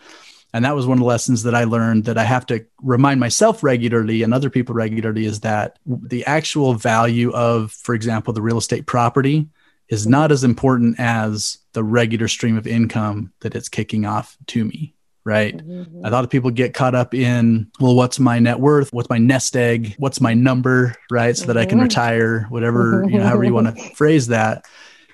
And 0.54 0.64
that 0.66 0.76
was 0.76 0.88
one 0.88 0.98
of 0.98 1.02
the 1.02 1.06
lessons 1.06 1.44
that 1.44 1.54
I 1.54 1.66
learned 1.66 2.06
that 2.06 2.18
I 2.18 2.24
have 2.24 2.46
to 2.48 2.66
remind 2.82 3.20
myself 3.20 3.64
regularly 3.64 4.24
and 4.24 4.34
other 4.34 4.50
people 4.50 4.74
regularly 4.74 5.26
is 5.26 5.42
that 5.42 5.78
the 5.86 6.26
actual 6.26 6.74
value 6.74 7.32
of, 7.32 7.72
for 7.74 7.94
example, 7.94 8.34
the 8.34 8.42
real 8.42 8.58
estate 8.58 8.86
property 8.86 9.48
is 9.90 10.08
not 10.08 10.32
as 10.32 10.44
important 10.44 10.96
as 11.00 11.58
the 11.74 11.84
regular 11.84 12.28
stream 12.28 12.58
of 12.58 12.66
income 12.66 13.32
that 13.42 13.56
it's 13.56 13.70
kicking 13.70 14.06
off 14.06 14.38
to 14.48 14.64
me. 14.66 14.94
Right. 15.26 15.58
Mhm. 15.58 16.06
A 16.06 16.10
lot 16.10 16.24
of 16.24 16.30
people 16.30 16.52
get 16.52 16.74
caught 16.74 16.96
up 16.96 17.14
in, 17.14 17.68
well, 17.82 17.96
what's 17.96 18.18
my 18.18 18.40
net 18.40 18.62
worth? 18.62 18.94
What's 18.94 19.10
my 19.10 19.18
nest 19.18 19.58
egg? 19.58 19.96
What's 19.98 20.22
my 20.22 20.34
number? 20.34 20.96
Right. 21.12 21.36
So 21.36 21.48
that 21.48 21.58
I 21.58 21.66
can 21.66 21.80
Mhm. 21.80 21.84
retire, 21.84 22.46
whatever, 22.50 23.06
you 23.10 23.18
know, 23.18 23.26
however 23.26 23.44
you 23.44 23.54
want 23.54 23.76
to 23.76 23.90
phrase 23.96 24.28
that. 24.28 24.64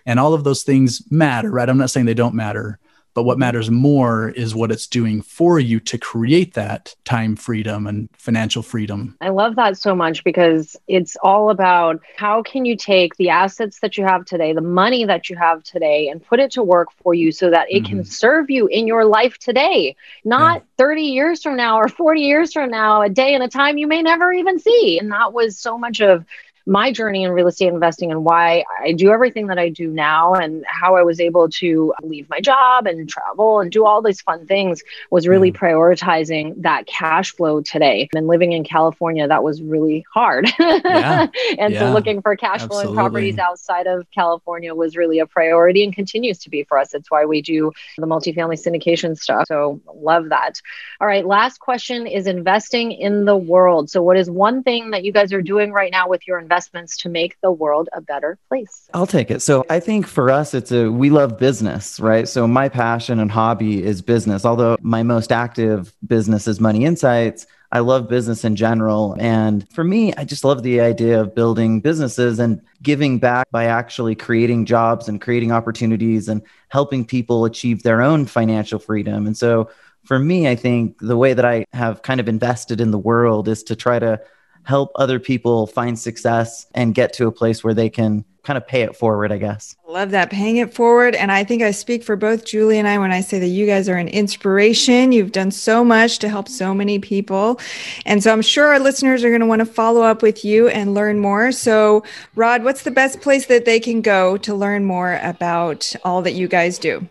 And 0.05 0.19
all 0.19 0.35
of 0.35 0.43
those 0.43 0.61
things 0.61 1.01
matter, 1.09 1.49
right? 1.49 1.67
I'm 1.67 1.79
not 1.79 1.89
saying 1.89 2.05
they 2.05 2.13
don't 2.13 2.35
matter, 2.35 2.77
but 3.13 3.23
what 3.23 3.33
mm-hmm. 3.33 3.41
matters 3.41 3.69
more 3.69 4.29
is 4.29 4.55
what 4.55 4.71
it's 4.71 4.87
doing 4.87 5.21
for 5.21 5.59
you 5.59 5.79
to 5.81 5.97
create 5.97 6.53
that 6.53 6.95
time 7.05 7.35
freedom 7.35 7.87
and 7.87 8.09
financial 8.13 8.61
freedom. 8.61 9.15
I 9.21 9.29
love 9.29 9.55
that 9.55 9.77
so 9.77 9.95
much 9.95 10.23
because 10.23 10.75
it's 10.87 11.15
all 11.23 11.49
about 11.49 12.01
how 12.15 12.41
can 12.43 12.65
you 12.65 12.75
take 12.75 13.15
the 13.15 13.29
assets 13.29 13.79
that 13.79 13.97
you 13.97 14.05
have 14.05 14.25
today, 14.25 14.53
the 14.53 14.61
money 14.61 15.05
that 15.05 15.29
you 15.29 15.35
have 15.35 15.63
today, 15.63 16.09
and 16.09 16.23
put 16.23 16.39
it 16.39 16.51
to 16.51 16.63
work 16.63 16.89
for 17.03 17.13
you 17.13 17.31
so 17.31 17.49
that 17.49 17.71
it 17.71 17.85
can 17.85 17.99
mm-hmm. 17.99 18.03
serve 18.03 18.49
you 18.49 18.67
in 18.67 18.87
your 18.87 19.05
life 19.05 19.37
today, 19.37 19.95
not 20.23 20.63
30 20.77 21.01
years 21.03 21.43
from 21.43 21.55
now 21.55 21.77
or 21.77 21.87
40 21.87 22.21
years 22.21 22.53
from 22.53 22.69
now, 22.69 23.01
a 23.01 23.09
day 23.09 23.33
and 23.33 23.43
a 23.43 23.47
time 23.47 23.77
you 23.77 23.87
may 23.87 24.01
never 24.01 24.31
even 24.31 24.59
see. 24.59 24.97
And 24.99 25.11
that 25.11 25.33
was 25.33 25.57
so 25.57 25.77
much 25.77 26.01
of 26.01 26.25
my 26.65 26.91
journey 26.91 27.23
in 27.23 27.31
real 27.31 27.47
estate 27.47 27.67
investing 27.67 28.11
and 28.11 28.23
why 28.23 28.63
I 28.81 28.93
do 28.93 29.11
everything 29.11 29.47
that 29.47 29.59
I 29.59 29.69
do 29.69 29.89
now 29.89 30.33
and 30.33 30.63
how 30.67 30.95
I 30.95 31.03
was 31.03 31.19
able 31.19 31.49
to 31.49 31.93
leave 32.03 32.29
my 32.29 32.39
job 32.39 32.87
and 32.87 33.09
travel 33.09 33.59
and 33.59 33.71
do 33.71 33.85
all 33.85 34.01
these 34.01 34.21
fun 34.21 34.45
things 34.45 34.81
was 35.09 35.27
really 35.27 35.51
mm-hmm. 35.51 35.65
prioritizing 35.65 36.61
that 36.61 36.85
cash 36.85 37.33
flow 37.33 37.61
today. 37.61 38.09
And 38.15 38.27
living 38.27 38.53
in 38.53 38.63
California, 38.63 39.27
that 39.27 39.43
was 39.43 39.61
really 39.61 40.05
hard. 40.13 40.49
Yeah. 40.59 41.27
and 41.59 41.75
so 41.75 41.91
looking 41.91 42.21
for 42.21 42.35
cash 42.35 42.65
flow 42.65 42.79
and 42.79 42.93
properties 42.93 43.37
outside 43.37 43.87
of 43.87 44.09
California 44.11 44.73
was 44.73 44.95
really 44.95 45.19
a 45.19 45.25
priority 45.25 45.83
and 45.83 45.93
continues 45.93 46.39
to 46.39 46.49
be 46.49 46.63
for 46.63 46.77
us. 46.77 46.93
It's 46.93 47.11
why 47.11 47.25
we 47.25 47.41
do 47.41 47.71
the 47.97 48.07
multifamily 48.07 48.61
syndication 48.61 49.17
stuff. 49.17 49.45
So 49.47 49.81
love 49.93 50.29
that. 50.29 50.61
All 51.01 51.07
right, 51.07 51.25
last 51.25 51.59
question 51.59 52.07
is 52.07 52.27
investing 52.27 52.91
in 52.91 53.25
the 53.25 53.35
world. 53.35 53.89
So 53.89 54.01
what 54.01 54.17
is 54.17 54.29
one 54.29 54.63
thing 54.63 54.91
that 54.91 55.03
you 55.03 55.11
guys 55.11 55.33
are 55.33 55.41
doing 55.41 55.71
right 55.71 55.91
now 55.91 56.07
with 56.07 56.27
your 56.27 56.39
investments 56.53 56.97
to 56.97 57.09
make 57.09 57.39
the 57.41 57.51
world 57.51 57.89
a 57.93 58.01
better 58.01 58.37
place? 58.47 58.87
I'll 58.93 59.07
take 59.07 59.31
it. 59.31 59.41
So 59.41 59.65
I 59.69 59.79
think 59.79 60.05
for 60.05 60.29
us, 60.29 60.53
it's 60.53 60.71
a 60.71 60.91
we 60.91 61.09
love 61.09 61.39
business, 61.39 61.99
right? 61.99 62.27
So 62.27 62.47
my 62.47 62.69
passion 62.69 63.19
and 63.19 63.31
hobby 63.31 63.83
is 63.83 64.01
business. 64.01 64.45
Although 64.45 64.77
my 64.81 65.01
most 65.01 65.31
active 65.31 65.93
business 66.05 66.47
is 66.47 66.59
Money 66.59 66.85
Insights, 66.85 67.47
I 67.71 67.79
love 67.79 68.07
business 68.07 68.45
in 68.45 68.55
general. 68.55 69.15
And 69.19 69.67
for 69.71 69.83
me, 69.83 70.13
I 70.13 70.25
just 70.25 70.43
love 70.43 70.61
the 70.61 70.79
idea 70.79 71.19
of 71.19 71.33
building 71.33 71.81
businesses 71.81 72.37
and 72.37 72.61
giving 72.83 73.17
back 73.17 73.49
by 73.49 73.65
actually 73.65 74.13
creating 74.13 74.67
jobs 74.67 75.09
and 75.09 75.19
creating 75.19 75.51
opportunities 75.51 76.29
and 76.29 76.43
helping 76.69 77.03
people 77.03 77.45
achieve 77.45 77.81
their 77.81 78.03
own 78.03 78.27
financial 78.27 78.77
freedom. 78.77 79.25
And 79.25 79.35
so 79.35 79.71
for 80.05 80.19
me, 80.19 80.47
I 80.47 80.55
think 80.55 80.99
the 80.99 81.17
way 81.17 81.33
that 81.33 81.45
I 81.45 81.65
have 81.73 82.03
kind 82.03 82.19
of 82.19 82.27
invested 82.27 82.79
in 82.79 82.91
the 82.91 82.99
world 82.99 83.47
is 83.47 83.63
to 83.63 83.75
try 83.75 83.97
to 83.97 84.21
help 84.63 84.91
other 84.95 85.19
people 85.19 85.67
find 85.67 85.97
success 85.97 86.67
and 86.73 86.95
get 86.95 87.13
to 87.13 87.27
a 87.27 87.31
place 87.31 87.63
where 87.63 87.73
they 87.73 87.89
can 87.89 88.25
kind 88.43 88.57
of 88.57 88.67
pay 88.67 88.81
it 88.81 88.95
forward, 88.95 89.31
I 89.31 89.37
guess. 89.37 89.75
Love 89.87 90.11
that. 90.11 90.29
Paying 90.29 90.57
it 90.57 90.73
forward. 90.73 91.15
And 91.15 91.31
I 91.31 91.43
think 91.43 91.61
I 91.63 91.71
speak 91.71 92.03
for 92.03 92.15
both 92.15 92.45
Julie 92.45 92.77
and 92.77 92.87
I 92.87 92.97
when 92.97 93.11
I 93.11 93.21
say 93.21 93.39
that 93.39 93.47
you 93.47 93.65
guys 93.65 93.87
are 93.87 93.95
an 93.95 94.09
inspiration. 94.09 95.11
You've 95.11 95.31
done 95.31 95.51
so 95.51 95.83
much 95.83 96.19
to 96.19 96.29
help 96.29 96.49
so 96.49 96.73
many 96.73 96.99
people. 96.99 97.59
And 98.05 98.21
so 98.21 98.33
I'm 98.33 98.41
sure 98.41 98.67
our 98.67 98.79
listeners 98.79 99.23
are 99.23 99.29
going 99.29 99.41
to 99.41 99.47
want 99.47 99.59
to 99.59 99.65
follow 99.65 100.01
up 100.01 100.21
with 100.21 100.43
you 100.43 100.67
and 100.67 100.93
learn 100.93 101.19
more. 101.19 101.51
So, 101.51 102.03
Rod, 102.35 102.63
what's 102.63 102.83
the 102.83 102.91
best 102.91 103.21
place 103.21 103.45
that 103.45 103.65
they 103.65 103.79
can 103.79 104.01
go 104.01 104.37
to 104.37 104.53
learn 104.53 104.83
more 104.83 105.19
about 105.23 105.93
all 106.03 106.21
that 106.23 106.33
you 106.33 106.47
guys 106.47 106.77
do? 106.77 107.07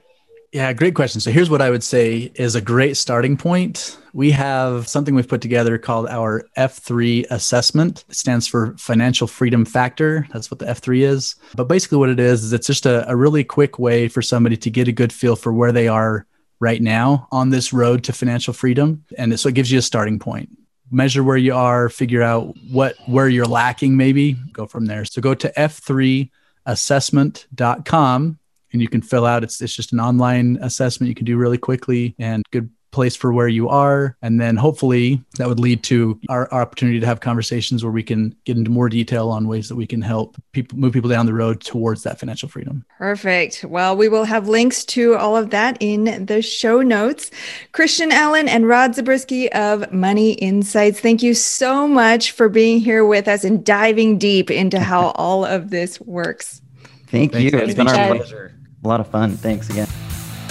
Yeah, 0.52 0.70
great 0.74 0.94
question. 0.94 1.22
So 1.22 1.30
here's 1.30 1.48
what 1.48 1.62
I 1.62 1.70
would 1.70 1.82
say 1.82 2.30
is 2.34 2.54
a 2.54 2.60
great 2.60 2.98
starting 2.98 3.38
point. 3.38 3.96
We 4.12 4.30
have 4.32 4.86
something 4.86 5.14
we've 5.14 5.26
put 5.26 5.40
together 5.40 5.78
called 5.78 6.08
our 6.08 6.44
F3 6.58 7.24
assessment. 7.30 8.04
It 8.10 8.16
stands 8.16 8.46
for 8.46 8.76
Financial 8.76 9.26
Freedom 9.26 9.64
Factor. 9.64 10.28
That's 10.30 10.50
what 10.50 10.58
the 10.58 10.66
F3 10.66 11.04
is. 11.04 11.36
But 11.56 11.68
basically, 11.68 11.96
what 11.96 12.10
it 12.10 12.20
is, 12.20 12.44
is 12.44 12.52
it's 12.52 12.66
just 12.66 12.84
a, 12.84 13.10
a 13.10 13.16
really 13.16 13.44
quick 13.44 13.78
way 13.78 14.08
for 14.08 14.20
somebody 14.20 14.58
to 14.58 14.68
get 14.68 14.88
a 14.88 14.92
good 14.92 15.10
feel 15.10 15.36
for 15.36 15.54
where 15.54 15.72
they 15.72 15.88
are 15.88 16.26
right 16.60 16.82
now 16.82 17.28
on 17.32 17.48
this 17.48 17.72
road 17.72 18.04
to 18.04 18.12
financial 18.12 18.52
freedom. 18.52 19.06
And 19.16 19.40
so 19.40 19.48
it 19.48 19.54
gives 19.54 19.72
you 19.72 19.78
a 19.78 19.82
starting 19.82 20.18
point 20.18 20.50
measure 20.90 21.24
where 21.24 21.38
you 21.38 21.54
are, 21.54 21.88
figure 21.88 22.22
out 22.22 22.54
what 22.70 22.94
where 23.06 23.26
you're 23.26 23.46
lacking 23.46 23.96
maybe, 23.96 24.34
go 24.52 24.66
from 24.66 24.84
there. 24.84 25.06
So 25.06 25.22
go 25.22 25.32
to 25.32 25.50
f3assessment.com 25.56 28.38
and 28.72 28.82
you 28.82 28.88
can 28.88 29.02
fill 29.02 29.26
out 29.26 29.44
it's 29.44 29.60
it's 29.60 29.74
just 29.74 29.92
an 29.92 30.00
online 30.00 30.58
assessment 30.62 31.08
you 31.08 31.14
can 31.14 31.24
do 31.24 31.36
really 31.36 31.58
quickly 31.58 32.14
and 32.18 32.44
good 32.50 32.70
place 32.92 33.16
for 33.16 33.32
where 33.32 33.48
you 33.48 33.68
are. 33.68 34.16
And 34.22 34.40
then 34.40 34.56
hopefully 34.56 35.20
that 35.38 35.48
would 35.48 35.58
lead 35.58 35.82
to 35.84 36.20
our, 36.28 36.46
our, 36.52 36.62
opportunity 36.62 37.00
to 37.00 37.06
have 37.06 37.20
conversations 37.20 37.82
where 37.82 37.90
we 37.90 38.04
can 38.04 38.36
get 38.44 38.56
into 38.56 38.70
more 38.70 38.88
detail 38.88 39.30
on 39.30 39.48
ways 39.48 39.68
that 39.68 39.74
we 39.74 39.86
can 39.86 40.00
help 40.00 40.36
people 40.52 40.78
move 40.78 40.92
people 40.92 41.10
down 41.10 41.26
the 41.26 41.34
road 41.34 41.60
towards 41.60 42.04
that 42.04 42.20
financial 42.20 42.48
freedom. 42.48 42.84
Perfect. 42.98 43.64
Well, 43.64 43.96
we 43.96 44.08
will 44.08 44.24
have 44.24 44.46
links 44.46 44.84
to 44.84 45.16
all 45.16 45.36
of 45.36 45.50
that 45.50 45.76
in 45.80 46.26
the 46.26 46.40
show 46.40 46.82
notes. 46.82 47.32
Christian 47.72 48.12
Allen 48.12 48.48
and 48.48 48.68
Rod 48.68 48.94
Zabriskie 48.94 49.50
of 49.52 49.90
Money 49.92 50.34
Insights, 50.34 51.00
thank 51.00 51.22
you 51.22 51.34
so 51.34 51.88
much 51.88 52.30
for 52.30 52.48
being 52.48 52.78
here 52.78 53.04
with 53.04 53.26
us 53.26 53.42
and 53.42 53.64
diving 53.64 54.18
deep 54.18 54.50
into 54.50 54.78
how 54.78 55.08
all 55.16 55.44
of 55.44 55.70
this 55.70 56.00
works. 56.00 56.60
Thank 57.08 57.32
Thanks, 57.32 57.52
you. 57.52 57.58
It's 57.58 57.74
been 57.74 57.88
our 57.88 58.16
pleasure. 58.16 58.54
A 58.84 58.88
lot 58.88 59.00
of 59.00 59.08
fun. 59.08 59.36
Thanks 59.36 59.70
again. 59.70 59.88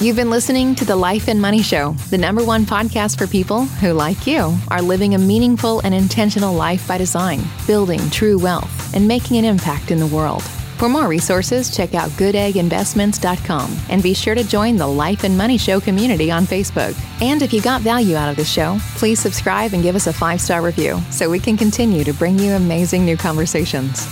You've 0.02 0.16
been 0.16 0.32
listening 0.32 0.74
to 0.76 0.86
the 0.86 0.96
Life 0.96 1.28
and 1.28 1.40
Money 1.40 1.62
Show, 1.62 1.92
the 2.10 2.18
number 2.18 2.44
one 2.44 2.66
podcast 2.66 3.20
for 3.20 3.28
people 3.28 3.66
who, 3.66 3.94
like 3.94 4.26
you, 4.26 4.58
are 4.70 4.82
living 4.82 5.14
a 5.14 5.20
meaningful 5.20 5.80
and 5.82 5.94
intentional 5.94 6.56
life 6.56 6.88
by 6.88 6.98
design, 6.98 7.42
building 7.68 8.10
true 8.10 8.40
wealth, 8.40 8.96
and 8.96 9.08
making 9.08 9.38
an 9.38 9.46
impact 9.46 9.92
in 9.92 10.00
the 10.00 10.08
world. 10.08 10.42
For 10.82 10.90
more 10.90 11.08
resources, 11.08 11.70
check 11.70 11.94
out 11.94 12.10
goodegginvestments.com 12.12 13.78
and 13.90 14.02
be 14.02 14.16
sure 14.16 14.34
to 14.34 14.44
join 14.44 14.78
the 14.78 14.88
Life 14.88 15.24
and 15.24 15.38
Money 15.38 15.60
Show 15.60 15.80
community 15.80 16.32
on 16.32 16.48
Facebook. 16.48 17.00
And 17.22 17.44
if 17.44 17.54
you 17.54 17.62
got 17.62 17.82
value 17.82 18.16
out 18.16 18.32
of 18.32 18.38
the 18.38 18.44
show, 18.44 18.80
please 18.96 19.20
subscribe 19.20 19.74
and 19.74 19.84
give 19.84 19.96
us 19.96 20.08
a 20.08 20.14
five 20.14 20.42
star 20.42 20.64
review 20.64 21.00
so 21.12 21.30
we 21.30 21.38
can 21.38 21.56
continue 21.58 22.04
to 22.04 22.14
bring 22.14 22.40
you 22.40 22.54
amazing 22.54 23.06
new 23.06 23.18
conversations. 23.18 24.08